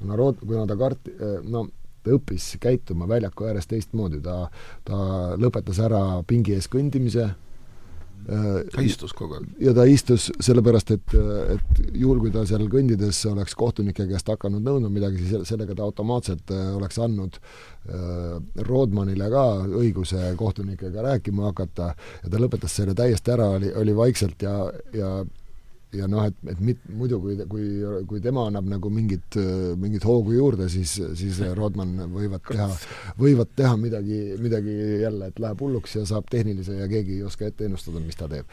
[0.00, 1.12] kuna Rod-, kuna ta kart-,
[1.48, 1.66] no
[2.12, 4.46] õppis käituma väljaku ääres teistmoodi, ta,
[4.84, 5.00] ta
[5.40, 7.30] lõpetas ära pingi ees kõndimise,
[8.26, 9.46] ta istus kogu aeg?
[9.62, 11.14] ja ta istus sellepärast, et,
[11.54, 15.86] et juhul, kui ta seal kõndides oleks kohtunike käest hakanud nõudma midagi, siis sellega ta
[15.86, 18.36] automaatselt äh, oleks andnud äh,
[18.66, 19.46] Rodmanile ka
[19.78, 24.56] õiguse kohtunikega rääkima hakata ja ta lõpetas selle täiesti ära, oli, oli vaikselt ja,
[24.96, 25.12] ja
[25.98, 27.66] ja noh, et, et mit, muidu kui, kui,
[28.08, 29.38] kui tema annab nagu mingit,
[29.80, 32.68] mingit hoogu juurde, siis, siis Rodman võivad teha,
[33.20, 37.48] võivad teha midagi, midagi jälle, et läheb hulluks ja saab tehnilise ja keegi ei oska
[37.48, 38.48] ette ennustada, mis ta teeb.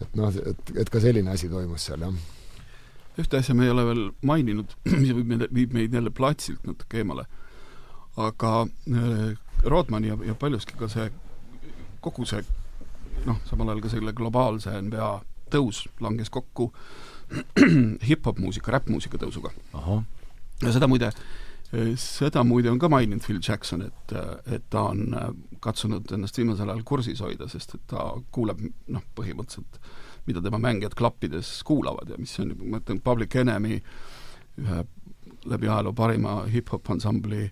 [0.00, 2.20] et noh, et, et ka selline asi toimus seal, jah.
[3.22, 7.02] ühte asja me ei ole veel maininud, mis viib meid, viib meid jälle platsilt natuke
[7.02, 7.26] eemale.
[8.16, 9.32] aga äh,
[9.64, 11.10] Rodman ja, ja paljuski ka see,
[12.00, 12.44] kogu see
[13.26, 15.10] noh, samal ajal ka selle globaalse NBA
[15.52, 16.70] tõus langes kokku
[18.08, 19.52] hip-hop muusika, räppmuusika tõusuga.
[20.62, 21.10] ja seda muide,
[22.00, 24.16] seda muide on ka maininud Phil Jackson, et,
[24.46, 25.06] et ta on
[25.60, 29.80] katsunud ennast viimasel ajal kursis hoida, sest et ta kuuleb noh, põhimõtteliselt
[30.26, 33.78] mida tema mängijad klappides kuulavad ja mis on, ma ütlen, Public Enemy,
[34.62, 34.84] ühe
[35.46, 37.44] läbi ajaloo parima hip-hop ansambli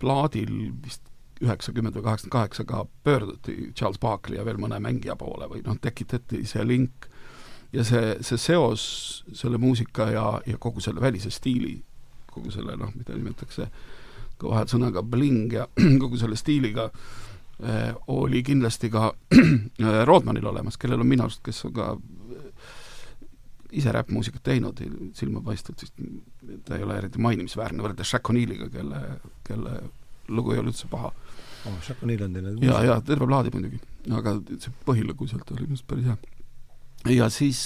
[0.00, 0.52] plaadil
[0.84, 1.06] vist
[1.40, 5.78] üheksakümmend või kaheksakümmend kaheksa ka pöörduti Charles Barkley ja veel mõne mängija poole või noh,
[5.80, 7.08] tekitati see link
[7.72, 8.82] ja see, see seos
[9.32, 11.78] selle muusika ja, ja kogu selle välise stiili,
[12.30, 13.68] kogu selle noh, mida nimetatakse
[14.40, 15.66] ka vahel sõnaga bling ja
[16.02, 16.90] kogu selle stiiliga
[17.62, 22.68] eh, oli kindlasti ka eh, Rodmanil olemas, kellel on minu arust, kes on ka eh,
[23.80, 24.84] ise räppmuusikat teinud,
[25.16, 26.04] silmapaistvalt vist
[26.66, 29.02] ta ei ole eriti mainimisväärne võrreldes Shaq O'Neal'iga, kelle,
[29.46, 29.76] kelle
[30.30, 31.12] lugu ei ole üldse paha
[31.66, 31.94] oh,.
[32.02, 33.80] O'Neill on teine ja, ja terve plaadi muidugi,
[34.16, 37.16] aga see põhilugu sealt oli minu arust päris hea.
[37.16, 37.62] ja siis,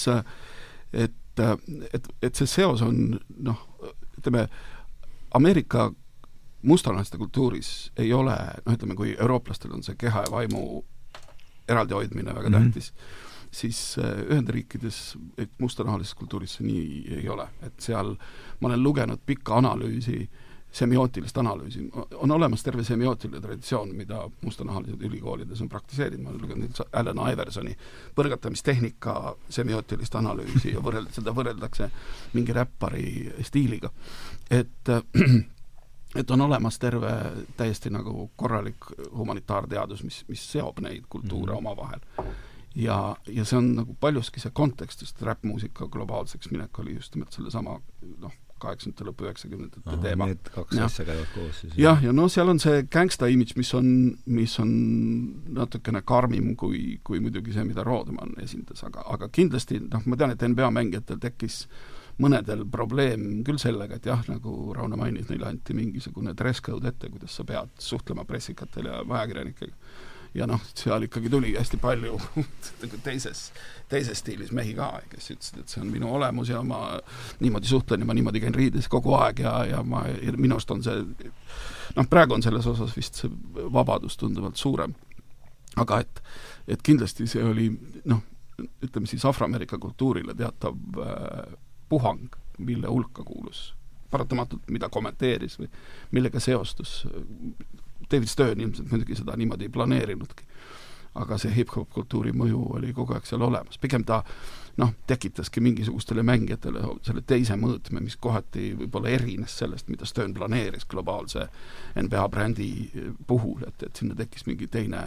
[0.92, 1.42] et,
[1.92, 3.18] et, et see seos on
[3.50, 3.66] noh,
[4.18, 4.46] ütleme,
[5.34, 5.90] Ameerika
[6.62, 10.64] mustanahalaste kultuuris ei ole, noh ütleme, kui eurooplastel on see keha ja vaimu
[11.68, 12.72] eraldi hoidmine väga mm -hmm.
[12.72, 12.94] tähtis,
[13.50, 13.96] siis
[14.30, 18.16] Ühendriikides, et mustanahalises kultuuris see nii ei ole, et seal
[18.60, 20.43] ma olen lugenud pikka analüüsi äh,
[20.74, 21.90] semiootilist analüüsi.
[22.14, 27.76] on olemas terve semiootiline traditsioon, mida mustanahalised ülikoolides on praktiseerinud, ma olen lugenud Allan Iversoni
[28.16, 31.90] põrgatamistehnika semiootilist analüüsi ja võrreld-, seda võrreldakse
[32.32, 33.90] mingi räppari stiiliga.
[34.50, 34.90] et
[36.20, 37.12] et on olemas terve
[37.56, 41.58] täiesti nagu korralik humanitaarteadus, mis, mis seob neid kultuure mm -hmm.
[41.58, 42.00] omavahel.
[42.74, 47.32] ja, ja see on nagu paljuski see kontekst, sest räppmuusika globaalseks minek oli just nimelt
[47.32, 47.80] sellesama
[48.18, 48.32] noh,
[48.64, 50.28] kaheksakümnendate lõpu, üheksakümnendate teema.
[50.30, 50.88] Need kaks ja.
[50.88, 51.76] asja käivad koos siis?
[51.80, 53.88] jah, ja no seal on see gängsta imidž, mis on,
[54.26, 54.70] mis on
[55.58, 60.34] natukene karmim kui, kui muidugi see, mida Roodman esindas, aga, aga kindlasti noh, ma tean,
[60.34, 61.64] et NBA mängijatel tekkis
[62.22, 67.10] mõnedel probleem küll sellega, et jah, nagu Rauno mainis, neile anti mingisugune dress code ette,
[67.10, 69.83] kuidas sa pead suhtlema pressikatel ja ajakirjanikega
[70.34, 72.18] ja noh, seal ikkagi tuli hästi palju
[73.06, 73.46] teises,
[73.88, 76.98] teises stiilis mehi ka, kes ütlesid, et see on minu olemus ja ma
[77.40, 80.04] niimoodi suhtlen ja ma niimoodi käin riides kogu aeg ja, ja ma,
[80.36, 81.04] minu arust on see
[81.94, 83.30] noh, praegu on selles osas vist see
[83.72, 84.94] vabadus tunduvalt suurem.
[85.76, 86.22] aga et,
[86.68, 87.70] et kindlasti see oli
[88.10, 88.22] noh,
[88.82, 91.54] ütleme siis Afroameerika kultuurile teatav äh,
[91.88, 92.28] puhang,
[92.58, 93.72] mille hulka kuulus
[94.14, 95.68] paratamatult, mida kommenteeris või
[96.14, 97.02] millega seostus
[98.10, 100.50] David Stern ilmselt muidugi seda niimoodi ei planeerinudki.
[101.14, 104.16] aga see hip-hop kultuuri mõju oli kogu aeg seal olemas, pigem ta
[104.76, 110.88] noh, tekitaski mingisugustele mängijatele selle teise mõõtme, mis kohati võib-olla erines sellest, mida Stern planeeris
[110.90, 111.46] globaalse
[112.00, 112.70] NBA brändi
[113.26, 115.04] puhul, et, et sinna tekkis mingi teine,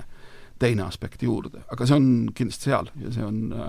[0.59, 3.67] teine aspekt juurde, aga see on kindlasti seal ja see on äh,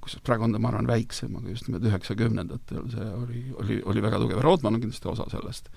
[0.00, 4.02] kusjuures praegu on ta, ma arvan, väiksem, aga just nimelt üheksakümnendatel see oli, oli, oli
[4.04, 5.68] väga tugev, Rodman on kindlasti osa sellest.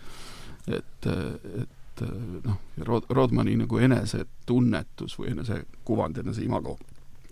[0.72, 6.78] et, et et eh, noh, Rod-, Rodmani nagu enesetunnetus või enesekuvand, enese imago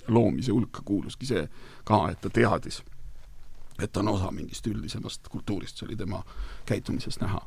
[0.10, 1.46] loomise hulka kuuluski see
[1.86, 2.82] ka, et ta teadis,
[3.80, 6.24] et ta on osa mingist üldisemast kultuurist, see oli tema
[6.70, 7.42] käitumises näha.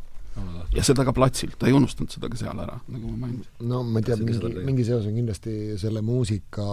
[0.72, 3.50] Ja seda ka platsil, ta ei unustanud seda ka seal ära, nagu ma mainisin.
[3.68, 6.68] no ma ei tea, mingi, mingi seos on kindlasti selle muusika,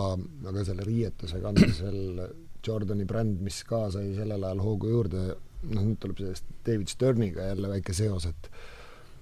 [0.47, 1.99] aga selle riietuse kandmisel
[2.65, 5.25] Jordani bränd, mis ka sai sellel ajal hoogu juurde,
[5.73, 8.47] noh nüüd tuleb sellest David Sterniga jälle väike seos, et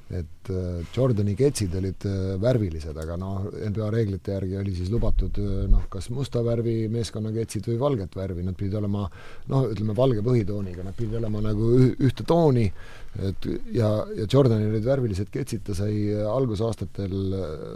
[0.08, 5.36] et äh, Jordani ketsid olid äh, värvilised, aga noh, NBA reeglite järgi oli siis lubatud
[5.44, 9.04] äh, noh, kas musta värvi meeskonnaketsid või valget värvi, nad pidid olema
[9.52, 12.70] noh, ütleme valge põhitooniga, nad pidid olema nagu ühte tooni,
[13.28, 17.18] et ja, ja Jordanil olid värvilised ketsid, ta sai algusaastatel,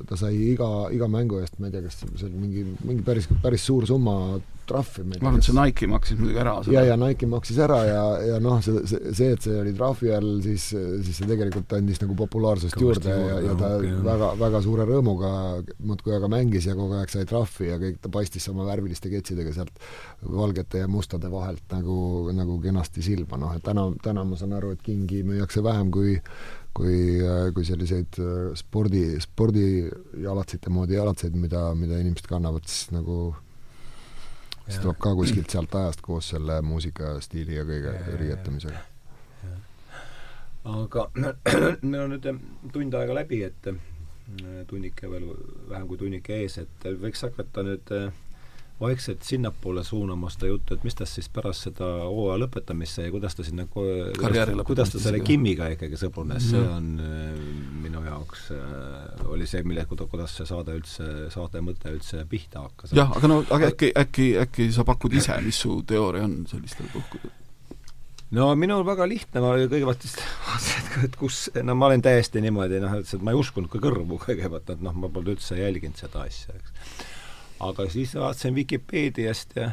[0.08, 3.28] ta sai iga, iga mängu eest, ma ei tea, kas see oli mingi, mingi päris,
[3.44, 4.16] päris suur summa
[4.72, 5.06] trahvi.
[5.12, 6.56] ma arvan, et see Nike maksis muidugi ära.
[6.74, 10.14] ja, ja Nike maksis ära ja, ja noh, see, see, see, et see oli trahvi
[10.16, 14.32] all, siis, siis see tegelikult andis nagu populaarsust Kõvasti juurde ja, ja ta okay, väga,
[14.42, 15.34] väga suure rõõmuga
[15.80, 19.54] muudkui aga mängis ja kogu aeg sai trahvi ja kõik, ta paistis oma värviliste ketsidega
[19.56, 19.84] sealt
[20.22, 24.74] valgete ja mustade vahelt nagu, nagu kenasti silma, noh et täna, täna ma saan aru,
[24.76, 26.18] et kingi müüakse vähem kui
[26.78, 27.20] kui,
[27.56, 28.20] kui selliseid
[28.60, 33.34] spordi, spordijalatsite moodi jalatseid, mida, mida inimesed kannavad siis nagu
[34.68, 38.84] see tuleb ka kuskilt sealt ajast koos selle muusikastiili ja kõige riietamisega.
[40.78, 41.08] aga
[41.90, 42.28] meil on nüüd
[42.74, 43.72] tund aega läbi, et
[44.68, 45.32] tunnike veel,
[45.70, 48.12] vähem kui tunnike ees, et võiks hakata nüüd äh,
[48.82, 53.14] vaikselt sinnapoole suunama seda juttu, et mis tast siis pärast seda hooaja lõpetamist sai ja
[53.14, 57.36] kuidas ta sinna kuidas, kuidas ta selle Kimmiga ikkagi sõbrunes, see on äh,
[57.84, 62.96] minu jaoks äh, oli see, mille, kuidas see saade üldse, saate mõte üldse pihta hakkas.
[62.98, 66.90] jah, aga no aga äkki, äkki, äkki sa pakud ise, mis su teooria on sellistel
[66.96, 67.38] puhkudel?
[68.34, 70.10] no minul väga lihtne, ma kõigepealt
[70.48, 74.18] vaatasin, et kus, no ma olin täiesti niimoodi noh, et ma ei uskunud ka kõrvu
[74.26, 77.10] kõigepealt, et noh, ma polnud üldse jälginud seda asja, eks
[77.70, 79.72] aga siis vaatasin Vikipeediast ja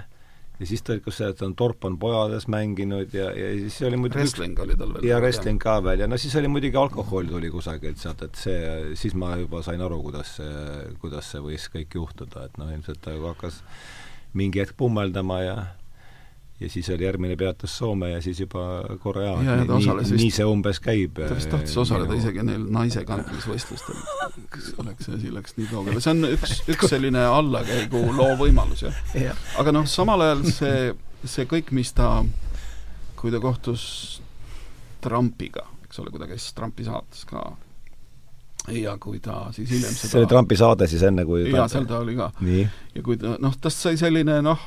[0.58, 4.58] ja siis ta, see, et on Torpan pojades mänginud ja, ja siis oli muidugi wrestling
[4.64, 5.06] oli tal veel.
[5.06, 8.72] ja wrestling ka veel ja no siis oli muidugi alkohol tuli kusagilt sealt, et see,
[8.98, 10.54] siis ma juba sain aru, kuidas see,
[11.02, 13.62] kuidas see võis kõik juhtuda, et noh, ilmselt ta hakkas
[14.38, 15.56] mingi hetk pummeldama ja
[16.60, 19.36] ja siis oli järgmine peatus Soome ja siis juba Korea.
[19.42, 21.20] nii, nii see umbes käib.
[21.20, 22.22] ta vist tahtis osaleda minu...
[22.22, 24.00] isegi neil naise kandmisvõistlustel.
[24.82, 29.44] oleks see asi läks nii kaugele, see on üks, üks selline allakäigu loo võimalus, jah.
[29.60, 30.80] aga noh, samal ajal see,
[31.24, 32.10] see kõik, mis ta,
[33.18, 33.84] kui ta kohtus
[35.04, 37.44] Trumpiga, eks ole, kui ta käis Trumpi saates ka
[38.74, 41.86] ja kui ta siis hiljem seda see oli Trumpi saade siis enne, kui jaa, seal
[41.88, 42.32] ta oli ka.
[42.42, 44.66] ja kui ta, noh, tast sai selline noh,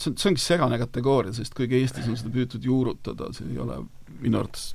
[0.00, 3.60] see on, see ongi segane kategooria, sest kuigi Eestis on seda püütud juurutada, see ei
[3.62, 3.82] ole
[4.20, 4.70] minu arvates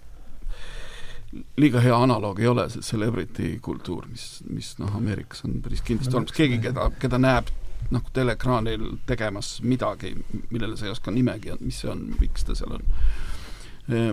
[1.57, 6.15] liiga hea analoog ei ole see celebrity kultuur, mis, mis noh, Ameerikas on päris kindlasti
[6.15, 7.51] olemas, keegi, keda, keda näeb
[7.93, 10.15] noh, teleekraanil tegemas midagi,
[10.49, 12.87] millele sa ei oska nimegi, mis see on, miks ta seal on.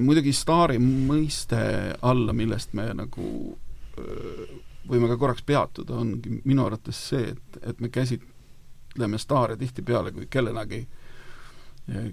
[0.05, 1.63] muidugi staari mõiste
[2.03, 3.31] alla, millest me nagu
[4.89, 7.89] võime ka korraks peatuda, ongi minu arvates see, et, et me
[8.93, 10.89] käsitleme staare tihtipeale kui kellenagi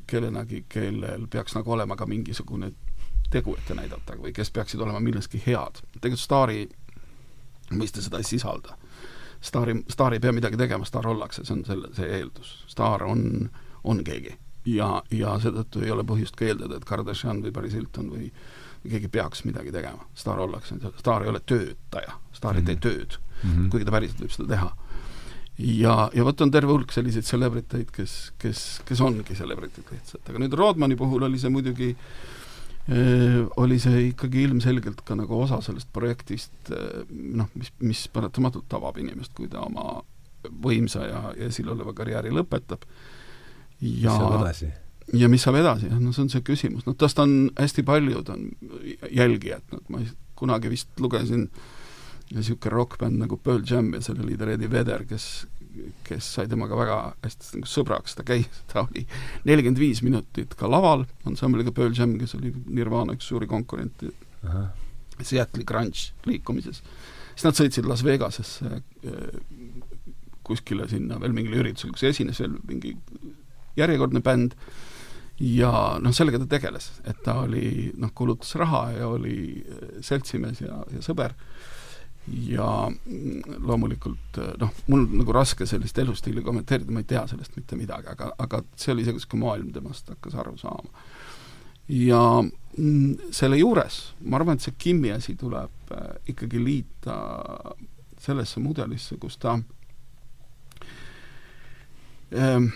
[0.08, 2.72] kellenagi, kellel peaks nagu olema ka mingisugune
[3.30, 5.84] tegu ette näidata või kes peaksid olema milleski head.
[5.94, 6.70] tegelikult staari
[7.72, 8.78] mõiste seda ei sisalda.
[9.42, 12.64] staari, staar ei pea midagi tegema, staar ollakse, see on selle, see eeldus.
[12.68, 13.50] staar on,
[13.84, 14.38] on keegi.
[14.66, 18.32] ja, ja seetõttu ei ole põhjust ka eeldada, et Kardashian või Paris Hilton või
[18.90, 20.08] keegi peaks midagi tegema.
[20.16, 22.82] staar ollakse, staar ei ole töötaja, staar ei tee mhm.
[22.82, 23.70] tööd mm, -hmm.
[23.70, 24.76] kuigi ta päriselt võib seda teha
[25.60, 30.44] ja, ja vot on terve hulk selliseid celebriteid, kes, kes, kes ongi celebritid lihtsalt, aga
[30.44, 32.40] nüüd Rodmani puhul oli see muidugi äh,
[32.90, 38.65] Äh, oli see ikkagi ilmselgelt ka nagu osa sellest projektist, äh, noh, mis, mis paratamatult
[38.72, 39.99] tabab inimest, kui ta oma
[40.64, 42.88] võimsa ja, ja esiloleva karjääri lõpetab.
[43.80, 44.69] ja mis saab edasi?
[45.22, 48.48] ja mis saab edasi, noh, see on see küsimus, noh, tast on hästi paljud on
[49.06, 50.02] jälgijad, noh, ma
[50.40, 51.45] kunagi vist lugesin
[52.34, 55.48] niisugune rokkbänd nagu Pearl Jam ja selle liider Eddie Vedder, kes
[56.04, 59.06] kes sai temaga väga hästi nagu sõbraks, ta käis, ta oli
[59.48, 64.12] nelikümmend viis minutit ka laval ansambliga Pearl Jam, kes oli Nirvana üks suuri konkurente
[65.20, 66.82] Seattle'i grunge liikumises.
[67.34, 69.42] siis nad sõitsid Las Vegasesse äh,
[70.44, 72.96] kuskile sinna veel mingile üritusele, kus esines veel mingi
[73.78, 74.56] järjekordne bänd.
[75.40, 80.64] Ja noh, sellega ta tegeles, et ta oli noh, kulutas raha ja oli äh, seltsimees
[80.66, 81.36] ja, ja sõber
[82.32, 82.92] ja
[83.58, 88.32] loomulikult noh, mul nagu raske sellist elustiili kommenteerida, ma ei tea sellest mitte midagi, aga,
[88.38, 91.06] aga see oli see, kus ka maailm temast hakkas aru saama.
[91.90, 97.18] ja mm, selle juures ma arvan, et see Kimi asi tuleb äh, ikkagi liita
[98.20, 99.58] sellesse mudelisse, kus ta
[102.36, 102.70] ähm,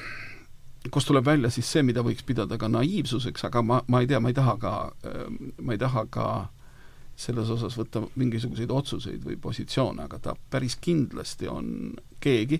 [0.91, 4.19] kus tuleb välja siis see, mida võiks pidada ka naiivsuseks, aga ma, ma ei tea,
[4.19, 4.75] ma ei taha ka,
[5.07, 6.51] ähm, ma ei taha ka äh,
[7.15, 12.59] selles osas võtta mingisuguseid otsuseid või positsioone, aga ta päris kindlasti on keegi,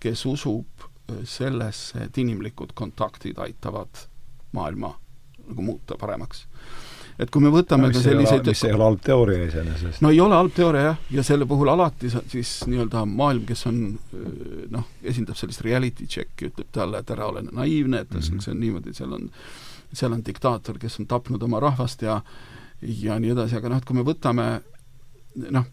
[0.00, 4.06] kes usub äh, sellesse, et inimlikud kontaktid aitavad
[4.54, 4.94] maailma
[5.44, 6.46] nagu muuta paremaks.
[7.18, 10.00] et kui me võtame no, ka selliseid mis ei ole halb teooria iseenesest.
[10.02, 13.84] no ei ole halb teooria jah, ja selle puhul alati siis nii-öelda maailm, kes on
[13.92, 18.40] äh, noh, esindab sellist reality check'i, ütleb talle, et ära ole naiivne, et mm -hmm.
[18.40, 19.30] see on niimoodi, seal on,
[19.92, 22.22] seal on diktaator, kes on tapnud oma rahvast ja
[22.84, 24.48] ja nii edasi, aga noh, et kui me võtame
[25.54, 25.66] noh,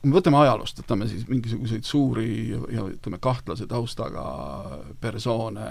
[0.00, 4.24] kui me võtame ajaloost, võtame siis mingisuguseid suuri ja ütleme, kahtlase taustaga
[5.00, 5.68] persoone,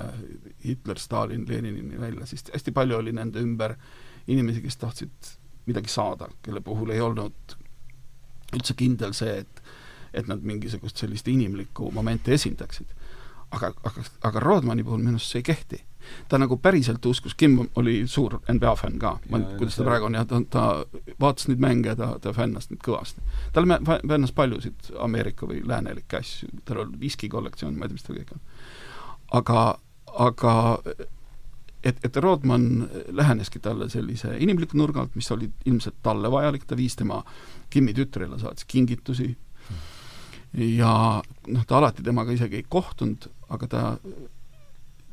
[0.63, 3.75] Hitler, Stalin, Leninini välja, siis hästi palju oli nende ümber
[4.31, 5.33] inimesi, kes tahtsid
[5.67, 7.57] midagi saada, kelle puhul ei olnud
[8.55, 9.63] üldse kindel see, et
[10.11, 12.89] et nad mingisugust sellist inimlikku momenti esindaksid.
[13.51, 15.83] Aga, aga, aga Rodmani puhul minu arust see ei kehti
[16.29, 19.85] ta nagu päriselt uskus, Kim oli suur NBA fänn ka, ma ei tea, kuidas ta
[19.85, 20.65] praegu on ja ta, ta
[21.21, 23.21] vaatas neid mänge ja ta, ta fännas neid kõvasti.
[23.53, 28.19] ta fännas paljusid Ameerika või läänelikke asju, tal oli viskikollektsioon, ma ei tea, mis tal
[28.19, 28.43] kõik on.
[29.39, 29.65] aga,
[30.27, 30.55] aga
[31.83, 36.77] et, et Rodman läheneski talle sellise inimliku nurga alt, mis oli ilmselt talle vajalik, ta
[36.77, 37.23] viis tema
[37.69, 39.29] Kimi tütrele, saatis kingitusi
[40.53, 43.83] ja noh, ta alati temaga isegi ei kohtunud, aga ta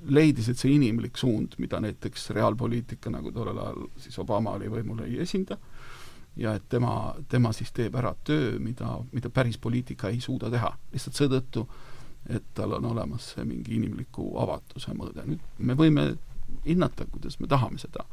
[0.09, 5.03] leidis, et see inimlik suund, mida näiteks reaalpoliitika, nagu tollel ajal siis Obama oli võimul,
[5.07, 5.59] ei esinda,
[6.39, 10.71] ja et tema, tema siis teeb ära töö, mida, mida päris poliitika ei suuda teha,
[10.93, 11.67] lihtsalt seetõttu,
[12.29, 15.25] et tal on olemas see mingi inimliku avatuse mõõde.
[15.27, 16.09] nüüd me võime
[16.67, 18.05] hinnata, kuidas me tahame seda.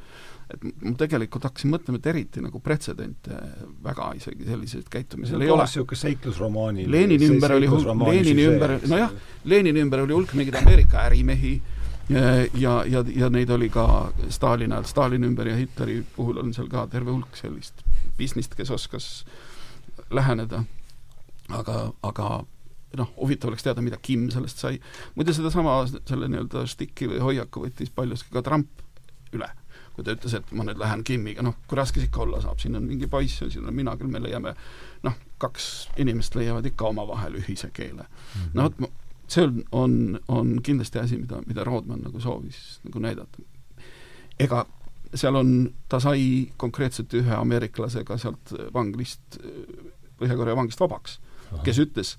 [0.54, 3.38] Et ma tegelikult hakkasin mõtlema, et eriti nagu pretsedente
[3.84, 5.66] väga isegi selliseid käitumisel ei ole.
[5.66, 9.16] niisugune seiklusromaani Lenini ümber oli hulk, Lenini ümber, nojah,
[9.46, 11.56] Lenini ümber oli hulk mingeid Ameerika ärimehi,
[12.10, 13.88] ja, ja, ja neid oli ka
[14.30, 17.82] Stalini ajal, Stalini ümber ja Hitleri puhul on seal ka terve hulk sellist
[18.20, 19.10] business't, kes oskas
[20.14, 20.64] läheneda.
[21.50, 22.30] aga, aga
[22.98, 24.80] noh, huvitav oleks teada, mida Kim sellest sai.
[25.16, 28.70] muide, sedasama, selle nii-öelda štikki või hoiaku võttis paljuski ka Trump
[29.34, 29.50] üle
[29.96, 32.60] kui ta ütles, et ma nüüd lähen Kimmiga, noh, kui raske see ikka olla saab,
[32.60, 34.56] siin on mingi poiss ja siin olen mina küll, me leiame
[35.08, 38.42] noh, kaks inimest leiavad ikka omavahel ühise keele mm.
[38.42, 38.54] -hmm.
[38.54, 38.92] no vot,
[39.28, 43.42] see on, on, on kindlasti asi, mida, mida Rodman nagu soovis nagu näidata.
[44.40, 44.66] ega
[45.16, 45.52] seal on,
[45.90, 49.40] ta sai konkreetselt ühe ameeriklasega sealt vanglist,
[50.20, 51.20] Põhja-Korea vanglist vabaks,
[51.64, 52.16] kes ütles,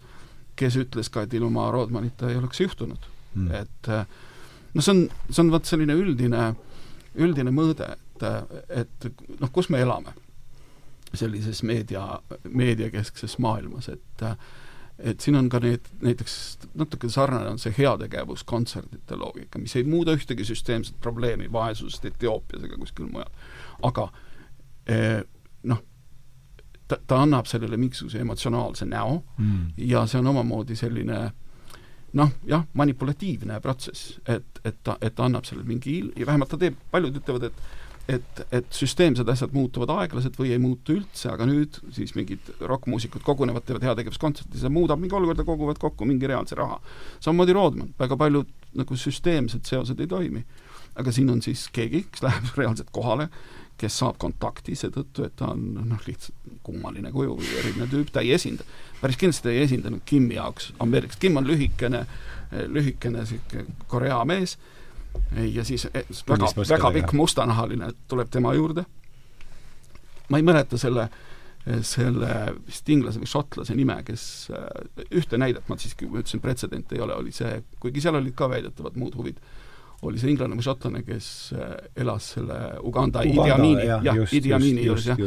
[0.57, 3.53] kes ütles ka, et ilma Rodmanita ei oleks juhtunud mm..
[3.57, 6.51] et noh, see on, see on vot selline üldine,
[7.16, 8.28] üldine mõõde, et,
[8.68, 9.09] et
[9.40, 10.14] noh, kus me elame
[11.16, 14.36] sellises meedia, meediakeskses maailmas, et äh,
[14.98, 16.34] et siin on ka need, näiteks
[16.74, 22.78] natuke sarnane on see heategevuskontserdite loogika, mis ei muuda ühtegi süsteemset probleemi, vaesusest Etioopias ega
[22.80, 23.28] kuskil mujal.
[23.84, 24.09] aga
[24.88, 25.20] eh,
[25.68, 25.82] noh,
[26.88, 29.66] ta, ta annab sellele mingisuguse emotsionaalse näo mm.
[29.76, 31.30] ja see on omamoodi selline
[32.16, 36.60] noh, jah, manipulatiivne protsess, et, et ta, et ta annab sellele mingi il-, vähemalt ta
[36.60, 37.66] teeb, paljud ütlevad, et
[38.06, 43.24] et, et süsteemsed asjad muutuvad aeglaselt või ei muutu üldse, aga nüüd siis mingid rokkmuusikud
[43.26, 46.78] kogunevad, teevad heategevuskontserti, see muudab mingi olukorda, koguvad kokku mingi reaalse raha.
[47.18, 50.44] samamoodi Rodman, väga paljud nagu süsteemsed seosed ei toimi.
[50.97, 53.28] aga siin on siis keegi, kes läheb reaalselt kohale,
[53.81, 58.24] kes saab kontakti seetõttu, et ta on noh, lihtsalt kummaline kuju või eriline tüüp, ta
[58.24, 58.65] ei esinda.
[59.01, 62.07] päris kindlasti ta ei esindanud Kimi jaoks Ameerikas, Kim on lühikene,
[62.73, 64.57] lühikene niisugune Korea mees,
[65.53, 68.85] ja siis eh, väga, väga pikk mustanahaline tuleb tema juurde,
[70.28, 71.09] ma ei mäleta selle,
[71.86, 72.32] selle
[72.66, 74.27] vist inglase või šotlase nime, kes
[74.57, 78.51] eh, ühte näidet, ma siiski ütlesin, pretsedenti ei ole, oli see, kuigi seal olid ka
[78.53, 79.40] väidetavad muud huvid
[80.02, 81.70] oli see inglane või šotlane, kes äh,
[82.05, 85.23] elas selle Uganda, Uganda Idi Amini, jah, Idi Amini juures, jah.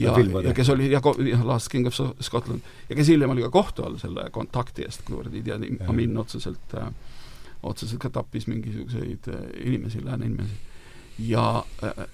[0.00, 0.14] ja,
[0.48, 3.84] ja kes oli jah, jah, Last King of Scotland, ja kes hiljem oli ka kohtu
[3.86, 5.54] all selle kontakti eest, kuivõrd Idi
[5.86, 6.88] Amin otseselt äh,
[7.66, 10.56] otseselt ka tappis mingisuguseid äh, inimesi, lääne inimesi.
[11.18, 12.06] ja äh,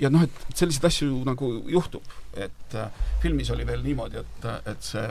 [0.00, 2.04] ja noh, et selliseid asju nagu juhtub,
[2.36, 2.90] et äh,
[3.22, 5.06] filmis oli veel niimoodi, et, et see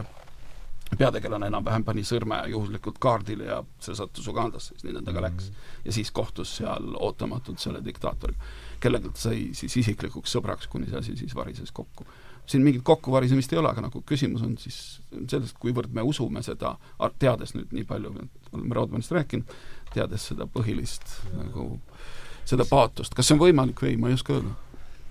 [0.97, 5.37] peategelane enam-vähem pani sõrme juhuslikult kaardile ja see sattus Ugandasse, siis nii nendega mm -hmm.
[5.37, 5.51] läks.
[5.85, 8.39] ja siis kohtus seal ootamatult selle diktaatoriga,
[8.79, 12.05] kellega ta sai siis isiklikuks sõbraks, kuni see asi siis varises kokku.
[12.45, 16.77] siin mingit kokkuvarisemist ei ole, aga nagu küsimus on siis selles, kuivõrd me usume seda,
[17.19, 18.13] teades nüüd nii palju,
[18.51, 19.45] oleme Rodmanist rääkinud,
[19.93, 21.79] teades seda põhilist nagu,
[22.45, 24.53] seda paatost, kas see on võimalik või ei, ma ei oska öelda.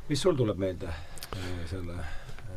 [0.09, 2.05] mis sul tuleb meelde äh, selle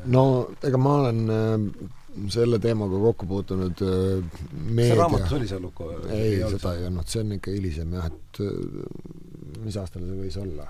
[0.05, 1.89] no ega ma olen äh,
[2.33, 5.91] selle teemaga kokku puutunud äh, meedia see raamatus oli see lugu?
[6.09, 10.37] ei, seda ei olnud, see on ikka hilisem jah, et äh, mis aastal see võis
[10.41, 10.67] olla?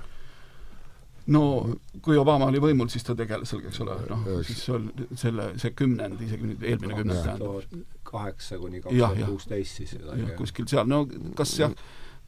[1.34, 1.44] no
[2.04, 5.52] kui Obama oli võimul, siis ta tegeles sellega, eks ole, noh, siis see on selle,
[5.62, 7.80] see kümnend, isegi nüüd eelmine kümnend tähendab.
[8.08, 9.96] kaheksa kuni kaks tuhat kuusteist siis.
[10.00, 11.04] jah, kuskil seal, no
[11.38, 11.74] kas jah,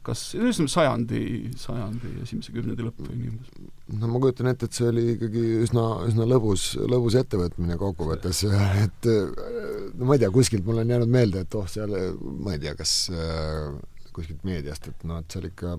[0.06, 1.22] kas ütleme sajandi,
[1.60, 3.52] sajandi esimese kümnendi lõpp või nii umbes?
[4.00, 8.42] no ma kujutan ette, et see oli ikkagi üsna, üsna lõbus, lõbus ettevõtmine kokkuvõttes,
[8.86, 12.62] et no ma ei tea, kuskilt mul on jäänud meelde, et oh, seal ma ei
[12.62, 13.72] tea, kas äh,
[14.16, 15.76] kuskilt meediast, et noh, et seal ikka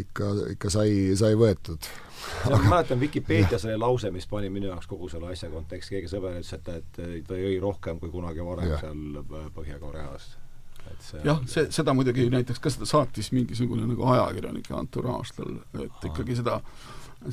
[0.00, 1.86] ikka, ikka sai, sai võetud.
[2.50, 6.40] ma mäletan Vikipeedias oli lause, mis pani minu jaoks kogu selle asja konteksti, keegi sõber
[6.40, 8.80] ütles, et, et ta jõi rohkem kui kunagi varem ja.
[8.82, 9.20] seal
[9.54, 10.32] Põhja-Koreas
[11.24, 16.38] jah, see, seda muidugi näiteks ka seda saatis mingisugune nagu ajakirjanike entourage tal, et ikkagi
[16.40, 16.60] seda,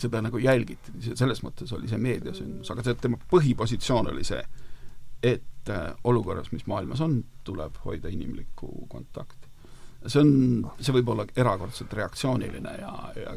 [0.02, 4.42] seda nagu jälgiti, selles mõttes oli see meediasündmus, aga see, tema põhipositsioon oli see,
[5.22, 9.50] et äh, olukorras, mis maailmas on, tuleb hoida inimlikku kontakti.
[10.08, 10.32] see on,
[10.82, 13.36] see võib olla erakordselt reaktsiooniline ja, ja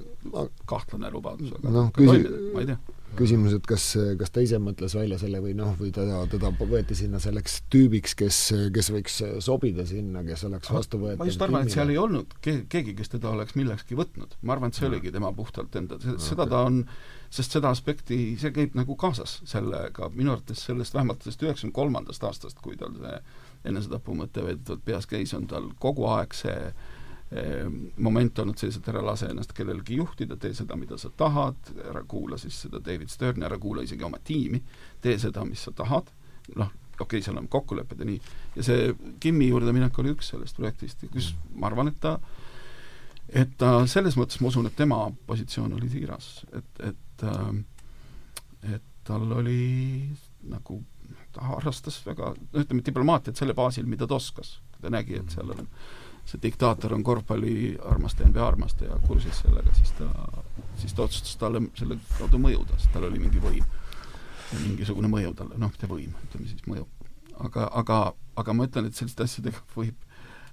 [0.66, 2.24] kahtlane lubadus, aga noh, küsi-,
[2.55, 2.78] ma ei tea
[3.19, 3.85] küsimus, et kas,
[4.20, 8.15] kas ta ise mõtles välja selle või noh, või teda, teda võeti sinna selleks tüübiks,
[8.19, 8.39] kes,
[8.74, 12.65] kes võiks sobida sinna, kes oleks vastuvõetav ma just arvan, et seal ei olnud ke-,
[12.70, 14.36] keegi, kes teda oleks millekski võtnud.
[14.43, 16.82] ma arvan, et see oligi tema puhtalt enda, seda ta on,
[17.35, 22.27] sest seda aspekti, see käib nagu kaasas sellega, minu arvates sellest, vähemalt sellest üheksakümne kolmandast
[22.27, 23.19] aastast, kui tal see
[23.70, 26.59] enesetapumõte väidetavalt peas käis, on tal kogu aeg see
[27.97, 32.39] moment olnud selliselt, ära lase ennast kellelegi juhtida, tee seda, mida sa tahad, ära kuula
[32.39, 34.61] siis seda David Sterni, ära kuula isegi oma tiimi,
[35.03, 36.13] tee seda, mis sa tahad,
[36.55, 38.21] noh, okei okay,, seal on kokkulepped ja nii,
[38.55, 42.19] ja see Kimi juurde minek oli üks sellest projektist, kus ma arvan, et ta
[43.35, 47.55] et ta selles mõttes, ma usun, et tema positsioon oli siiras, et, et äh,
[48.73, 50.09] et tal oli
[50.49, 50.79] nagu,
[51.35, 54.59] ta harrastas väga, no ütleme, diplomaatiat selle baasil, mida ta oskas.
[54.81, 55.69] ta nägi, et seal on
[56.25, 60.09] see diktaator on korvpalliarmastaja, NBA armastaja kursis sellega, siis ta,
[60.81, 63.67] siis ta otsustas talle selle kaudu mõjuda, sest tal oli mingi võim.
[64.55, 66.87] mingisugune mõju talle, noh, mitte võim, ütleme siis mõju.
[67.45, 68.01] aga, aga,
[68.37, 70.01] aga ma ütlen, et selliste asjadega võib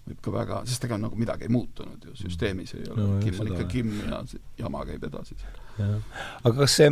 [0.07, 3.41] võib ka väga, sest ega nagu midagi ei muutunud ju, süsteemis ei ole no,, Kim
[3.43, 4.22] on ikka Kim ja
[4.57, 5.60] jama käib edasi seal.
[5.80, 6.91] Aga kas see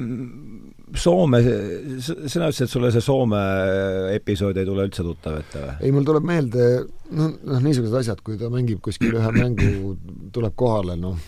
[0.98, 1.38] Soome,
[2.02, 3.40] sina ütlesid, et sulle see Soome
[4.16, 5.76] episood ei tule üldse tuttav ette või?
[5.86, 6.70] ei, mul tuleb meelde
[7.14, 9.94] noh, noh niisugused asjad, kui ta mängib kuskil ühe mängu,
[10.34, 11.20] tuleb kohale, noh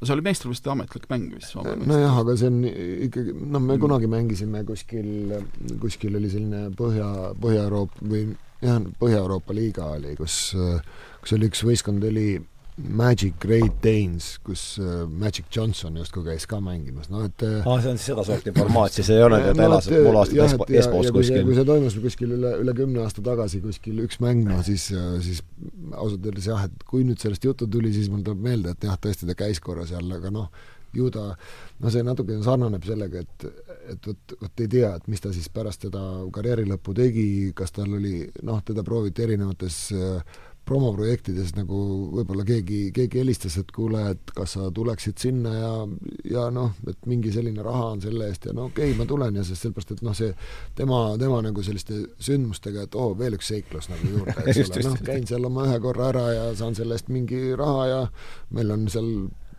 [0.00, 2.60] no see oli meistrivõistluste ametlik mäng vist Soome nojah, aga see on
[3.08, 5.34] ikkagi, noh, me kunagi mängisime kuskil,
[5.80, 7.08] kuskil oli selline Põhja,
[7.40, 8.26] Põhja-Euroopa või
[8.60, 10.38] jah, Põhja-Euroopa liiga oli, kus,
[11.24, 12.34] kus oli üks võistkond, oli
[12.88, 17.82] Magic Great Danes, kus uh, Magic Johnson justkui käis ka mängimas, noh et aa ah,,
[17.82, 21.44] see on siis sedasorti formaat siis, ei ole, et ta elas pool aastat Espos kuskil?
[21.46, 24.88] kui see toimus kuskil üle, üle kümne aasta tagasi kuskil üks mäng, no siis,
[25.26, 25.44] siis
[25.92, 28.98] ausalt öeldes jah, et kui nüüd sellest juttu tuli, siis mul tuleb meelde, et jah,
[29.00, 30.50] tõesti ta käis korra seal, aga noh,
[30.94, 31.24] ju ta,
[31.80, 33.46] no see natukene sarnaneb sellega, et,
[33.94, 36.02] et vot, vot ei tea, et mis ta siis pärast seda
[36.34, 37.26] karjääri lõppu tegi,
[37.56, 41.78] kas tal oli, noh, teda prooviti erinevates äh, promoprojektides nagu
[42.14, 45.72] võib-olla keegi, keegi helistas, et kuule, et kas sa tuleksid sinna ja,
[46.30, 49.40] ja noh, et mingi selline raha on selle eest ja no okei okay,, ma tulen
[49.40, 50.30] ja sest sellepärast, et noh, see
[50.78, 54.86] tema, tema nagu selliste sündmustega, et oo oh,, veel üks seiklus nagu juurde, eks ole,
[54.86, 58.00] noh, käin seal oma ühe korra ära ja saan selle eest mingi raha ja
[58.54, 59.10] meil on seal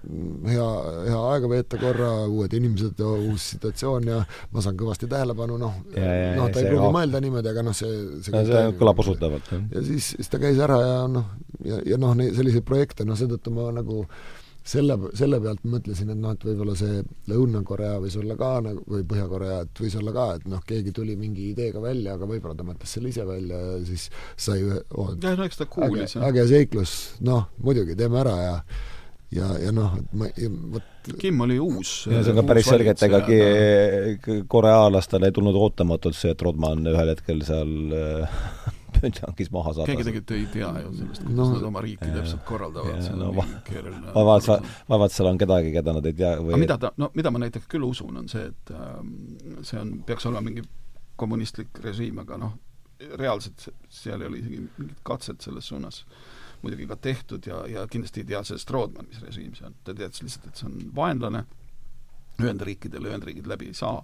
[0.02, 0.68] hea,
[1.08, 4.20] hea aega veeta korra, uued inimesed, uus situatsioon ja
[4.52, 6.94] ma saan kõvasti tähelepanu, noh, noh, ta ei pruugi jah.
[6.98, 7.92] mõelda niimoodi, aga noh, see
[8.26, 11.34] see, no, see kõlab usutavalt, ja siis, siis ta käis ära ja noh,
[11.68, 14.06] ja, ja noh, selliseid projekte, noh, seetõttu ma nagu
[14.68, 17.02] selle, selle pealt mõtlesin, et noh, et võib-olla see
[17.32, 21.18] Lõuna-Korea võis olla ka nagu, või Põhja-Korea, et võis olla ka, et noh, keegi tuli
[21.20, 24.08] mingi ideega välja, aga võib-olla ta mõtles selle ise välja ja siis
[24.38, 26.96] sai ühe oh, jah, no eks ta kuulis, äge seiklus,
[27.26, 28.56] noh, muidugi, teeme ära ja
[29.36, 30.28] ja, ja noh, et ma,
[30.76, 35.58] vot Kim oli uus ja see on ka päris selge, et ega koreaalastele ei tulnud
[35.58, 38.38] ootamatult see, et Rodman ühel hetkel seal äh,
[38.98, 39.88] Pyeongchangis maha saada.
[39.90, 43.14] keegi tegelikult ei tea ju sellest, kuidas no, nad oma riiki ja, täpselt korraldavad, see
[43.16, 44.16] on no, nii keeruline.
[44.18, 47.32] vaevalt, vaevalt seal on kedagi, keda nad ei tea või aga mida ta, no mida
[47.34, 49.00] ma näiteks küll usun, on see, et äh,
[49.68, 50.66] see on, peaks olema mingi
[51.22, 52.54] kommunistlik režiim, aga noh,
[53.18, 56.04] reaalselt seal ei ole isegi mingit katset selles suunas
[56.62, 59.96] muidugi ka tehtud ja, ja kindlasti ei tea sellest Rodman, mis režiim see on, ta
[59.98, 61.46] teadis lihtsalt, et see on vaenlane,
[62.42, 64.00] Ühendriikidele Ühendriigid läbi ei saa,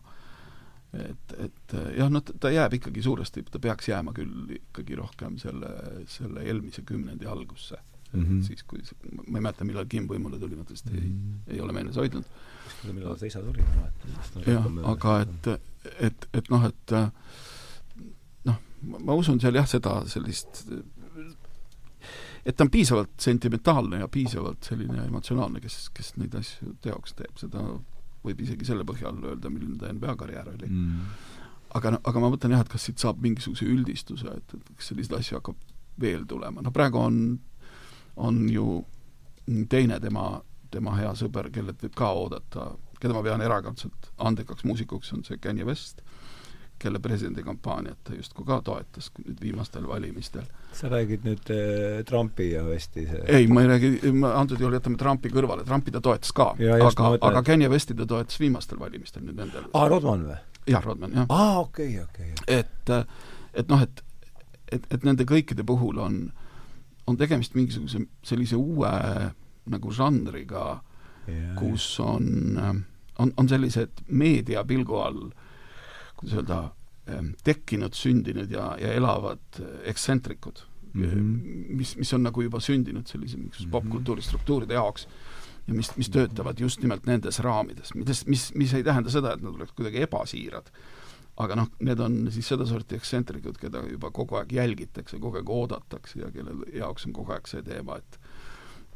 [0.93, 5.71] et, et jah, noh, ta jääb ikkagi suuresti, ta peaks jääma küll ikkagi rohkem selle,
[6.11, 7.79] selle eelmise kümnendi algusse
[8.13, 8.23] mm.
[8.23, 8.43] -hmm.
[8.43, 8.79] siis, kui,
[9.27, 11.39] ma ei mäleta, millal Kim võimule tuli, ma tõesti mm -hmm.
[11.47, 12.25] ei, ei ole meeles hoidnud.
[12.93, 14.53] millal ta isa suri, ma mäletan.
[14.53, 15.47] jah, aga et,
[15.99, 16.95] et, et noh, et
[18.45, 20.65] noh, ma usun seal jah, seda sellist
[22.48, 27.34] et ta on piisavalt sentimentaalne ja piisavalt selline emotsionaalne, kes, kes neid asju teoks teeb,
[27.41, 27.64] seda
[28.24, 30.69] võib isegi selle põhjal öelda, milline ta NBA karjäär oli.
[30.72, 31.10] Mm..
[31.78, 35.19] aga aga ma mõtlen jah, et kas siit saab mingisuguse üldistuse, et, et kas selliseid
[35.19, 35.60] asju hakkab
[36.02, 37.19] veel tulema, no praegu on,
[38.15, 38.80] on ju
[39.69, 40.30] teine tema,
[40.72, 42.69] tema hea sõber, kellelt võib ka oodata,
[43.02, 46.03] keda ma pean erakordselt andekaks muusikuks, on see Kanye West
[46.79, 50.45] kelle presidendikampaaniat ta justkui ka toetas nüüd viimastel valimistel.
[50.73, 54.77] sa räägid nüüd äh, Trumpi ja Westi see ei, ma ei räägi, ma antud juhul
[54.77, 59.25] jätame Trumpi kõrvale, Trumpi ta toetas ka, aga, aga Kanye Westi ta toetas viimastel valimistel
[59.25, 60.37] nüüd nendel aa, Rodman või?
[60.69, 61.29] jah, Rodman, jah.
[61.29, 62.59] aa, okei okay,, okei okay..
[62.59, 62.93] et,
[63.53, 64.03] et noh, et
[64.71, 66.21] et, et nende kõikide puhul on,
[67.07, 68.91] on tegemist mingisuguse sellise uue
[69.71, 70.81] nagu žanriga,
[71.57, 72.59] kus on,
[73.19, 75.47] on, on sellised meediapilgu all äh,
[76.18, 76.60] kuidas öelda,
[77.07, 80.64] ehm, tekkinud, sündinud ja, ja elavad ekstsentrikud
[80.94, 81.76] mm, -hmm.
[81.77, 83.72] mis, mis on nagu juba sündinud sellise mingisuguse mm -hmm.
[83.72, 85.07] popkultuuri struktuuride jaoks
[85.68, 89.41] ja mis, mis töötavad just nimelt nendes raamides, mis, mis, mis ei tähenda seda, et
[89.41, 90.72] nad oleks kuidagi ebasiirad,
[91.38, 96.22] aga noh, need on siis sedasorti ekstsentrikud, keda juba kogu aeg jälgitakse, kogu aeg oodatakse
[96.22, 98.19] ja kelle jaoks on kogu aeg see teema, et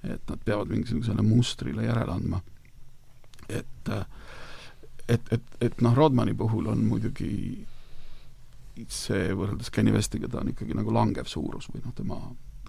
[0.01, 2.39] et nad peavad mingisugusele mustrile järele andma.
[3.49, 4.05] et äh,
[5.07, 7.65] et, et, et noh, Rodmani puhul on muidugi
[8.89, 12.17] see võrreldes Kenny Westiga, ta on ikkagi nagu langev suurus või noh, tema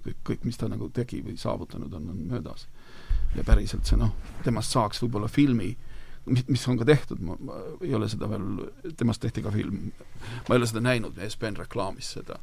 [0.02, 2.66] kõik, kõik, mis ta nagu tegi või saavutanud on, on möödas.
[3.36, 4.12] ja päriselt see noh,
[4.44, 5.70] temast saaks võib-olla filmi,
[6.26, 8.66] mis, mis on ka tehtud, ma, ma ei ole seda veel,
[8.98, 9.92] temast tehti ka film,
[10.48, 12.38] ma ei ole seda näinud, ESPN reklaamis seda.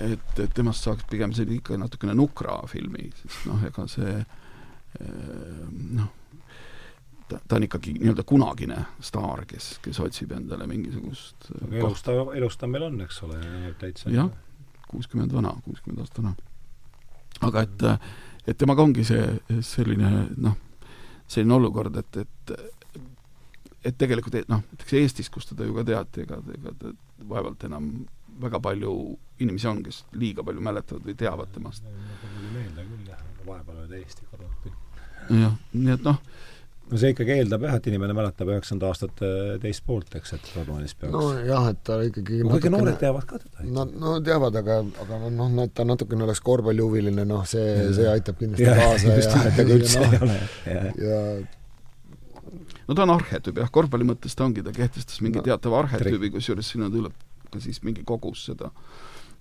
[0.00, 5.66] et, et temast saaks pigem selline ikka natukene nukra filmi, sest noh, ega see eh,
[5.98, 6.14] noh,
[7.28, 12.14] ta, ta on ikkagi nii-öelda kunagine staar, kes, kes otsib endale mingisugust aga elus ta,
[12.40, 13.40] elus ta meil on, eks ole,
[13.80, 14.30] täitsa jah,
[14.88, 16.34] kuuskümmend vana, kuuskümmend aastat vana.
[17.50, 17.86] aga et,
[18.46, 20.56] et temaga ongi see selline noh,
[21.28, 22.58] selline olukord, et, et
[23.88, 26.92] et tegelikult noh, näiteks Eestis, kus teda ju ka teati, ega, ega ta
[27.30, 27.90] vaevalt enam
[28.42, 28.92] väga palju
[29.42, 31.84] inimesi on, kes liiga palju mäletavad või teavad temast.
[31.86, 35.40] mul tuli meelde küll jah, vahepeal oli täiesti kadunud küll.
[35.42, 36.20] jah, nii et noh,
[36.88, 40.48] no see ikkagi eeldab jah, et inimene mäletab üheksanda aastat äh, teist poolt, eks, et
[40.56, 41.12] Rodmanis peaks.
[41.14, 43.66] Nojah, et ta ikkagi no kuigi noored teavad ka teda.
[43.66, 48.08] no, no teavad, aga, aga noh, no et ta natukene oleks korvpallihuviline, noh, see, see
[48.10, 50.40] aitab kindlasti ja, kaasa just, ja, ja, üldse no, ei ole.
[50.72, 51.20] ja, ja
[52.88, 56.32] no ta on arhetüüp jah, korvpalli mõttes ta ongi, ta kehtestas mingi no, teatava arhetüübi,
[56.38, 57.16] kusjuures sinna tuleb
[57.52, 58.72] ka siis mingi kogus seda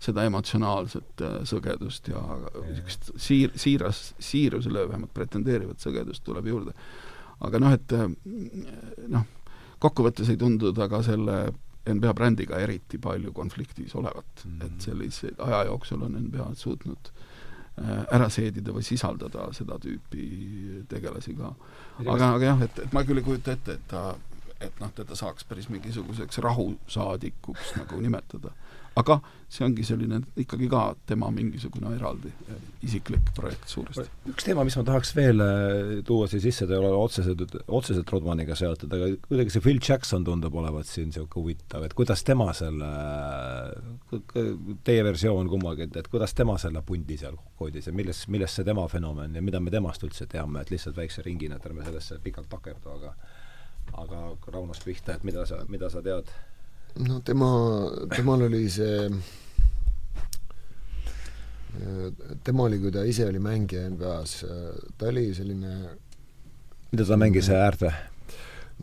[0.03, 2.21] seda emotsionaalset äh, sõgedust ja
[2.67, 6.75] niisugust siir-, siiras, siirusele vähemalt pretendeerivat sõgedust tuleb juurde
[7.45, 8.07] aga noh, et äh,
[9.14, 9.26] noh,
[9.84, 11.38] kokkuvõttes ei tundu ta ka selle
[11.88, 14.65] NBA brändiga eriti palju konfliktis olevat mm, -hmm.
[14.65, 17.11] et sellise aja jooksul on NBA suutnud
[18.11, 20.23] ära seedida või sisaldada seda tüüpi
[20.89, 21.51] tegelasi ka.
[22.01, 24.15] aga, aga jah, et, et ma küll ei kujuta ette, et ta,
[24.59, 28.53] et noh, teda saaks päris mingisuguseks rahusaadikuks nagu nimetada
[28.97, 29.17] aga
[29.47, 32.31] see ongi selline ikkagi ka tema mingisugune eraldi
[32.83, 34.05] isiklik projekt suuresti.
[34.31, 38.11] üks teema, mis ma tahaks veel äh, tuua siia sisse, ta ei ole otseselt, otseselt
[38.13, 42.49] Rodmaniga seotud, aga kuidagi see Phil Jackson tundub olevat siin niisugune huvitav, et kuidas tema
[42.57, 42.91] selle,
[44.87, 48.59] teie versioon kummagi, et, et kuidas tema selle pundi seal kokku hoidis ja milles, milles
[48.59, 51.85] see tema fenomen ja mida me temast üldse teame, et lihtsalt väikse ringina, et ärme
[51.87, 53.15] sellesse pikalt takerdu, aga
[53.97, 54.21] aga
[54.51, 56.29] Raunost pihta, et mida sa, mida sa tead?
[57.05, 57.49] No tema,
[58.15, 59.07] temal oli see,
[62.43, 64.45] tema oli, kui ta ise oli mängija NBA-s,
[64.97, 65.73] ta oli selline
[66.91, 67.95] mida ta mängis, äärt või?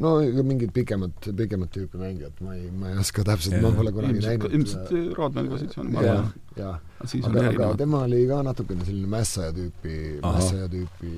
[0.04, 0.16] no
[0.46, 4.50] mingid pikemat, pikemat tüüpi mängijat, ma ei, ma ei oska täpselt, ma pole kunagi näinud.
[4.50, 6.32] ilmselt Rodmani positsioon, ma arvan.
[6.58, 6.82] jah,
[7.20, 11.14] aga, aga tema oli ka natukene selline mässaja tüüpi, mässaja tüüpi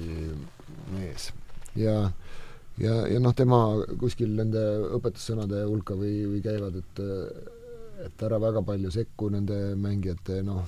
[0.92, 1.30] mees.
[1.76, 2.25] ja äh,
[2.78, 3.60] ja, ja noh, tema
[4.00, 4.62] kuskil nende
[4.98, 7.04] õpetussõnade hulka või, või käivad, et
[8.06, 10.66] et ära väga palju sekku nende mängijate noh,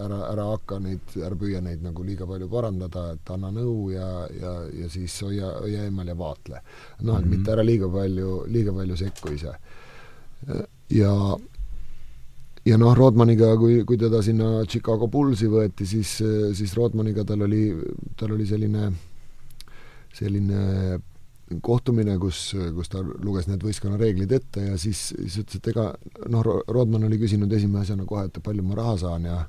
[0.00, 4.08] ära, ära hakka neid, ära püüa neid nagu liiga palju parandada, et anna nõu ja,
[4.36, 4.52] ja,
[4.82, 6.60] ja siis hoia, hoia eemal ja vaatle.
[7.00, 7.36] noh, et mm -hmm.
[7.36, 9.54] mitte ära liiga palju, liiga palju sekku ise.
[10.90, 11.36] ja
[12.64, 16.22] ja noh, Rodmaniga, kui, kui teda sinna Chicago Bullsi võeti, siis,
[16.52, 17.76] siis Rodmaniga tal oli,
[18.16, 18.92] tal oli selline
[20.16, 20.98] selline
[21.62, 25.88] kohtumine, kus, kus ta luges need võistkonna reeglid ette ja siis, siis ütles, et ega
[26.30, 29.40] noh, Rodman oli küsinud esimese asjana kohe, et palju ma raha saan ja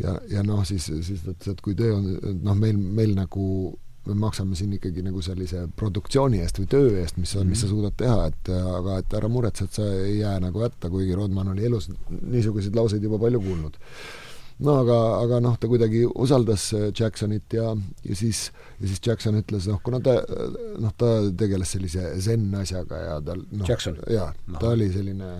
[0.00, 2.08] ja, ja noh, siis, siis ta ütles, et kui töö on,
[2.44, 3.46] noh, meil, meil nagu
[4.06, 7.50] me maksame siin ikkagi nagu sellise produktsiooni eest või töö eest, mis sa mm, -hmm.
[7.50, 7.74] mis sa mhm.
[7.74, 11.48] suudad teha, et aga et ära muretse, et sa ei jää nagu hätta, kuigi Rodman
[11.52, 13.80] oli elus niisuguseid lauseid juba palju kuulnud
[14.64, 17.74] no aga, aga noh, ta kuidagi usaldas äh, Jacksonit ja,
[18.04, 18.46] ja siis,
[18.80, 20.16] ja siis Jackson ütles, noh, kuna ta,
[20.80, 23.74] noh, ta tegeles sellise zen asjaga ja tal noh,
[24.12, 25.32] jaa, ta oli selline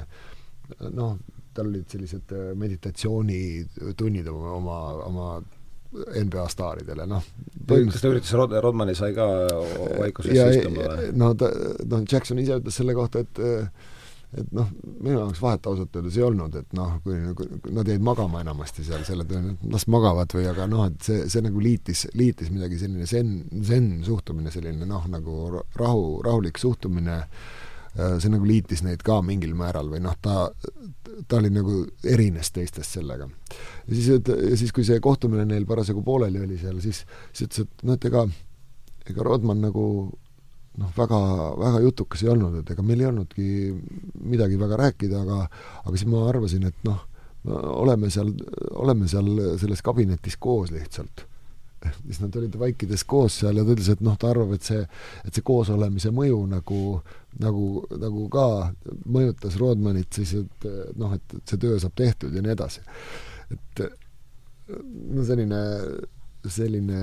[0.93, 1.17] noh,
[1.57, 5.29] tal olid sellised äh, meditatsioonitunnid oma, oma, oma
[5.97, 7.25] NBA staaridele, noh.
[7.67, 9.27] kas ta üritas Rod-, Rodmani sai ka
[9.97, 11.13] vaikuses istuma või?
[11.17, 11.49] no ta,
[11.89, 13.41] noh, Jackson ise ütles selle kohta, et
[14.37, 14.69] et noh,
[15.01, 17.47] minu jaoks vahet ausalt öeldes ei olnud, et noh, kui nagu
[17.77, 21.45] nad jäid magama enamasti seal selle et las magavad või aga noh, et see, see
[21.45, 23.37] nagu liitis, liitis midagi selline zen,
[23.67, 27.19] zen suhtumine, selline noh, nagu rahu, rahulik suhtumine,
[27.97, 30.51] äh, see nagu liitis neid ka mingil määral või noh, ta,
[31.29, 33.29] ta oli nagu, erines teistest sellega.
[33.87, 37.49] ja siis, et ja siis, kui see kohtumine neil parasjagu pooleli oli seal, siis, siis
[37.49, 38.27] ütles, et noh, et ega
[39.11, 39.87] ega Rodman nagu
[40.81, 41.19] noh, väga,
[41.61, 43.47] väga jutukas ei olnud, et ega meil ei olnudki
[44.29, 45.39] midagi väga rääkida, aga
[45.85, 47.01] aga siis ma arvasin, et noh,
[47.47, 48.33] oleme seal,
[48.83, 49.31] oleme seal
[49.61, 51.27] selles kabinetis koos lihtsalt.
[52.07, 54.81] siis nad olid vaikides koos seal ja ta ütles, et noh, ta arvab, et see,
[55.25, 56.81] et see koosolemise mõju nagu,
[57.43, 57.67] nagu,
[58.03, 58.47] nagu ka
[59.05, 60.67] mõjutas Rodmanit siis, et
[60.99, 62.83] noh, et, et see töö saab tehtud ja nii edasi.
[63.55, 63.85] et
[65.15, 65.61] no selline,
[66.51, 67.03] selline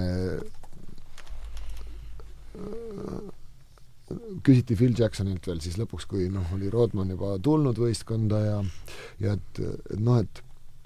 [4.45, 8.57] küsiti Phil Jacksonilt veel siis lõpuks, kui noh, oli Rodman juba tulnud võistkonda ja
[9.23, 10.43] ja et, et noh, et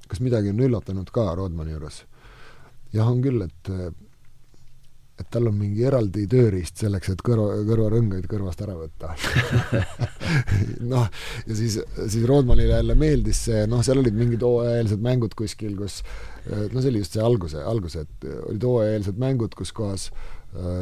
[0.08, 2.04] kas midagi on üllatanud ka Rodmani juures.
[2.94, 3.74] jah, on küll, et
[5.18, 9.16] et tal on mingi eraldi tööriist selleks, et kõrva, kõrvarõngaid kõrvast ära võtta
[10.94, 11.08] noh,
[11.48, 16.04] ja siis, siis Rodmanile jälle meeldis see, noh, seal olid mingid hooajaeelsed mängud kuskil, kus
[16.46, 20.37] no see oli just see alguse, alguse, et olid hooajaeelsed mängud, kus kohas äh,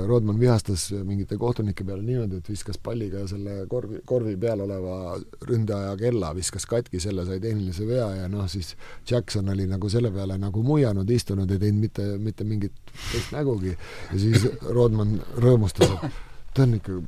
[0.07, 5.15] Rodman vihastas mingite kohtunike peale niimoodi, et viskas palliga selle korvi, korvi peal oleva
[5.49, 8.75] ründaja kella, viskas katki selle, sai tehnilise vea ja noh, siis
[9.09, 13.75] Jackson oli nagu selle peale nagu muianud, istunud, ei teinud mitte, mitte mingit teist nägugi.
[14.13, 16.21] Ja siis Rodman rõõmustas, et
[16.55, 17.01] ta on ikka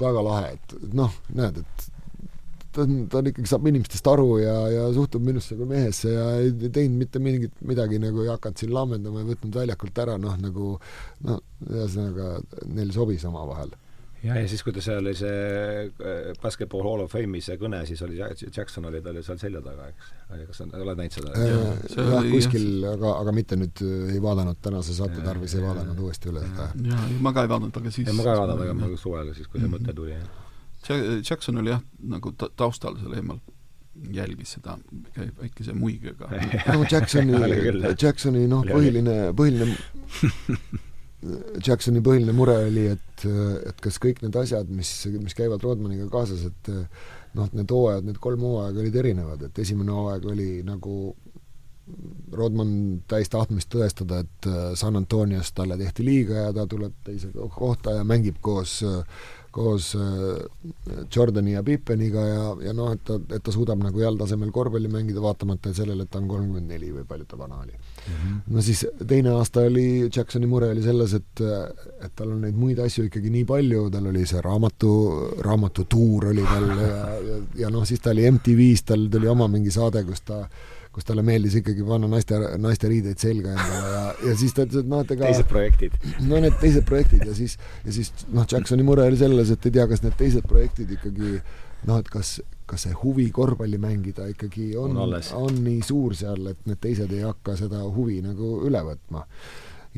[0.00, 1.90] väga lahe, et noh, näed, et
[2.74, 6.26] ta on, ta on ikkagi, saab inimestest aru ja, ja suhtub minusse kui mehesse ja
[6.40, 10.36] ei teinud mitte mingit midagi nagu ei hakanud siin laamendama ja võtnud väljakult ära, noh
[10.40, 10.74] nagu
[11.28, 11.40] noh,
[11.70, 12.36] ühesõnaga
[12.74, 13.74] neil sobis omavahel
[14.24, 15.40] ja, ja siis, kui ta seal oli see
[15.86, 19.62] äh, Basketball Hall of Fame'i see kõne, siis oli Jackson oli tal ju seal selja
[19.64, 20.14] taga, eks?
[20.48, 21.34] kas sa oled näinud seda?
[21.34, 23.84] Äh, jah, kuskil, aga, aga mitte nüüd
[24.14, 26.70] ei vaadanud tänase saate tarvis, ei vaadanud uuesti üle seda.
[26.90, 29.34] jaa, ma ka ei vaadanud, aga siis ja ma ka ei vaadanud, aga mul suvel
[29.36, 30.43] siis, kui see mõte tuli, jah
[30.90, 31.82] Jackson oli jah,
[32.14, 33.40] nagu ta-, taustal seal eemal
[34.14, 34.78] jälgis seda
[35.14, 36.28] väikese muigega.
[36.74, 37.36] no Jacksoni,
[38.00, 39.76] Jacksoni noh, põhiline, põhiline
[41.66, 43.26] Jacksoni põhiline mure oli, et,
[43.70, 46.72] et kas kõik need asjad, mis, mis käivad Rodmaniga kaasas, et
[47.38, 51.14] noh, need hooajad, need kolm hooaega olid erinevad, et esimene hooaeg oli nagu
[52.32, 52.68] Rodman
[53.08, 54.46] täis tahtmist tõestada, et
[54.80, 58.78] San Antonios talle tehti liiga ja ta tuleb teise kohta ja mängib koos
[59.54, 59.92] koos
[61.14, 64.90] Jordani ja Pippeniga ja, ja noh, et ta, et ta suudab nagu heal tasemel korvpalli
[64.90, 68.14] mängida, vaatamata sellele, et ta on kolmkümmend neli või palju ta vana oli mm.
[68.14, 68.40] -hmm.
[68.56, 69.86] no siis teine aasta oli,
[70.16, 74.10] Jacksoni mure oli selles, et et tal on neid muid asju ikkagi nii palju, tal
[74.10, 74.92] oli see raamatu,
[75.46, 79.70] raamatutuur oli tal ja, ja, ja noh, siis ta oli MTV-s, tal tuli oma mingi
[79.74, 80.44] saade, kus ta
[80.94, 84.84] kus talle meeldis ikkagi panna naiste, naiste riideid selga endale ja, ja siis ta ütles,
[84.84, 85.96] et noh, et ega teised projektid.
[86.28, 89.74] no need teised projektid ja siis, ja siis noh, Jacksoni mure oli selles, et ei
[89.74, 91.32] tea, kas need teised projektid ikkagi
[91.88, 92.36] noh, et kas,
[92.70, 97.12] kas see huvi korvpalli mängida ikkagi on, on, on nii suur seal, et need teised
[97.14, 99.24] ei hakka seda huvi nagu üle võtma.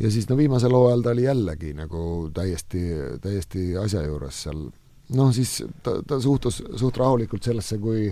[0.01, 2.03] ja siis no viimasel hooajal ta oli jällegi nagu
[2.35, 2.83] täiesti,
[3.23, 4.67] täiesti asja juures seal.
[5.21, 8.09] noh, siis ta, ta suhtus suht rahulikult sellesse, kui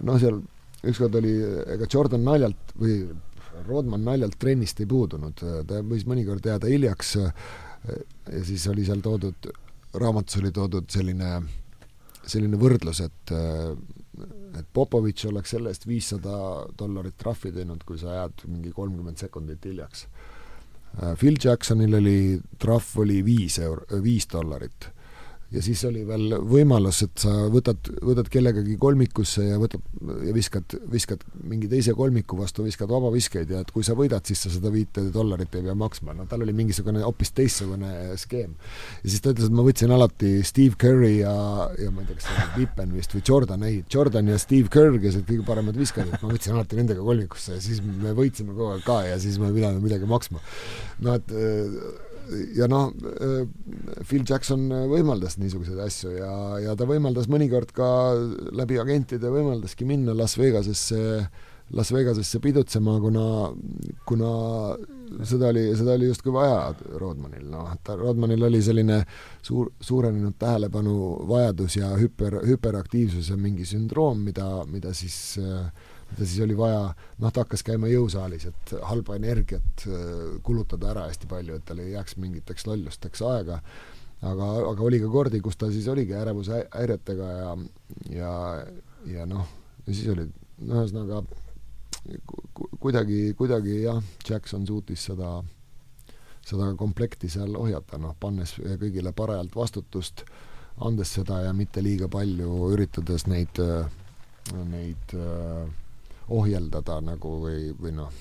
[0.00, 0.40] noh, seal
[0.88, 1.34] ükskord oli,
[1.76, 2.96] ega Jordan naljalt või
[3.68, 9.50] Rodman naljalt trennist ei puudunud, ta võis mõnikord jääda hiljaks ja siis oli seal toodud,
[9.98, 11.36] raamatus oli toodud selline
[12.22, 13.34] selline võrdlus, et
[14.52, 16.34] et Popovitš oleks selle eest viissada
[16.78, 20.04] dollarit trahvi teinud, kui sa jääd mingi kolmkümmend sekundit hiljaks.
[21.18, 22.18] Phil Jacksonil oli,
[22.60, 24.90] trahv oli viis euro, viis dollarit
[25.52, 29.82] ja siis oli veel võimalus, et sa võtad, võtad kellegagi kolmikusse ja võtad
[30.26, 34.44] ja viskad, viskad mingi teise kolmiku vastu, viskad vabaviskeid ja et kui sa võidad, siis
[34.44, 38.54] sa seda viite dollarit ei pea maksma, no tal oli mingisugune hoopis teistsugune skeem.
[39.02, 41.34] ja siis ta ütles, et ma võtsin alati Steve Curry ja,
[41.78, 44.72] ja ma ei tea, kas see oli Pippen vist või Jordan, ei, Jordan ja Steve
[44.72, 48.56] Kerr, kes olid kõige paremad viskajad, ma võtsin alati nendega kolmikusse ja siis me võitsime
[48.56, 50.40] kogu aeg ka ja siis ma ei pidanud midagi maksma.
[51.04, 51.36] no et
[52.56, 53.44] ja noh, äh,
[54.08, 56.32] Phil Jackson võimaldas niisuguseid asju ja,
[56.62, 57.88] ja ta võimaldas mõnikord ka
[58.54, 61.00] läbi agentide võimaldaski minna Las Vegasesse,
[61.72, 63.26] Las Vegasesse pidutsema, kuna,
[64.08, 64.32] kuna
[65.28, 69.02] seda oli, seda oli justkui vaja Rodmanil, noh, ta, Rodmanil oli selline
[69.44, 76.56] suur, suurenenud tähelepanuvajadus ja hüper, hüperaktiivsuse mingi sündroom, mida, mida siis äh, mida siis oli
[76.56, 76.82] vaja,
[77.22, 81.80] noh, ta hakkas käima jõusaalis, et halba energiat äh, kulutada ära hästi palju, et tal
[81.82, 83.58] ei jääks mingiteks lollusteks aega,
[84.20, 87.56] aga, aga oli ka kordi, kus ta siis oligi ärevushäiretega ja,
[88.12, 88.34] ja,
[89.14, 89.48] ja noh,
[89.86, 90.28] ja siis oli,
[90.66, 91.24] no ühesõnaga
[92.82, 95.36] kuidagi, kuidagi jah, Jackson suutis seda,
[96.44, 100.26] seda komplekti seal ohjata, noh, pannes kõigile parajalt vastutust,
[100.82, 103.60] andes seda ja mitte liiga palju üritades neid,
[104.72, 105.70] neid äh,
[106.28, 108.12] ohjeldada nagu või, või noh,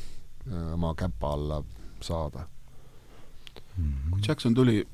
[0.74, 1.62] oma käpa alla
[2.02, 2.48] saada
[3.78, 3.84] mm.
[3.84, 4.12] -hmm.
[4.12, 4.88] kui Jackson tuli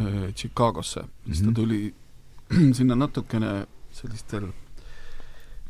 [0.00, 1.54] äh, Chicagosse, siis mm -hmm.
[1.54, 1.68] ta mhm.
[1.68, 1.94] tuli
[2.78, 4.44] sinna natukene sellistel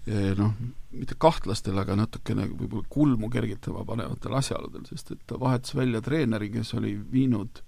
[0.08, 0.52] äh, noh,
[0.90, 6.50] mitte kahtlastel, aga natukene võib-olla kulmu kergitama panevatel asjaoludel, sest et ta vahetas välja treeneri,
[6.50, 7.62] kes oli viinud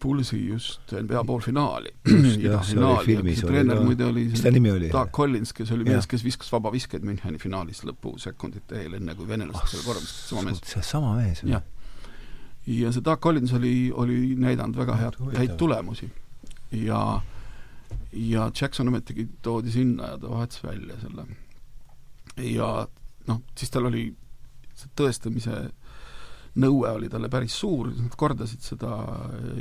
[0.00, 1.88] Pulsi just NBA poolfinaali.
[3.46, 4.88] treener muide oli mis ta nimi oli?
[4.90, 9.62] Doug Collins, kes oli mees, kes viskas vabaviskeid Müncheni finaalis lõpusekundite eel, enne kui venelased
[9.62, 10.62] ah, selle korra viskasid, sama mees.
[10.72, 11.44] see sama mees?
[11.46, 11.62] jah.
[12.66, 16.10] ja see Doug Collins oli, oli näidanud väga head, häid tulemusi.
[16.74, 17.04] ja,
[18.10, 21.28] ja Jackson ometigi toodi sinna ja ta vahetas välja selle.
[22.42, 22.72] ja
[23.30, 24.08] noh, siis tal oli
[24.74, 25.68] see tõestamise
[26.58, 28.96] nõue oli talle päris suur, nad kordasid seda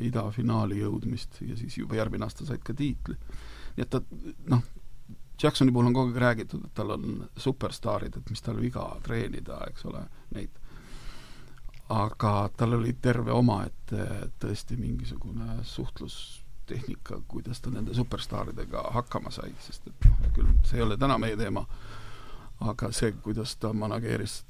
[0.02, 3.18] idafinaali jõudmist ja siis juba järgmine aasta said ka tiitli.
[3.78, 4.02] nii et ta
[4.50, 4.64] noh,
[5.44, 9.62] Jacksoni puhul on kogu aeg räägitud, et tal on superstaarid, et mis tal viga treenida,
[9.70, 10.02] eks ole,
[10.36, 10.50] neid.
[11.90, 14.04] aga tal oli terve omaette
[14.40, 20.86] tõesti mingisugune suhtlustehnika, kuidas ta nende superstaaridega hakkama sai, sest et noh, küll, see ei
[20.86, 21.66] ole täna meie teema,
[22.60, 24.44] aga see, kuidas ta manageeris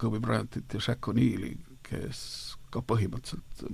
[0.00, 1.52] Kobe Bryantit ja Shaq O'Neali,
[1.86, 2.24] kes
[2.72, 3.64] ka põhimõtteliselt,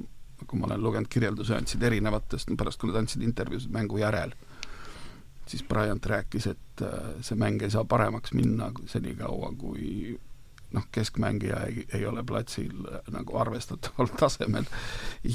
[0.41, 4.35] nagu ma olen lugenud kirjeldusi, andsid erinevatest, pärast kui nad andsid intervjuusid mängu järel,
[5.47, 10.17] siis Bryant rääkis, et äh, see mäng ei saa paremaks minna senikaua, kui
[10.75, 14.67] noh, keskmängija ei, ei ole platsil äh, nagu arvestataval tasemel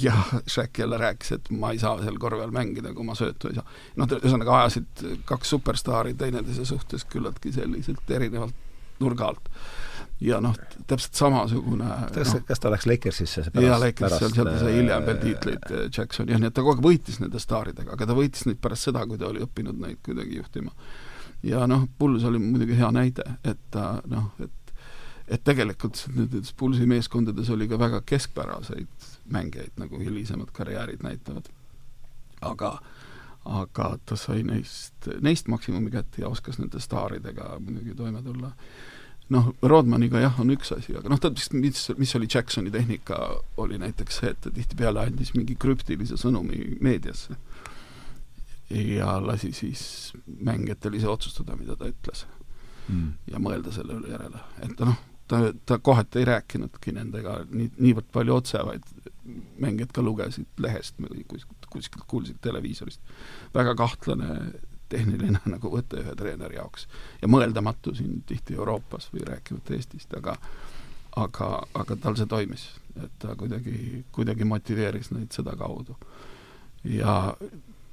[0.01, 0.15] ja
[0.47, 3.59] Shaq jälle rääkis, et ma ei saa seal korvi all mängida, kui ma söötu ei
[3.59, 3.77] saa.
[3.95, 8.67] noh, ühesõnaga ajasid kaks superstaari teineteise suhtes küllaltki selliselt erinevalt
[8.99, 9.49] nurga alt
[10.21, 10.55] ja noh,
[10.87, 15.05] täpselt samasugune kas no,, kas ta läks Lakersisse jaa, Lakers, seal, seal ta sai hiljem
[15.07, 18.17] veel tiitleid, äh, Jackson, jah, nii et ta kogu aeg võitis nende staaridega, aga ta
[18.17, 20.73] võitis neid pärast seda, kui ta oli õppinud neid kuidagi juhtima.
[21.47, 24.57] ja noh, Bulls oli muidugi hea näide, et ta noh, et
[25.31, 31.47] et tegelikult nendes Bullsi meeskondades oli ka väga keskpäraseid mängijaid, nagu hilisemad karjäärid näitavad.
[32.41, 32.79] aga
[33.45, 38.51] aga ta sai neist, neist maksimumi kätte ja oskas nende staaridega muidugi toime tulla
[39.29, 43.19] noh, Rodmaniga jah, on üks asi, aga noh, ta, mis, mis oli Jacksoni tehnika,
[43.61, 47.37] oli näiteks see, et ta tihtipeale andis mingi krüptilise sõnumi meediasse.
[48.71, 52.25] ja lasi siis mängijatel ise otsustada, mida ta ütles
[52.87, 53.09] mm..
[53.33, 54.95] ja mõelda selle üle järele, et noh,
[55.27, 58.87] ta, ta kohati ei rääkinudki nendega nii, niivõrd palju otse, vaid
[59.61, 63.01] mängijad ka lugesid lehest või kuskilt, kuskilt kuulsid televiisorist.
[63.53, 64.31] väga kahtlane
[64.91, 66.87] tehniline nagu võte ühe treeneri jaoks.
[67.21, 70.37] ja mõeldamatu siin tihti Euroopas või rääkimata Eestist, aga
[71.15, 75.97] aga, aga tal see toimis, et ta kuidagi, kuidagi motiveeris neid sedakaudu.
[76.83, 77.35] ja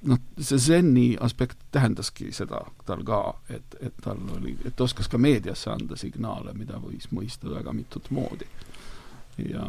[0.08, 5.10] noh, see zen'i aspekt tähendaski seda tal ka, et, et tal oli, et ta oskas
[5.10, 8.46] ka meediasse anda signaale, mida võis mõista väga mitut moodi.
[9.48, 9.66] ja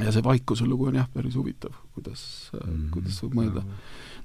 [0.00, 2.90] ja see vaikuse lugu on jah, päris huvitav, kuidas mm, -hmm.
[2.90, 3.62] kuidas võib mõelda.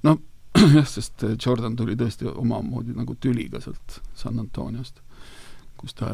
[0.03, 0.17] no
[0.57, 5.01] jah, sest äh, Jordan tuli tõesti omamoodi nagu tüliga sealt San Antoniost,
[5.77, 6.11] kus ta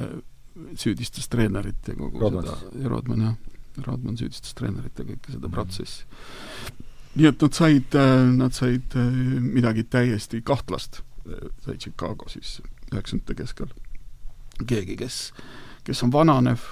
[0.78, 2.48] süüdistas treenerit ja kogu Rodman.
[2.48, 3.38] seda, ja Rodman jah,
[3.88, 5.56] Rodman süüdistas treenerit ja kõike seda mhm.
[5.56, 6.06] protsessi.
[7.16, 9.10] nii et nad said, äh, nad said äh,
[9.42, 11.02] midagi täiesti kahtlast,
[11.64, 12.58] sai Chicago siis
[12.92, 13.70] üheksakümnendate keskel.
[14.68, 15.20] keegi, kes,
[15.84, 16.66] kes on vananev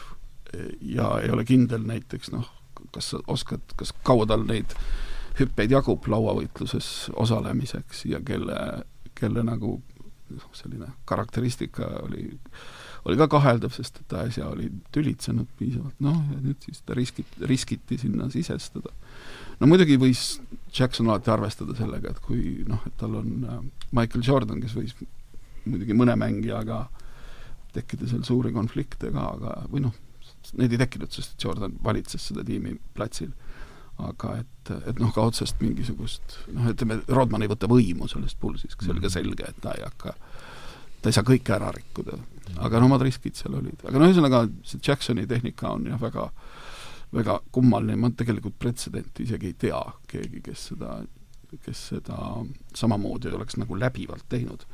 [0.81, 2.49] ja ei ole kindel näiteks noh,
[2.91, 8.57] kas sa oskad, kas kaua tal neid äh, hüppeid jagub lauavõitluses osalemiseks ja kelle,
[9.17, 9.77] kelle nagu
[10.31, 12.25] noh, selline karakteristika oli,
[13.05, 17.39] oli ka kaheldav, sest ta äsja oli tülitsenud piisavalt, noh, ja nüüd siis ta riskit-,
[17.47, 18.93] riskiti sinna sisestada.
[19.59, 20.39] no muidugi võis
[20.77, 23.59] Jackson alati arvestada sellega, et kui noh, et tal on äh,
[23.91, 24.95] Michael Jordan, kes võis
[25.65, 26.85] muidugi mõne mängijaga
[27.75, 29.95] tekkida seal suuri konflikte ka, aga või noh,
[30.57, 33.31] neid ei tekkinud, sest Jordan valitses seda tiimi platsil
[34.01, 38.79] aga et, et noh, ka otsest mingisugust noh, ütleme, Rodman ei võta võimu sellest pulsist,
[38.79, 39.15] see oli ka mhm.
[39.17, 40.15] selge, et ta ei hakka,
[41.01, 42.17] ta ei saa kõike ära rikkuda.
[42.57, 43.83] aga no omad riskid seal olid.
[43.85, 46.29] aga no ühesõnaga, see Jacksoni tehnika on jah, väga
[47.13, 51.01] väga kummaline, ma tegelikult pretsedenti isegi ei tea, keegi, kes seda,
[51.65, 52.17] kes seda
[52.77, 54.65] samamoodi oleks nagu läbivalt teinud.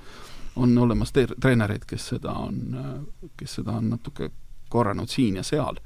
[0.57, 2.77] on olemas treenereid, kes seda on,
[3.37, 4.31] kes seda on natuke
[4.69, 5.77] korranud siin ja seal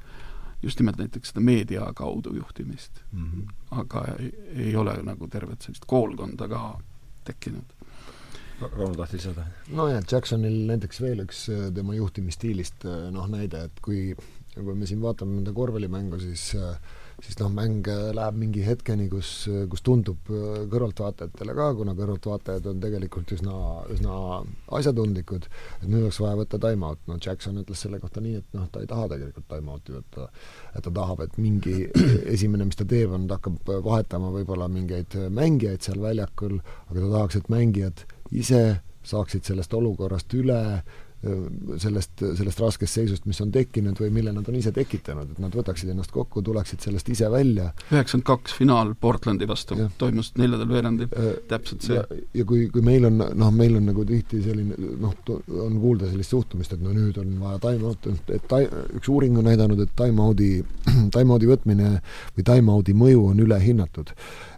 [0.64, 3.26] just nimelt näiteks seda meedia kaudu juhtimist mm.
[3.26, 3.54] -hmm.
[3.72, 6.80] aga ei, ei ole nagu tervet sellist koolkonda ka
[7.24, 7.78] tekkinud.
[8.62, 9.46] Rauno tahtis lisada?
[9.68, 14.16] nojah, Jacksonil näiteks veel üks äh, tema juhtimisstiilist äh, noh, näide, et kui,
[14.54, 16.78] kui me siin vaatame nende korvpallimängu, siis äh,
[17.22, 19.32] siis noh, mäng läheb mingi hetkeni, kus,
[19.72, 23.56] kus tundub äh, kõrvaltvaatajatele ka, kuna kõrvaltvaatajad on tegelikult üsna,
[23.94, 24.18] üsna
[24.80, 25.48] asjatundlikud,
[25.82, 28.84] et nüüd oleks vaja võtta time-out, no Jackson ütles selle kohta nii, et noh, ta
[28.84, 30.30] ei taha tegelikult time-out'i võtta,
[30.76, 31.78] et ta tahab, et mingi
[32.36, 36.60] esimene, mis ta teeb, on, ta hakkab vahetama võib-olla mingeid mängijaid seal väljakul,
[36.90, 38.64] aga ta tahaks, et mängijad ise
[39.08, 40.62] saaksid sellest olukorrast üle,
[41.78, 45.54] sellest, sellest raskest seisust, mis on tekkinud või mille nad on ise tekitanud, et nad
[45.54, 47.68] võtaksid ennast kokku, tuleksid sellest ise välja.
[47.92, 49.90] üheksakümmend kaks finaal Portlandi vastu ja.
[50.02, 52.02] toimus neljandal veerandil äh,, täpselt see.
[52.34, 55.14] ja kui, kui meil on, noh, meil on nagu tihti selline noh,
[55.62, 58.64] on kuulda sellist suhtumist, et no nüüd on vaja time-out'i, et ta-,
[58.98, 60.50] üks uuring on näidanud, et time-out'i,
[61.18, 61.92] time-out'i võtmine
[62.34, 64.16] või time-out'i mõju on ülehinnatud.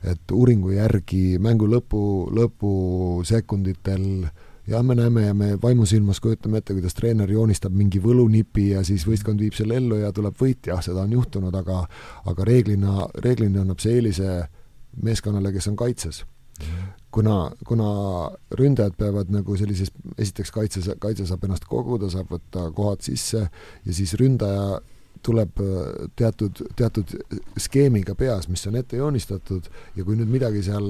[0.07, 2.06] et uuringu järgi mängu lõpu,
[2.40, 4.31] lõpusekunditel
[4.68, 9.06] jah, me näeme ja me vaimusilmas kujutame ette, kuidas treener joonistab mingi võlunipi ja siis
[9.07, 11.84] võistkond viib selle ellu ja tuleb võit, jah, seda on juhtunud, aga
[12.30, 14.44] aga reeglina, reeglina annab see eelise
[15.03, 16.23] meeskonnale, kes on kaitses.
[17.11, 17.88] kuna, kuna
[18.57, 23.44] ründajad peavad nagu sellises, esiteks kaitses, kaitse saab ennast koguda, saab võtta kohad sisse
[23.85, 24.80] ja siis ründaja
[25.24, 27.14] tuleb äh, teatud, teatud
[27.60, 30.90] skeemiga peas, mis on ette joonistatud ja kui nüüd midagi seal,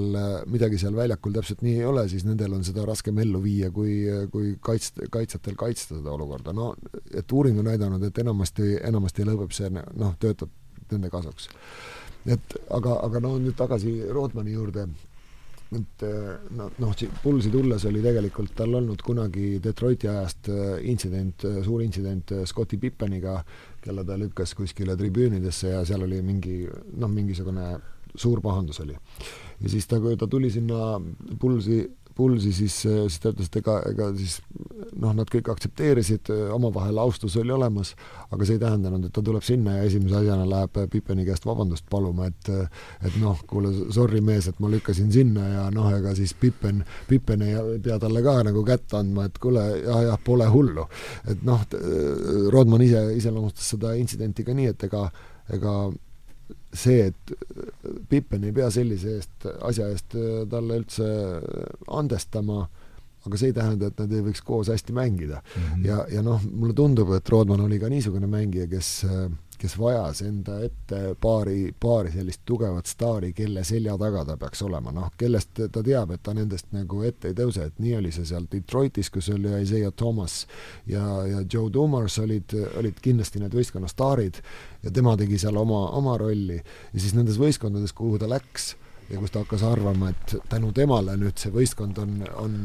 [0.50, 4.00] midagi seal väljakul täpselt nii ei ole, siis nendel on seda raskem ellu viia, kui,
[4.32, 6.52] kui kaitst-, kaitsjatel kaitsta seda olukorda.
[6.56, 6.74] no
[7.12, 10.52] et uuring on näidanud, et enamasti, enamasti lõpeb see noh, töötab
[10.90, 11.48] nende kasuks.
[12.26, 14.88] et aga, aga no nüüd tagasi Rootmani juurde
[15.74, 16.04] et
[16.54, 16.92] noh, noh,
[17.22, 23.38] Pulsi tulles oli tegelikult tal olnud kunagi Detroiti ajast äh, intsident, suur intsident Scotti Pippeniga,
[23.84, 26.62] kelle ta lükkas kuskile tribüünidesse ja seal oli mingi
[26.96, 27.74] noh, mingisugune
[28.14, 28.96] suur pahandus oli.
[29.60, 30.96] ja siis ta, kui ta tuli sinna
[31.40, 31.82] pulsi,
[32.16, 34.38] pulsi, siis, siis ta ütles, et ega, ega siis
[35.00, 37.94] noh, nad kõik aktsepteerisid, omavahel austus oli olemas,
[38.30, 41.88] aga see ei tähendanud, et ta tuleb sinna ja esimese asjana läheb Pippeni käest vabandust
[41.90, 46.34] paluma, et et noh, kuule, sorry mees, et ma lükkasin sinna ja noh, ega siis
[46.38, 50.86] Pippen, Pippen ei pea talle ka nagu kätt andma, et kuule, jah, jah, pole hullu.
[51.30, 51.62] et noh,
[52.54, 55.08] Rodman ise iseloomustas seda intsidenti ka nii, et ega,
[55.52, 55.74] ega
[56.74, 57.34] see, et
[58.08, 60.16] Pippen ei pea sellise eest, asja eest
[60.50, 61.06] talle üldse
[62.00, 62.64] andestama,
[63.24, 65.62] aga see ei tähenda, et nad ei võiks koos hästi mängida mm.
[65.62, 65.86] -hmm.
[65.86, 68.90] ja, ja noh, mulle tundub, et Rodman oli ka niisugune mängija, kes
[69.64, 74.92] kes vajas enda ette paari, paari sellist tugevat staari, kelle selja taga ta peaks olema,
[74.92, 78.28] noh, kellest ta teab, et ta nendest nagu ette ei tõuse, et nii oli see
[78.28, 80.42] seal Detroitis, kus oli Isaiah Thomas
[80.90, 84.42] ja, ja Joe Dumars olid, olid kindlasti need võistkonna staarid
[84.84, 86.60] ja tema tegi seal oma, oma rolli.
[86.92, 88.74] Ja siis nendes võistkondades, kuhu ta läks
[89.10, 92.56] ja kus ta hakkas arvama, et tänu temale nüüd see võistkond on, on,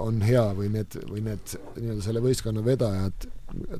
[0.00, 3.28] on hea või need, või need nii-öelda selle võistkonna vedajad,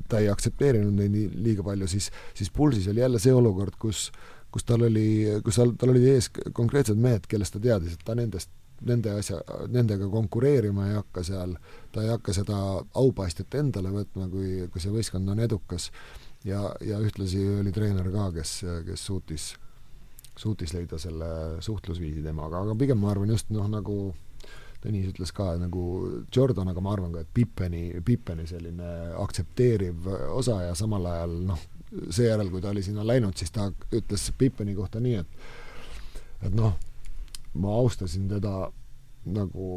[0.07, 4.07] ta ei aktsepteerinud neid nii liiga palju, siis, siis Pulsis oli jälle see olukord, kus
[4.51, 8.15] kus tal oli, kus tal, tal olid ees konkreetsed mehed, kellest ta teadis, et ta
[8.17, 8.49] nendest,
[8.87, 9.41] nende asja,
[9.73, 11.57] nendega konkureerima ei hakka seal,
[11.91, 12.57] ta ei hakka seda
[13.01, 15.91] aupaistet endale võtma, kui, kui see võistkond on edukas.
[16.45, 19.51] ja, ja ühtlasi oli treener ka, kes, kes suutis
[20.37, 21.27] suutis leida selle
[21.65, 24.13] suhtlusviisi temaga, aga pigem ma arvan just noh, nagu
[24.77, 25.83] Tõnis ütles ka nagu
[26.29, 30.05] Jordan, aga ma arvan ka, et Pippeni, Pippeni selline aktsepteeriv
[30.37, 31.63] osa ja samal ajal noh,
[32.13, 36.75] seejärel, kui ta oli sinna läinud, siis ta ütles Pippeni kohta nii, et et noh,
[37.57, 38.67] ma austasin teda
[39.35, 39.67] nagu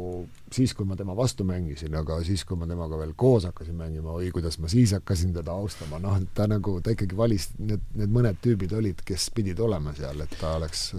[0.53, 4.15] siis, kui ma tema vastu mängisin, aga siis, kui ma temaga veel koos hakkasin mängima,
[4.17, 7.83] oi, kuidas ma siis hakkasin teda austama, noh, et ta nagu, ta ikkagi valis, need,
[7.99, 10.89] need mõned tüübid olid, kes pidid olema seal, et ta oleks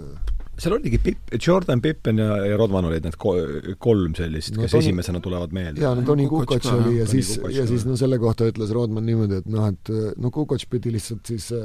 [0.57, 3.37] seal oligi Pip-, Jordan, Pippen ja, ja Rodman olid need ko-,
[3.81, 5.81] kolm sellist no,, kes Toni, esimesena tulevad meelde.
[5.81, 9.41] jaa, no Toni Kukoc oli ja siis, ja siis no selle kohta ütles Rodman niimoodi,
[9.41, 11.63] et noh, et no Kukoc pidi lihtsalt siis äh,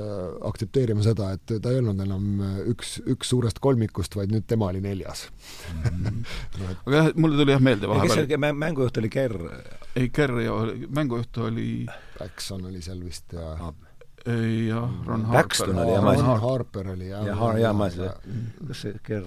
[0.48, 4.70] aktsepteerima seda, et ta ei olnud enam äh, üks, üks suurest kolmikust, vaid nüüd tema
[4.72, 5.90] oli neljas mm.
[5.90, 6.22] -hmm.
[6.60, 6.86] no, et...
[6.86, 9.50] aga jah, mulle tuli jah meelde vahepeal kes see mängujuht oli, Kerr?
[9.94, 10.56] ei, Kerr ja
[10.88, 11.68] mängujuht oli
[12.18, 13.76] Paxson oli seal vist ja ah
[14.28, 15.72] jah, Ron Harper.
[15.72, 17.24] Ron Harper oli jah.
[17.26, 18.14] jah, jah, ma seda,
[18.68, 19.26] kas see Kerr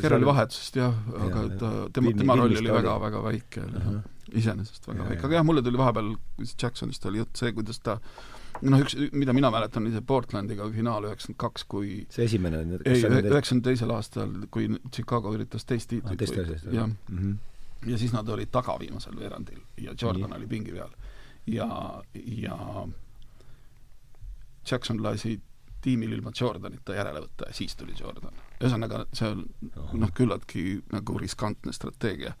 [0.00, 0.94] Kerr oli vahetusest jah,
[1.26, 3.74] aga ta, tema, tema roll oli väga, väga väike uh.
[3.88, 4.00] -huh.
[4.32, 6.14] iseenesest väga ja, väike, aga jah, mulle tuli vahepeal
[6.62, 7.98] Jacksonist oli jutt see, kuidas ta
[8.62, 13.00] noh, üks, mida mina mäletan, oli see Portlandiga finaal üheksakümmend kaks, kui see esimene ei,
[13.02, 17.88] üheksakümne teisel aastal, kui Chicago üritas teist tiitlit ah, jah mm, -hmm.
[17.90, 20.38] ja siis nad olid taga viimasel veerandil ja Jordan Nii.
[20.38, 20.92] oli pingi peal.
[21.46, 22.86] ja, ja
[24.70, 25.38] Jackson lasi
[25.84, 28.32] tiimil ilma Jordanita järele võtta ja siis tuli Jordan.
[28.60, 29.44] ühesõnaga, see on
[30.00, 32.34] noh, küllaltki nagu riskantne strateegia.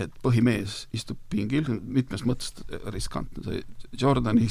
[0.00, 2.54] et põhimees istub pingil, mitmes mõttes
[2.94, 4.46] riskantne, see Jordani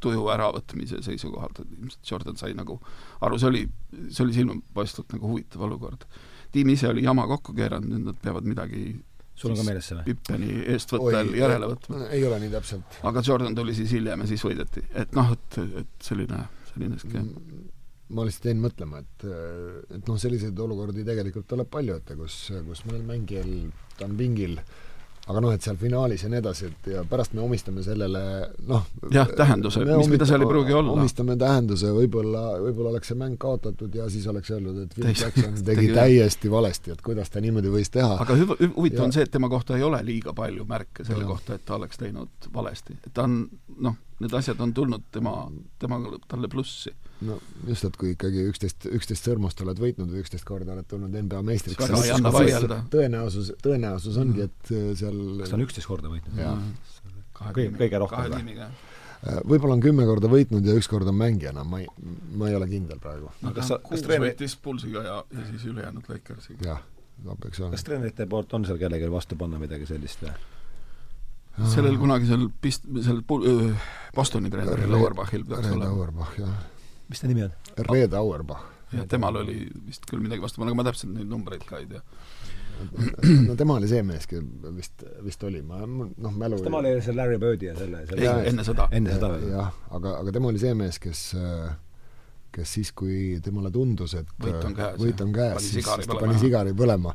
[0.00, 2.78] tuju äravõtmise seisukohalt, et ilmselt Jordan sai nagu
[3.20, 3.62] aru, see oli,
[4.06, 6.06] see oli silmapaistvalt nagu huvitav olukord.
[6.54, 8.84] tiim ise oli jama kokku keeranud, nüüd nad peavad midagi
[9.36, 10.06] sul on ka meeles see või?
[10.10, 12.02] Pippeni eestvõttel järele võtma.
[12.14, 12.98] ei ole nii täpselt.
[13.10, 14.84] aga Jordan tuli siis hiljem ja siis võideti.
[14.94, 16.42] et noh, et, et selline,
[16.72, 17.28] selline skeem.
[18.16, 19.28] ma lihtsalt jäin mõtlema, et,
[19.98, 23.54] et noh, selliseid olukordi tegelikult tuleb palju ette, kus, kus mõnel mängijal,
[23.98, 24.85] ta on pingil äh,
[25.26, 28.20] aga noh, et seal finaalis ja nii edasi, et ja pärast me omistame sellele
[28.70, 30.94] noh jah, tähenduse, mis, mida seal ei pruugi olla.
[30.94, 35.58] omistame tähenduse, võib-olla, võib-olla oleks see mäng kaotatud ja siis oleks öeldud, et Phil Jackson
[35.70, 38.20] tegi täiesti valesti, et kuidas ta niimoodi võis teha.
[38.22, 41.30] aga hüv-, huvitav on see, et tema kohta ei ole liiga palju märke selle ja.
[41.32, 42.98] kohta, et ta oleks teinud valesti.
[43.02, 43.40] et ta on
[43.82, 45.34] noh, need asjad on tulnud tema,
[45.78, 45.98] tema,
[46.28, 46.92] talle plussi.
[47.28, 47.38] no
[47.68, 51.42] just, et kui ikkagi üksteist, üksteist sõrmust oled võitnud või üksteist korda oled tulnud NBA
[51.44, 51.92] meistriks,
[52.92, 56.42] tõenäosus, tõenäosus ongi, et äh, seal kas ta on üksteist korda võitnud?
[57.36, 58.68] kõige, kõige rohkem või?
[59.48, 61.86] Võib-olla on kümme korda võitnud ja üks kord on mängijana, ma ei,
[62.36, 63.32] ma ei ole kindel praegu.
[63.42, 66.68] no kas sa, kas treener võitis Pulsiga ja, ja siis ülejäänud Lakersiga.
[66.68, 66.84] jah,
[67.24, 67.74] no peaks olema.
[67.74, 70.36] kas treenerite poolt on seal kellelegi vastu panna midagi sellist või?
[71.72, 73.22] Sellel kunagisel pist-, sellel
[74.16, 75.92] Bostoni treeneril Auerbachil peaks olema.
[75.92, 76.56] Auerbach, jah.
[77.10, 77.54] mis ta nimi on?
[77.90, 78.64] Red Auerbach.
[78.92, 82.02] jah, temal oli vist küll midagi vastu aga ma täpselt neid numbreid ka ei tea.
[83.48, 84.44] no tema oli see mees, kes
[84.76, 88.52] vist, vist oli, ma noh, mälu tema oli see Larry Birdi ja selle, selle ei,
[88.52, 88.88] enne seda.
[88.92, 89.48] enne seda veel?
[89.56, 91.72] jah, aga, aga tema oli see mees, kes äh,
[92.56, 96.18] kes siis, kui temale tundus, et võit on käes, võit on käes siis, siis ta
[96.18, 97.12] pani sigari põlema.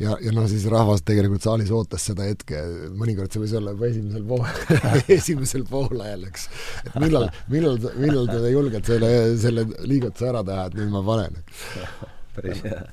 [0.00, 2.60] ja, ja noh, siis rahvas tegelikult saalis ootas seda hetke,
[2.98, 4.44] mõnikord see võis olla juba esimesel pool
[5.18, 6.48] esimesel poolajal, eks.
[6.84, 9.10] et millal, millal, millal te julgete selle,
[9.42, 11.40] selle liigutuse ära teha, et nüüd ma panen.
[12.36, 12.84] päris hea.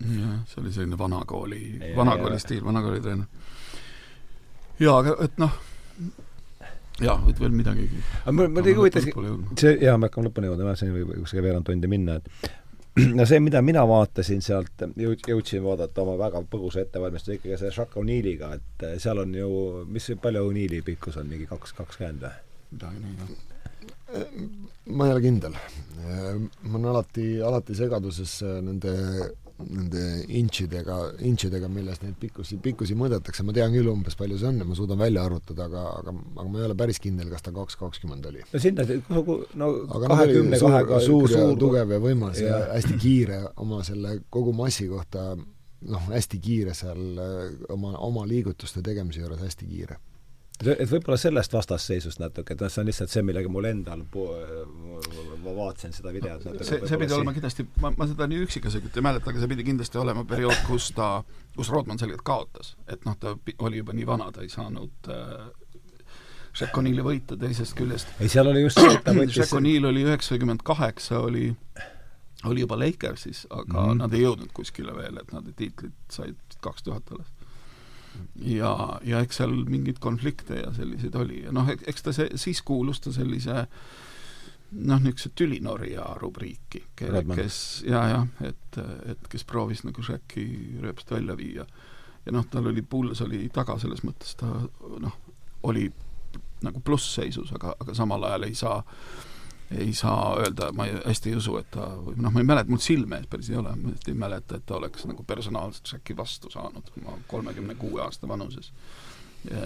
[0.00, 1.64] jah, see oli selline vanakooli,
[1.96, 3.26] vanakooli stiil, vanakooli treener.
[4.80, 5.58] jaa, aga et noh,
[7.04, 7.88] jah, et veel midagi.
[8.22, 11.68] aga mul, mul tegelikult huvitas, see, jaa, me hakkame lõpuni jõudma, siin võib kuskil veerand
[11.68, 12.50] tundi minna, et
[13.18, 17.76] no see, mida mina vaatasin sealt, jõud-, jõudsin vaadata oma väga põgusa ettevalmistuse ikkagi selle
[17.76, 19.52] Shaka O'Neilliga, et eh, seal on ju,
[19.90, 22.36] mis, palju O'Neilli pikkus on, mingi kaks, kakskümmend või?
[22.70, 23.38] midagi nii, jah
[24.90, 25.54] ma ei ole kindel.
[26.62, 28.94] ma olen alati, alati segaduses nende
[29.66, 30.02] nende
[30.40, 30.96] intšidega,
[31.28, 34.76] intšidega, milles neid pikkusi, pikkusi mõõdetakse, ma tean küll umbes, palju see on ja ma
[34.78, 38.28] suudan välja arvutada, aga, aga, aga ma ei ole päris kindel, kas ta kaks kakskümmend
[38.30, 38.44] oli.
[38.52, 38.86] no sinna,
[39.60, 44.18] no kahekümne kahega suur, suur ja tugev ja võimas ja, ja hästi kiire oma selle
[44.32, 47.24] kogu massi kohta, noh, hästi kiire seal
[47.72, 50.00] oma, oma liigutuste tegemise juures hästi kiire
[50.60, 55.54] et võib-olla sellest vastasseisust natuke, et noh, see on lihtsalt see, millega mul endal ma
[55.56, 59.06] vaatasin seda videot natuke see, see pidi olema kindlasti, ma, ma seda nii üksikasjalikult ei
[59.06, 61.08] mäleta, aga see pidi kindlasti olema periood, kus ta,
[61.56, 62.74] kus Rodman selgelt kaotas.
[62.88, 65.48] et noh, ta oli juba nii vana, ta ei saanud äh,
[66.60, 68.12] Šekonili võita teisest küljest.
[68.20, 71.48] ei, seal oli just see, et ta võitis Šekonil oli üheksakümmend kaheksa, oli
[72.48, 73.98] oli juba Lakersis, aga mm -hmm.
[74.00, 77.39] nad ei jõudnud kuskile veel, et nad tiitlit said kaks tuhat alles
[78.44, 78.74] ja,
[79.04, 83.02] ja eks seal mingeid konflikte ja selliseid oli ja noh, eks ta see, siis kuulus
[83.04, 83.66] ta sellise
[84.70, 87.56] noh, niisuguse tülinorja rubriiki, kes
[87.88, 88.78] ja, jah, et,
[89.10, 90.46] et kes proovis nagu Shaqi
[90.82, 91.66] rööpast välja viia.
[92.26, 94.50] ja noh, tal oli, Bulls oli taga, selles mõttes ta
[95.02, 95.18] noh,
[95.66, 95.88] oli
[96.62, 98.80] nagu plussseisus, aga, aga samal ajal ei saa
[99.70, 102.70] ei saa öelda, ma ei, hästi ei usu, et ta, või noh, ma ei mäleta,
[102.72, 106.16] mul silme ees päris ei ole, ma ei mäleta, et ta oleks nagu personaalselt Jacki
[106.18, 108.72] vastu saanud oma kolmekümne kuue aasta vanuses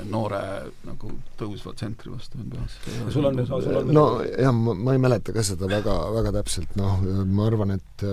[0.06, 0.40] noore
[0.86, 1.08] nagu
[1.38, 2.76] tõusva tsentri vastu NBA-s.
[3.10, 6.76] sul on, sul on no jah, ma, ma ei mäleta ka seda väga, väga täpselt,
[6.78, 8.04] noh, ma arvan, et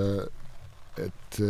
[1.02, 1.42] et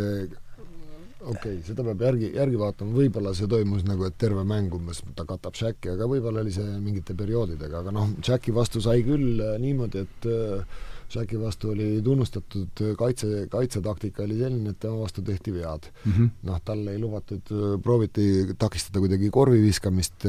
[1.22, 5.02] okei okay,, seda peab järgi, järgi vaatama, võib-olla see toimus nagu, et terve mäng umbes
[5.16, 9.42] ta katab Shaqi, aga võib-olla oli see mingite perioodidega, aga noh, Shaqi vastu sai küll
[9.42, 10.80] äh, niimoodi, et äh,
[11.12, 15.90] Shaqi vastu oli tunnustatud kaitse, kaitsetaktika oli selline, et tema vastu tehti vead.
[16.06, 16.30] Mm -hmm..
[16.48, 20.26] noh, talle ei lubatud, äh, prooviti takistada kuidagi korvi viskamist,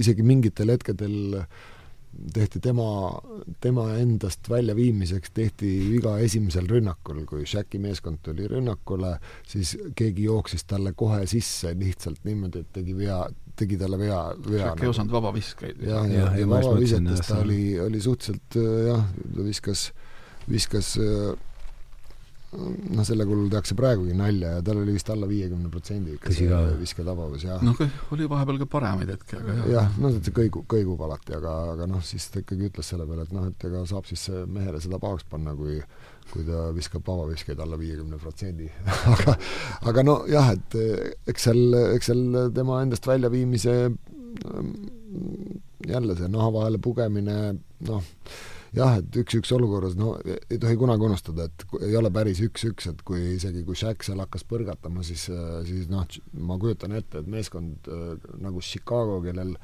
[0.00, 1.46] isegi mingitel hetkedel äh,
[2.34, 2.84] tehti tema,
[3.60, 9.14] tema endast väljaviimiseks tehti viga esimesel rünnakul, kui Shaqi meeskond tuli rünnakule,
[9.48, 13.20] siis keegi jooksis talle kohe sisse lihtsalt niimoodi, et tegi vea,
[13.58, 14.66] tegi talle vea, vea.
[14.66, 14.90] Shaq ei nagu.
[14.94, 15.86] osanud vabaviskeid.
[15.88, 19.06] jah, ja, ja, ja vabavisetes ta oli, oli suhteliselt jah,
[19.36, 19.88] ta viskas,
[20.50, 21.32] viskas äh,
[22.52, 26.60] noh, selle kulul tehakse praegugi nalja ja tal oli vist alla viiekümne protsendi ikka see
[26.80, 27.62] visketabavus, jah.
[27.64, 27.78] noh,
[28.12, 29.66] oli vahepeal ka paremaid hetki, aga jah.
[29.72, 33.26] jah, et see kõigu, kõigub alati, aga, aga noh, siis ta ikkagi ütles selle peale,
[33.28, 35.80] et noh, et ega saab siis mehele seda pahaks panna, kui
[36.32, 38.68] kui ta viskab vabaviskeid alla viiekümne protsendi
[39.12, 39.34] aga,
[39.90, 40.76] aga no jah, et
[41.28, 42.22] eks seal, eks seal
[42.56, 43.74] tema endast väljaviimise
[45.88, 47.36] jälle see naha vahele pugemine,
[47.88, 48.02] noh,
[48.76, 53.02] jah, et üks-üks olukorras, no ei tohi kunagi unustada, et ei ole päris üks-üks, et
[53.06, 55.26] kui isegi, kui Shaq seal hakkas põrgatama, siis,
[55.68, 56.06] siis noh,
[56.40, 59.54] ma kujutan ette, et meeskond äh, nagu Chicago, kellel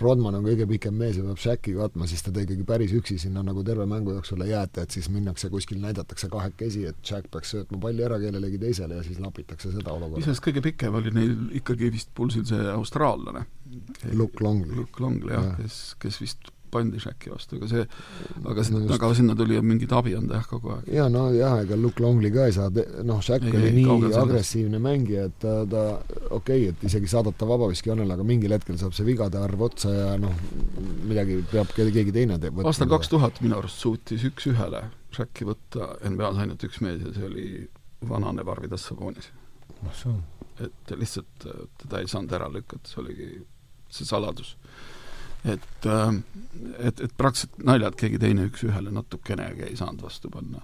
[0.00, 3.44] Rodman on kõige pikem mees ja peab Shaqi katma, siis teda ikkagi päris üksi sinna
[3.46, 7.56] nagu terve mängu jooksul ei jäeta, et siis minnakse kuskil, näidatakse kahekesi, et Shaq peaks
[7.56, 10.20] söötma palli ära kellelegi teisele ja siis lapitakse seda olukorda.
[10.20, 13.46] iseenesest kõige pikem oli neil ikkagi vist pulsil see austraallane.
[14.18, 14.74] Luke Longley.
[14.82, 17.84] Luke Longley jah ja., kes, kes vist pandi Shaqi vastu, aga see,
[18.40, 18.94] aga just...
[18.96, 20.90] aga sinna tuli ju mingit abi anda jah, kogu aeg.
[20.94, 22.70] jaa, no jah, ega Luke Longley ka ei saa,
[23.06, 25.84] noh, Shaq ei, oli ei, nii agressiivne mängija, et ta, ta
[26.30, 30.08] okei okay,, et isegi saadata vabaviskijoonele, aga mingil hetkel saab see vigade arv otsa ja
[30.20, 30.34] noh,
[31.10, 32.68] midagi peab keegi teine võtma.
[32.70, 37.26] aastal kaks tuhat minu arust suutis üks-ühele Shaqi võtta NBA-s ainult üks mees ja see
[37.26, 37.46] oli
[38.08, 39.32] vananev Arvi Tassaponis.
[40.60, 41.46] et lihtsalt
[41.82, 43.28] teda ei saanud ära lükata, see oligi
[43.90, 44.54] see saladus
[45.44, 46.12] et, äh,
[46.78, 50.62] et, et praktiliselt naljalt keegi teine üks-ühele natukenegi ei saanud vastu panna.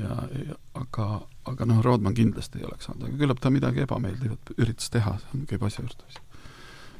[0.00, 0.16] ja,
[0.46, 1.06] ja aga,
[1.50, 5.46] aga noh, Rodman kindlasti ei oleks saanud, aga küllap ta midagi ebameeldivat üritas teha, see
[5.50, 6.20] käib asja juurde vist.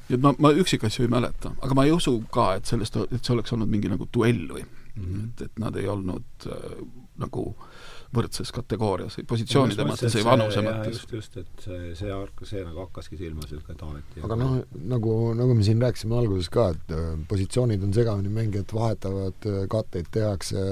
[0.09, 3.23] nii et ma, ma üksikasju ei mäleta, aga ma ei usu ka, et sellest, et
[3.23, 5.29] see oleks olnud mingi nagu duell või mm, -hmm.
[5.29, 6.83] et, et nad ei olnud äh,
[7.21, 10.97] nagu äh, võrdses kategoorias, positsioonide mõttes, ei vanuse mõttes.
[10.97, 12.17] just, just, et see, see,
[12.49, 14.57] see nagu hakkaski silma, niisugune Taaveti aga noh,
[14.91, 19.63] nagu, nagu me siin rääkisime alguses ka, et äh, positsioonid on segamini, mängijad vahetavad, äh,
[19.71, 20.67] katteid tehakse,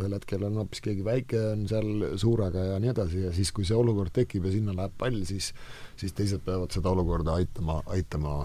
[0.00, 3.68] ühel hetkel on hoopis keegi väike, on seal suurega ja nii edasi ja siis, kui
[3.68, 5.52] see olukord tekib ja sinna läheb pall, siis
[5.96, 8.38] siis teised peavad seda olukorda aitama, aitama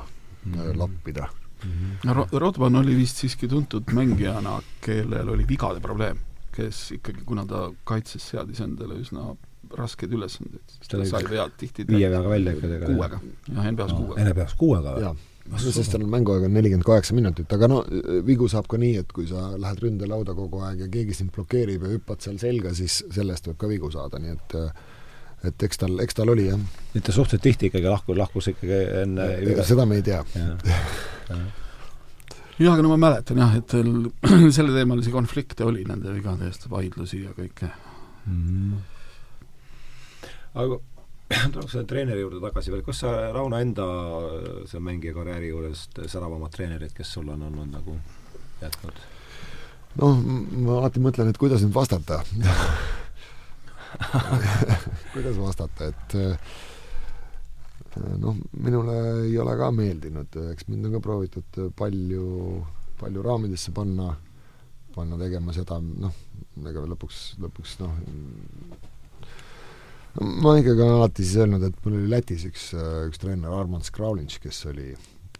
[0.45, 0.77] mm -hmm.
[0.77, 1.27] lappida
[1.63, 1.71] mm.
[1.71, 2.13] -hmm.
[2.13, 6.17] no Rodman oli vist siiski tuntud mängijana, kellel oli vigade probleem
[6.55, 9.31] kes ikkagi, kuna ta kaitses, seadis endale üsna
[9.77, 12.97] raskeid ülesandeid, siis ta sai vead tihti viie veaga välja ikka tegelikult?
[12.97, 14.25] kuuega, jah, NBA-s no, kuuega.
[14.29, 15.11] NBA-s kuuega või?
[15.61, 17.81] sest tal mänguaeg on nelikümmend kaheksa minutit, aga no
[18.27, 21.87] vigu saab ka nii, et kui sa lähed ründelauda kogu aeg ja keegi sind blokeerib
[21.87, 24.57] ja hüppad seal selga, siis sellest võib ka vigu saada, nii et
[25.49, 26.59] et eks tal, eks tal oli jah.
[26.93, 30.21] et ta suhteliselt tihti ikkagi lahkus, lahkus ikkagi enne seda me ei tea
[32.61, 33.75] jah, aga no ma mäletan jah, et
[34.57, 38.39] selleteemalisi konflikte oli nende vigade eest, vaidlusi ja kõike mm.
[38.47, 38.79] -hmm.
[40.63, 40.79] aga
[41.53, 43.87] tuleks selle treeneri juurde tagasi veel, kas sa, Rauno, enda
[44.65, 47.97] selle mängija karjääri juurest säravamad treenerid, kes sul on olnud nagu
[48.61, 49.05] jätnud?
[50.01, 50.25] noh,
[50.65, 52.23] ma alati mõtlen, et kuidas nüüd vastata
[55.13, 56.15] kuidas vastata, et
[57.99, 62.25] noh, minule ei ole ka meeldinud, eks mind on ka proovitud palju,
[62.99, 64.11] palju raamidesse panna,
[64.95, 66.15] panna tegema seda, noh,
[66.67, 67.95] ega lõpuks, lõpuks noh,
[70.21, 72.71] ma ikkagi olen alati siis öelnud, et mul oli Lätis üks,
[73.09, 74.91] üks treener, Armand Skraulinš, kes oli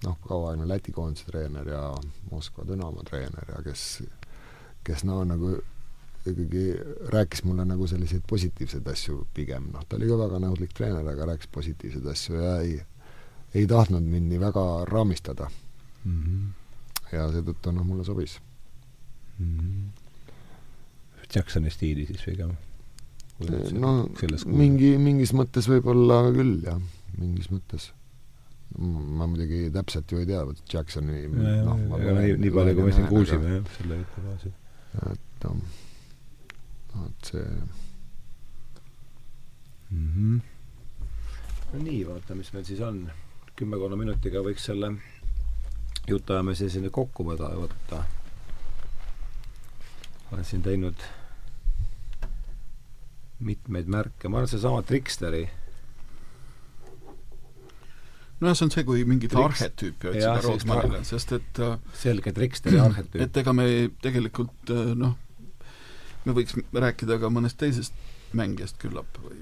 [0.06, 1.84] noh, kauaaegne Läti koondise treener ja
[2.32, 4.02] Moskva Dünamo treener ja kes,
[4.88, 5.58] kes no nagu
[6.28, 6.76] ikkagi
[7.14, 11.32] rääkis mulle nagu selliseid positiivseid asju pigem, noh, ta oli ka väga nõudlik treener, aga
[11.32, 12.76] rääkis positiivseid asju ja ei,
[13.58, 16.22] ei tahtnud mind nii väga raamistada mm.
[16.24, 17.16] -hmm.
[17.18, 18.38] ja seetõttu noh, mulle sobis
[19.40, 19.58] mm.
[19.58, 19.90] -hmm.
[21.36, 22.54] Jacksoni stiili siis pigem?
[23.74, 24.10] no
[24.46, 26.82] mingi, mingis mõttes võib-olla küll, jah,
[27.18, 27.92] mingis mõttes
[28.78, 33.56] ma muidugi täpselt ju ei tea, Jacksoni noh, nii, nii palju, kui me siin kuulsime,
[33.56, 34.54] jah, selle jutu baasil.
[35.12, 35.81] et noh
[37.06, 37.46] et see
[39.90, 40.10] mm.
[40.16, 40.42] -hmm.
[41.74, 43.12] no nii, vaata, mis meil siis on.
[43.56, 44.94] kümmekonna minutiga võiks selle
[46.10, 48.04] jutuajamise sinna kokku võtta.
[50.32, 50.96] olen siin teinud
[53.40, 55.50] mitmeid märke, ma arvan, seesama Triksteri
[58.42, 59.62] nojah, see on see, kui mingit Triks...
[59.62, 63.22] arhetüüpi otsida Rootmanile, sest et äh, selge Triksteri arhetüüp.
[63.28, 63.68] et ega me
[64.02, 65.18] tegelikult äh, noh,
[66.26, 67.94] me võiks rääkida ka mõnest teisest
[68.38, 69.42] mängijast küllap või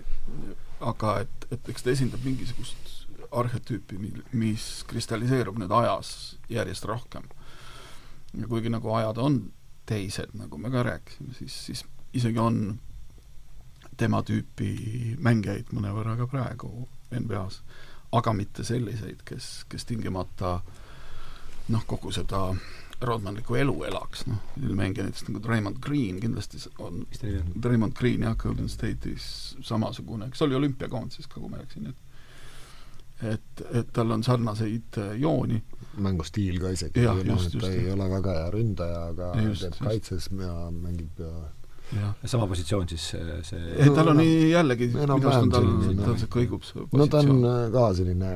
[0.79, 2.95] aga et, et eks ta esindab mingisugust
[3.35, 3.99] arhetüüpi,
[4.33, 7.27] mis kristalliseerub nüüd ajas järjest rohkem.
[8.33, 9.39] ja kuigi nagu ajad on
[9.85, 12.79] teised, nagu me ka rääkisime, siis, siis isegi on
[13.97, 17.61] tema tüüpi mängijaid mõnevõrra ka praegu NBA-s,
[18.15, 20.59] aga mitte selliseid, kes, kes tingimata
[21.69, 22.47] noh, kogu seda
[23.01, 24.41] Rodmanlikku elu elaks, noh,
[24.75, 27.05] mängija näiteks nagu Raymond Green kindlasti on,
[27.63, 31.93] Raymond Green jah, Golden State'is samasugune, kes oli olümpiakoondises ka, kui ma ei eksi, nii
[31.95, 32.05] et
[33.33, 35.57] et, et tal on sarnaseid äh, jooni.
[35.99, 40.29] mängustiil ka isegi, noh, et ta ei ole väga hea ründaja, aga just, teeb kaitses
[40.31, 41.33] ja mängib ja
[41.89, 42.11] Ja.
[42.29, 46.27] sama positsioon siis see ei, tal on nii jällegi, minu arust on tal, tal see
[46.35, 46.99] kõigub see positsioon.
[47.01, 48.29] no ta on äh, ka selline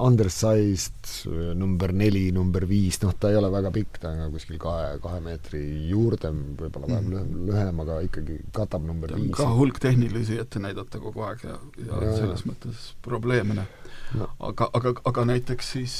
[0.00, 1.10] undersized,
[1.58, 5.20] number neli, number viis, noh, ta ei ole väga pikk, ta on kuskil kahe, kahe
[5.24, 7.14] meetri juurde, võib-olla vähem mm.
[7.14, 9.32] lühem, lühem, aga ikkagi katab number viis.
[9.36, 12.52] ka hulk tehnilisi ette näidata kogu aeg ja, ja, ja selles ja.
[12.52, 13.66] mõttes probleemne
[14.16, 14.30] no..
[14.50, 15.96] aga, aga, aga näiteks siis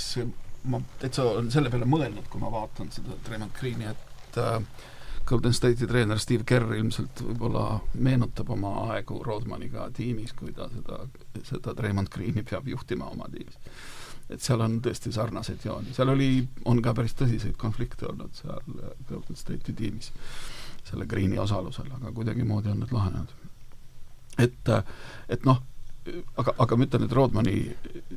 [0.70, 4.58] ma täitsa olen selle peale mõelnud, kui ma vaatan seda Raymond Greeni, et äh,
[5.30, 7.64] Golden State'i treener Steve Kerr ilmselt võib-olla
[8.02, 11.04] meenutab oma aegu Rodmaniga tiimis, kui ta seda,
[11.46, 13.58] seda Raymond Greeni peab juhtima oma tiimis.
[14.30, 16.32] et seal on tõesti sarnaseid jooni, seal oli,
[16.70, 20.10] on ka päris tõsiseid konflikte olnud seal Golden State'i tiimis
[20.90, 23.34] selle Greeni osalusel, aga kuidagimoodi on need lahenenud.
[24.38, 24.72] et,
[25.28, 25.62] et noh,
[26.42, 27.56] aga, aga ma ütlen, et Rodmani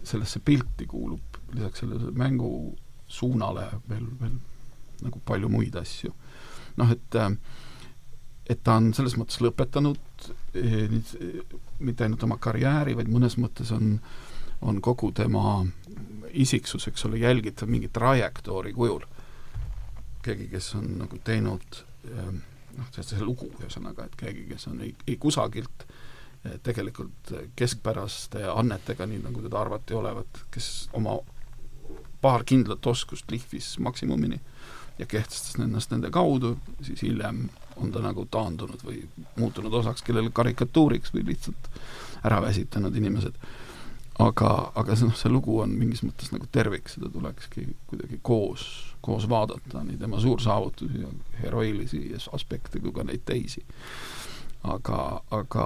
[0.02, 2.74] sellesse pilti kuulub lisaks sellele mängu
[3.08, 4.38] suunale veel, veel
[5.04, 6.14] nagu palju muid asju
[6.78, 7.32] noh, et äh,
[8.50, 10.28] et ta on selles mõttes lõpetanud
[10.60, 10.92] eh,
[11.84, 13.98] mitte ainult oma karjääri, vaid mõnes mõttes on,
[14.62, 15.64] on kogu tema
[16.34, 19.06] isiksus, eks ole, jälgitav mingi trajektoori kujul.
[20.24, 22.32] keegi, kes on nagu teinud eh,
[22.78, 29.08] noh, see lugu ühesõnaga, et keegi, kes on ei, ei kusagilt eh, tegelikult keskpäraste annetega,
[29.08, 31.20] nii nagu teda arvati olevat, kes oma
[32.24, 34.40] paar kindlat oskust lihvis maksimumini
[35.00, 39.02] ja kehtestas ennast nende kaudu, siis hiljem on ta nagu taandunud või
[39.40, 41.70] muutunud osaks kellele karikatuuriks või lihtsalt
[42.24, 43.34] ära väsitanud inimesed.
[44.20, 48.66] aga, aga see noh, see lugu on mingis mõttes nagu tervik, seda tulekski kuidagi koos,
[49.02, 51.10] koos vaadata, nii tema suursaavutusi ja
[51.42, 53.66] heroilisi aspekte kui ka neid teisi.
[54.64, 55.66] aga, aga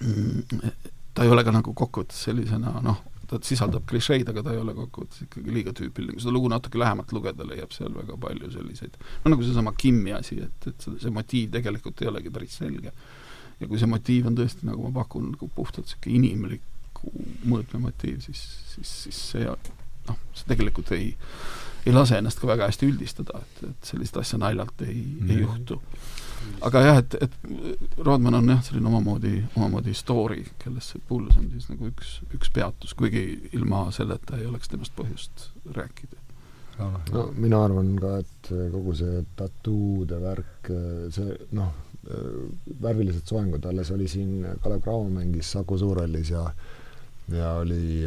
[0.00, 0.70] mm,
[1.14, 4.74] ta ei ole ka nagu kokkuvõttes sellisena noh, ta sisaldab klišeid, aga ta ei ole
[4.76, 8.96] kokkuvõttes ikkagi liiga tüüpiline, kui seda lugu natuke lähemalt lugeda, leiab seal väga palju selliseid,
[9.24, 12.92] no nagu seesama Kimmi asi, et, et see, motiiv tegelikult ei olegi päris selge.
[13.60, 17.12] ja kui see motiiv on tõesti, nagu ma pakun, nagu puhtalt niisugune inimliku
[17.46, 18.42] mõõtme motiiv, siis,
[18.74, 19.46] siis, siis see
[20.08, 21.12] noh, see tegelikult ei,
[21.86, 25.30] ei lase ennast ka väga hästi üldistada, et, et sellist asja naljalt ei mm, -hmm.
[25.30, 25.80] ei juhtu
[26.64, 31.48] aga jah, et, et Rodman on jah, selline omamoodi, omamoodi story, kellest see Bulls on
[31.52, 36.20] siis nagu üks, üks peatus, kuigi ilma selleta ei oleks temast põhjust rääkida.
[37.14, 40.70] No mina arvan ka, et kogu see tattoo'de värk,
[41.14, 41.74] see noh,
[42.82, 46.48] värvilised soengud, alles oli siin, Kalev Cramo mängis Saku Suurhallis ja
[47.32, 48.04] ja oli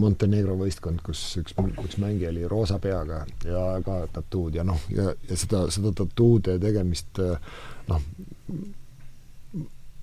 [0.00, 5.10] Montenegro võistkond, kus üks, üks mängija oli roosa peaga ja ka tattood ja noh, ja,
[5.28, 7.20] ja seda, seda tattoode tegemist
[7.90, 8.06] noh,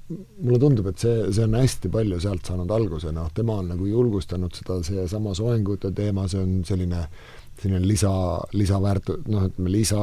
[0.09, 3.89] mulle tundub, et see, see on hästi palju sealt saanud alguse, noh, tema on nagu
[3.89, 8.11] julgustanud seda, seesama soengute teema, see on selline äh, selline lisa,
[8.55, 9.99] lisaväärtu-, noh, ütleme lisa,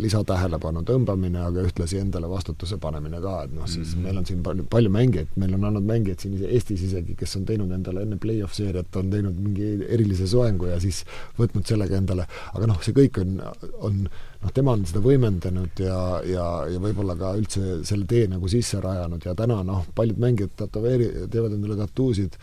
[0.00, 4.04] lisatähelepanu tõmbamine, aga ühtlasi endale vastutuse panemine ka, et noh, siis mm -hmm.
[4.06, 7.44] meil on siin palju, palju mängijaid, meil on olnud mängijaid siin Eestis isegi, kes on
[7.44, 11.04] teinud endale enne play-off seeriat, on teinud mingi erilise soengu ja siis
[11.38, 13.40] võtnud sellega endale, aga noh, see kõik on,
[13.80, 14.08] on
[14.42, 18.80] noh, tema on seda võimendanud ja, ja, ja võib-olla ka üldse selle tee nagu sisse
[18.80, 22.38] rajanud ja täna noh, paljud mängijad tätoveeri-, teevad endale tattuusid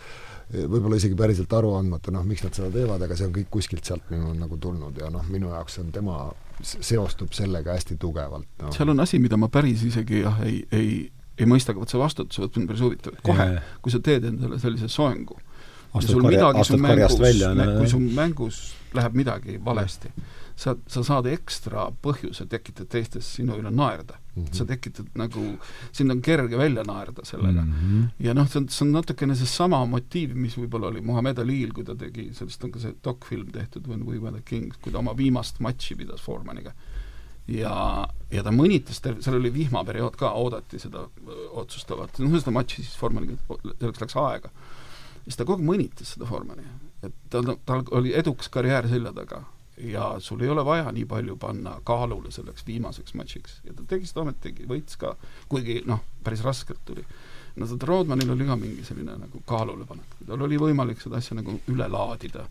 [0.52, 3.88] võib-olla isegi päriselt aru andmata, noh, miks nad seda teevad, aga see on kõik kuskilt
[3.88, 6.20] sealt minu nagu tulnud ja noh, minu jaoks on tema,
[6.62, 8.74] seostub sellega hästi tugevalt no..
[8.76, 10.94] seal on asi, mida ma päris isegi jah, ei, ei,
[11.40, 13.50] ei mõista, aga vot see vastutuse võtmine on päris huvitav, et kohe,
[13.82, 15.40] kui sa teed endale sellise soengu,
[15.94, 17.18] ja sul midagi su mängus,
[17.80, 18.64] kui su mängus
[18.94, 20.12] läheb midagi valesti,
[20.56, 24.44] sa, sa saad ekstra põhjuse tekitada teistes sinu üle naerda mm.
[24.44, 24.54] -hmm.
[24.54, 25.58] sa tekitad nagu,
[25.92, 27.74] sind on kerge välja naerda sellega mm.
[27.74, 28.08] -hmm.
[28.20, 31.84] ja noh, see on, see on natukene seesama motiiv, mis võib-olla oli Muhamed Ali'l, kui
[31.84, 35.00] ta tegi, sellest on ka see dokfilm tehtud, When we were the kings, kui ta
[35.00, 36.74] oma viimast matši pidas Formaniga.
[37.48, 41.08] ja, ja ta mõnitas, seal oli vihmaperiood ka, oodati seda
[41.52, 43.36] otsustavat, noh, seda matši siis Formaniga,
[43.80, 44.50] selleks läks aega.
[45.24, 46.64] siis ta kogu aeg mõnitas seda Formani,
[47.04, 49.44] et tal, tal oli edukas karjäär selja taga
[49.78, 54.10] ja sul ei ole vaja nii palju panna kaalule selleks viimaseks matšiks ja ta tegi
[54.10, 55.16] seda ometigi, võitis ka,
[55.50, 57.06] kuigi noh, päris raskelt tuli.
[57.56, 61.58] no seda Rodmanil oli ka mingi selline nagu kaalulepanek, tal oli võimalik seda asja nagu
[61.74, 62.46] üle laadida,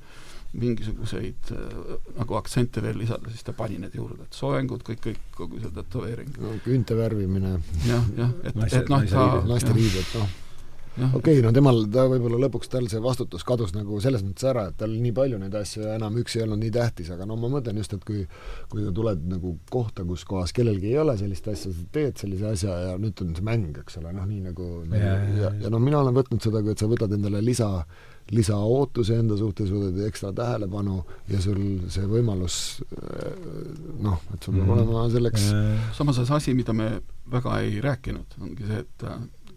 [0.52, 5.24] mingisuguseid äh, nagu aktsente veel lisada, siis ta pani need juurde, et soengud, kõik, kõik,
[5.36, 6.58] kogu see tätoveering no,.
[6.66, 7.56] küünte värvimine.
[7.86, 10.38] jah, jah, et, et noh, ta naisteriided, noh
[10.92, 14.66] okei okay,, no temal, ta võib-olla lõpuks tal see vastutus kadus nagu selles mõttes ära,
[14.70, 17.50] et tal nii palju neid asju enam üks ei olnud nii tähtis, aga no ma
[17.52, 18.26] mõtlen just, et kui
[18.72, 22.48] kui sa tuled nagu kohta, kus kohas kellelgi ei ole sellist asja, sa teed sellise
[22.52, 25.72] asja ja nüüd on see mäng, eks ole, noh nii nagu ja, ja, ja, ja.
[25.72, 27.72] noh, mina olen võtnud seda, et sa võtad endale lisa
[28.32, 31.00] lisaootuse enda suhtes, võtad ekstra tähelepanu
[31.32, 32.56] ja sul see võimalus
[34.04, 34.74] noh, et sul peab mm.
[34.76, 35.48] olema selleks
[35.96, 36.94] samas asi, mida me
[37.32, 39.06] väga ei rääkinud, ongi see, et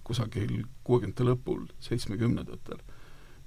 [0.05, 2.81] kusagil kuuekümnendate lõpul, seitsmekümnendatel,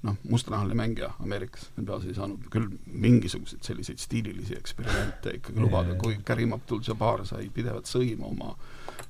[0.06, 6.18] noh, mustanahaline mängija Ameerikas, NBA-s ei saanud küll mingisuguseid selliseid stiililisi eksperimente ikkagi lubada, kui
[6.24, 8.52] Karim Abdul-Jabbar sai pidevat sõima oma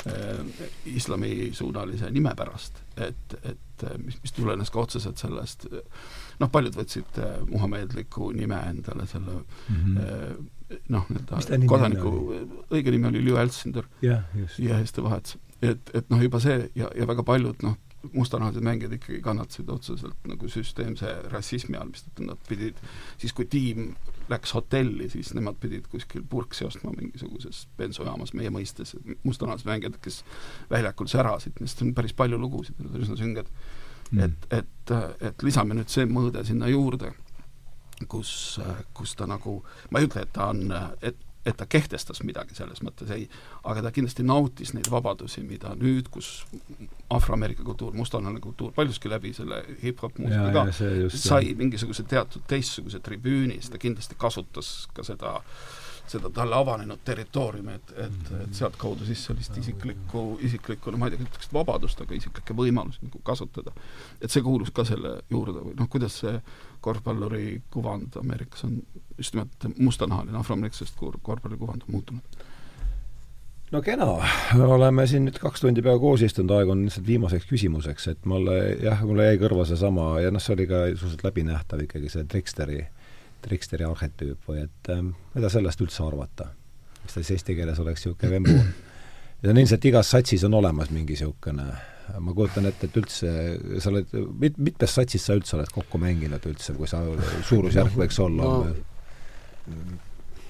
[0.09, 5.69] äh, islamisuunalise nime pärast, et, et mis, mis tulenes ka otseselt sellest,
[6.41, 9.99] noh, paljud võtsid äh, muhamedliku nime endale selle mm -hmm.
[10.07, 12.15] äh, noh, nii-öelda kodaniku,
[12.71, 14.25] õige nimi oli Leo Alcindor yeah,
[14.59, 17.77] ja siis ta vahetas et, et noh, juba see ja, ja väga paljud noh,
[18.13, 22.79] mustanahalised mängijad ikkagi kannatasid otseselt nagu süsteemse rassismi all, mistõttu nad pidid,
[23.19, 23.91] siis kui tiim
[24.31, 28.95] läks hotelli, siis nemad pidid kuskil purksi ostma mingisuguses bensujaamas, meie mõistes,
[29.25, 30.23] mustanahalised mängijad, kes
[30.71, 33.51] väljakul särasid, neist on päris palju lugusid, need on üsna sünged.
[34.09, 34.21] Mm..
[34.25, 37.11] et, et, et lisame nüüd see mõõde sinna juurde,
[38.09, 38.31] kus,
[38.97, 39.59] kus ta nagu,
[39.91, 40.71] ma ei ütle, et ta on,
[41.03, 41.19] et
[41.49, 43.27] et ta kehtestas midagi selles mõttes, ei,
[43.69, 46.45] aga ta kindlasti nautis neid vabadusi, mida nüüd, kus
[47.15, 53.61] afroameerika kultuur, mustanahaline kultuur paljuski läbi selle hip-hop muusika ka sai mingisuguse teatud teistsuguse tribüüni,
[53.63, 55.39] siis ta kindlasti kasutas ka seda
[56.09, 61.15] seda talle avanenud territooriumi, et, et, et sealtkaudu siis sellist isiklikku, isiklikku, no ma ei
[61.15, 63.75] tea, ütleks vabadust, aga isiklikke võimalusi nagu kasutada.
[64.21, 66.33] et see kuulus ka selle juurde või noh, kuidas see
[66.81, 68.79] korvpalluri kuvand Ameerikas on
[69.19, 72.39] just nimelt mustanahaline afroameeriklasest korvpalluri kuvand on muutunud?
[73.73, 74.07] no kena,
[74.65, 78.57] oleme siin nüüd kaks tundi peaaegu koos istunud, aeg on lihtsalt viimaseks küsimuseks, et mulle
[78.85, 82.81] jah, mulle jäi kõrva seesama ja noh, see oli ka suhteliselt läbinähtav ikkagi see Tricksteri,
[83.45, 86.53] Tricksteri arhetüüp või et ähm, mida sellest üldse arvata?
[87.03, 88.57] mis ta siis eesti keeles oleks, niisugune vembu
[89.43, 91.69] ja on ilmselt igas satsis on olemas mingi niisugune
[92.21, 93.33] ma kujutan ette, et üldse
[93.83, 94.13] sa oled,
[94.43, 97.03] mit-, mitmes satsis sa üldse oled kokku mänginud üldse, kui sa,
[97.49, 98.77] suurusjärk võiks olla no.?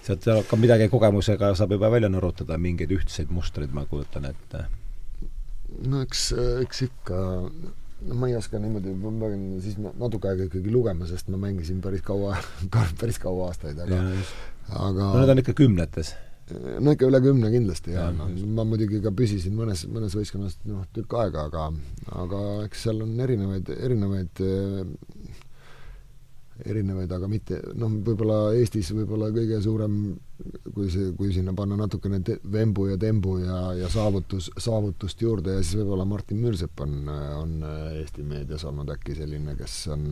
[0.07, 4.65] sealt hakkab midagi kogemusega, saab juba välja nõrutada mingeid ühtseid mustreid, ma kujutan ette.
[5.85, 6.31] no eks,
[6.63, 7.19] eks ikka
[8.09, 11.83] no ma ei oska niimoodi, ma pean siis natuke aega ikkagi lugema, sest ma mängisin
[11.85, 12.39] päris kaua
[13.01, 14.01] päris kaua aastaid, aga
[14.69, 16.15] aga no need on ikka kümnetes
[16.81, 20.59] no ikka üle kümne kindlasti ja, ja noh, ma muidugi ka püsisin mõnes, mõnes võistkonnas
[20.69, 21.69] noh, tükk aega, aga
[22.25, 24.43] aga eks seal on erinevaid, erinevaid
[26.67, 29.95] erinevaid, aga mitte noh, võib-olla Eestis võib-olla kõige suurem,
[30.75, 32.21] kui see, kui sinna panna natukene
[32.51, 37.57] vembu ja tembu ja, ja saavutus, saavutust juurde ja siis võib-olla Martin Müürsepp on, on
[38.01, 40.11] Eesti meedias olnud äkki selline, kes on,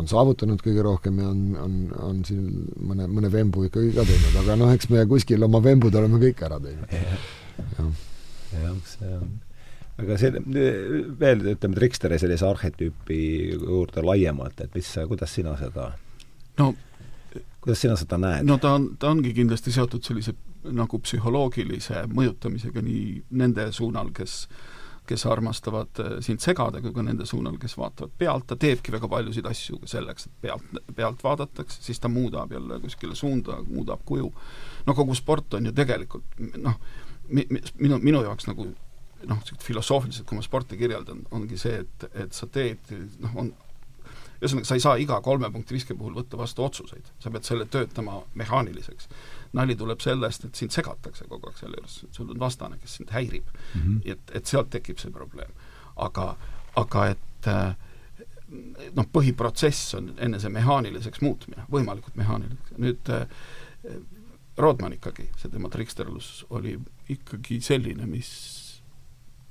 [0.00, 1.80] on saavutanud kõige rohkem ja on, on,
[2.10, 2.48] on siin
[2.80, 6.44] mõne, mõne vembu ikkagi ka teinud, aga noh, eks me kuskil oma vembud oleme kõik
[6.48, 6.96] ära teinud.
[7.78, 7.90] jah,
[8.54, 9.34] jah, see on
[10.00, 10.32] aga see,
[11.20, 13.20] veel ütleme, Triksteri sellise arhetüüpi
[13.52, 15.92] juurde laiemalt, et mis, kuidas sina seda
[16.58, 16.72] no
[17.64, 18.46] kuidas sina seda näed?
[18.48, 20.36] no ta on, ta ongi kindlasti seotud sellise
[20.74, 23.04] nagu psühholoogilise mõjutamisega nii
[23.40, 24.44] nende suunal, kes
[25.04, 29.08] kes armastavad äh, sind segada, kui ka nende suunal, kes vaatavad pealt, ta teebki väga
[29.12, 34.32] paljusid asju selleks, et pealt, pealt vaadatakse, siis ta muudab jälle kuskile suunda, muudab kuju.
[34.86, 36.80] no kogu sport on ju tegelikult noh,
[37.28, 38.70] minu, minu jaoks nagu
[39.28, 42.90] noh, filosoofiliselt, kui ma sporti kirjeldan, ongi see, et, et sa teed,
[43.22, 43.52] noh, on
[44.44, 47.66] ühesõnaga, sa ei saa iga kolme punkti viske puhul võtta vastu otsuseid, sa pead selle
[47.70, 49.08] töötama mehaaniliseks.
[49.54, 53.12] nali tuleb sellest, et sind segatakse kogu aeg selle juures, sul on vastane, kes sind
[53.14, 53.80] häirib mm.
[53.80, 54.00] -hmm.
[54.12, 55.50] et, et sealt tekib see probleem.
[55.96, 56.36] aga,
[56.76, 57.48] aga et
[58.94, 63.12] noh, põhiprotsess on enne see mehaaniliseks muutmine, võimalikult mehaaniliseks, nüüd
[64.56, 66.78] Rodman ikkagi, see tema triksterlus oli
[67.10, 68.30] ikkagi selline, mis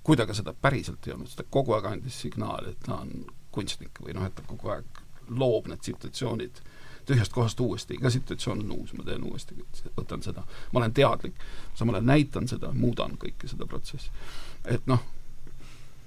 [0.03, 2.99] kui ta ka seda päriselt ei olnud, siis ta kogu aeg andis signaali, et ta
[3.03, 6.61] on kunstnik või noh, et ta kogu aeg loob need situatsioonid
[7.05, 9.57] tühjast kohast uuesti, iga situatsioon on uus, ma teen uuesti,
[9.97, 11.35] võtan seda, ma olen teadlik,
[11.75, 14.11] samal ajal näitan seda, muudan kõike seda protsessi.
[14.71, 15.03] et noh,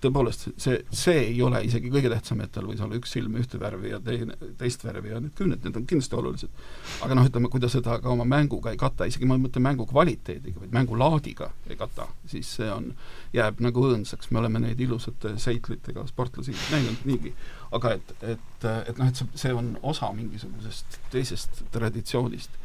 [0.03, 3.59] tõepoolest, see, see ei ole isegi kõige tähtsam, et tal võis olla üks silm ühte
[3.61, 6.65] värvi ja teine, teist värvi ja need kümned, need on kindlasti olulised.
[7.07, 9.63] aga noh, ütleme, kui ta seda ka oma mänguga ei kata, isegi ma ei mõtle
[9.65, 12.91] mängu kvaliteediga, vaid mängulaadiga ei kata, siis see on,
[13.37, 17.35] jääb nagu õõnsaks, me oleme neid ilusate seitlitega sportlasi näinud niigi.
[17.77, 22.61] aga et, et, et noh, et see, see on osa mingisugusest teisest traditsioonist,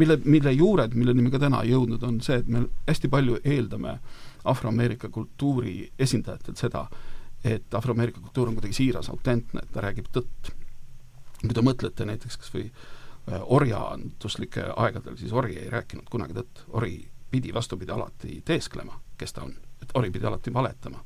[0.00, 3.98] mille, mille juured, milleni me ka täna jõudnud, on see, et me hästi palju eeldame
[3.98, 6.86] äh, Afroameerika kultuuri esindajatelt seda,
[7.44, 10.52] et Afroameerika kultuur on kuidagi siiras, autentne, et ta räägib tõtt.
[11.40, 16.64] kui te mõtlete näiteks kas või äh, orjanduslike aegadel, siis ori ei rääkinud kunagi tõtt,
[16.68, 21.04] ori pidi vastupidi alati teesklema, kes ta on, et ori pidi alati valetama.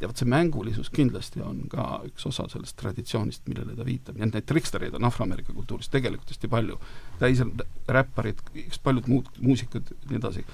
[0.00, 4.26] ja vot see mängulisus kindlasti on ka üks osa sellest traditsioonist, millele ta viitab, nii
[4.26, 6.80] et neid trikstereid on Afroameerika kultuuris tegelikult hästi palju.
[7.18, 7.52] täis on
[7.88, 8.42] räpparid,
[8.82, 10.44] paljud muud muusikud ja nii edasi.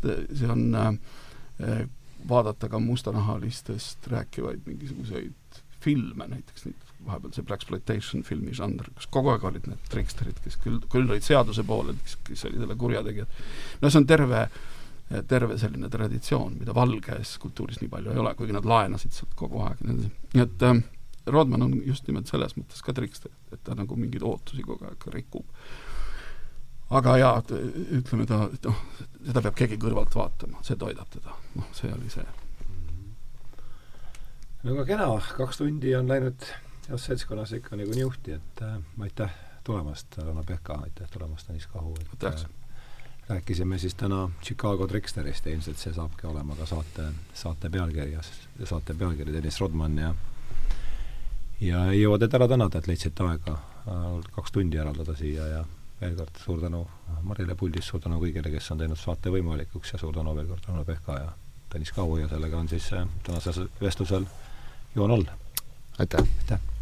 [0.00, 0.92] see on äh,
[2.28, 9.32] vaadata ka mustanahalistest rääkivaid mingisuguseid filme, näiteks neid vahepeal see Blaxploitation filmi žanr, kus kogu
[9.34, 13.42] aeg olid need triksterid, kes küll, küll olid seaduse poolel, kes, kes olid jälle kurjategijad.
[13.82, 14.46] no see on terve,
[15.28, 19.60] terve selline traditsioon, mida valges kultuuris nii palju ei ole, kuigi nad laenasid sealt kogu
[19.66, 20.80] aeg, nii et äh,
[21.26, 25.08] Rodman on just nimelt selles mõttes ka trikster, et ta nagu mingeid ootusi kogu aeg
[25.12, 25.44] rikub
[26.94, 27.42] aga jaa,
[27.98, 28.82] ütleme ta, noh,
[29.26, 32.26] seda peab keegi kõrvalt vaatama, see toidab teda, noh, see oli see.
[34.64, 35.08] aga kena,
[35.38, 36.46] kaks tundi on läinud
[36.88, 38.76] heas seltskonnas ikka nagu niuhti, et äh,
[39.06, 39.32] aitäh
[39.64, 42.44] tulemast, Ranno Pehka, aitäh tulemast, Tõnis Kahu, et äh,
[43.28, 48.30] rääkisime siis täna Chicago Tricksterist ja ilmselt see saabki olema ka saate, saate pealkirjas,
[48.64, 50.14] saate pealkiri Tõnis Rodman ja
[51.64, 54.04] ja ei jõua teid ära tänada, et leidsite aega äh,
[54.36, 55.64] kaks tundi eraldada siia ja
[56.00, 56.82] veel kord suur tänu
[57.22, 60.68] Marile puldis, suur tänu kõigile, kes on teinud saate võimalikuks ja suur tänu veel kord
[60.68, 61.32] Rauno Pehka ja
[61.72, 64.28] Tõnis Kaua ja sellega on siis äh, tänasel vestlusel
[64.94, 65.26] joon all.
[65.98, 66.20] aitäh!
[66.20, 66.73] aitäh!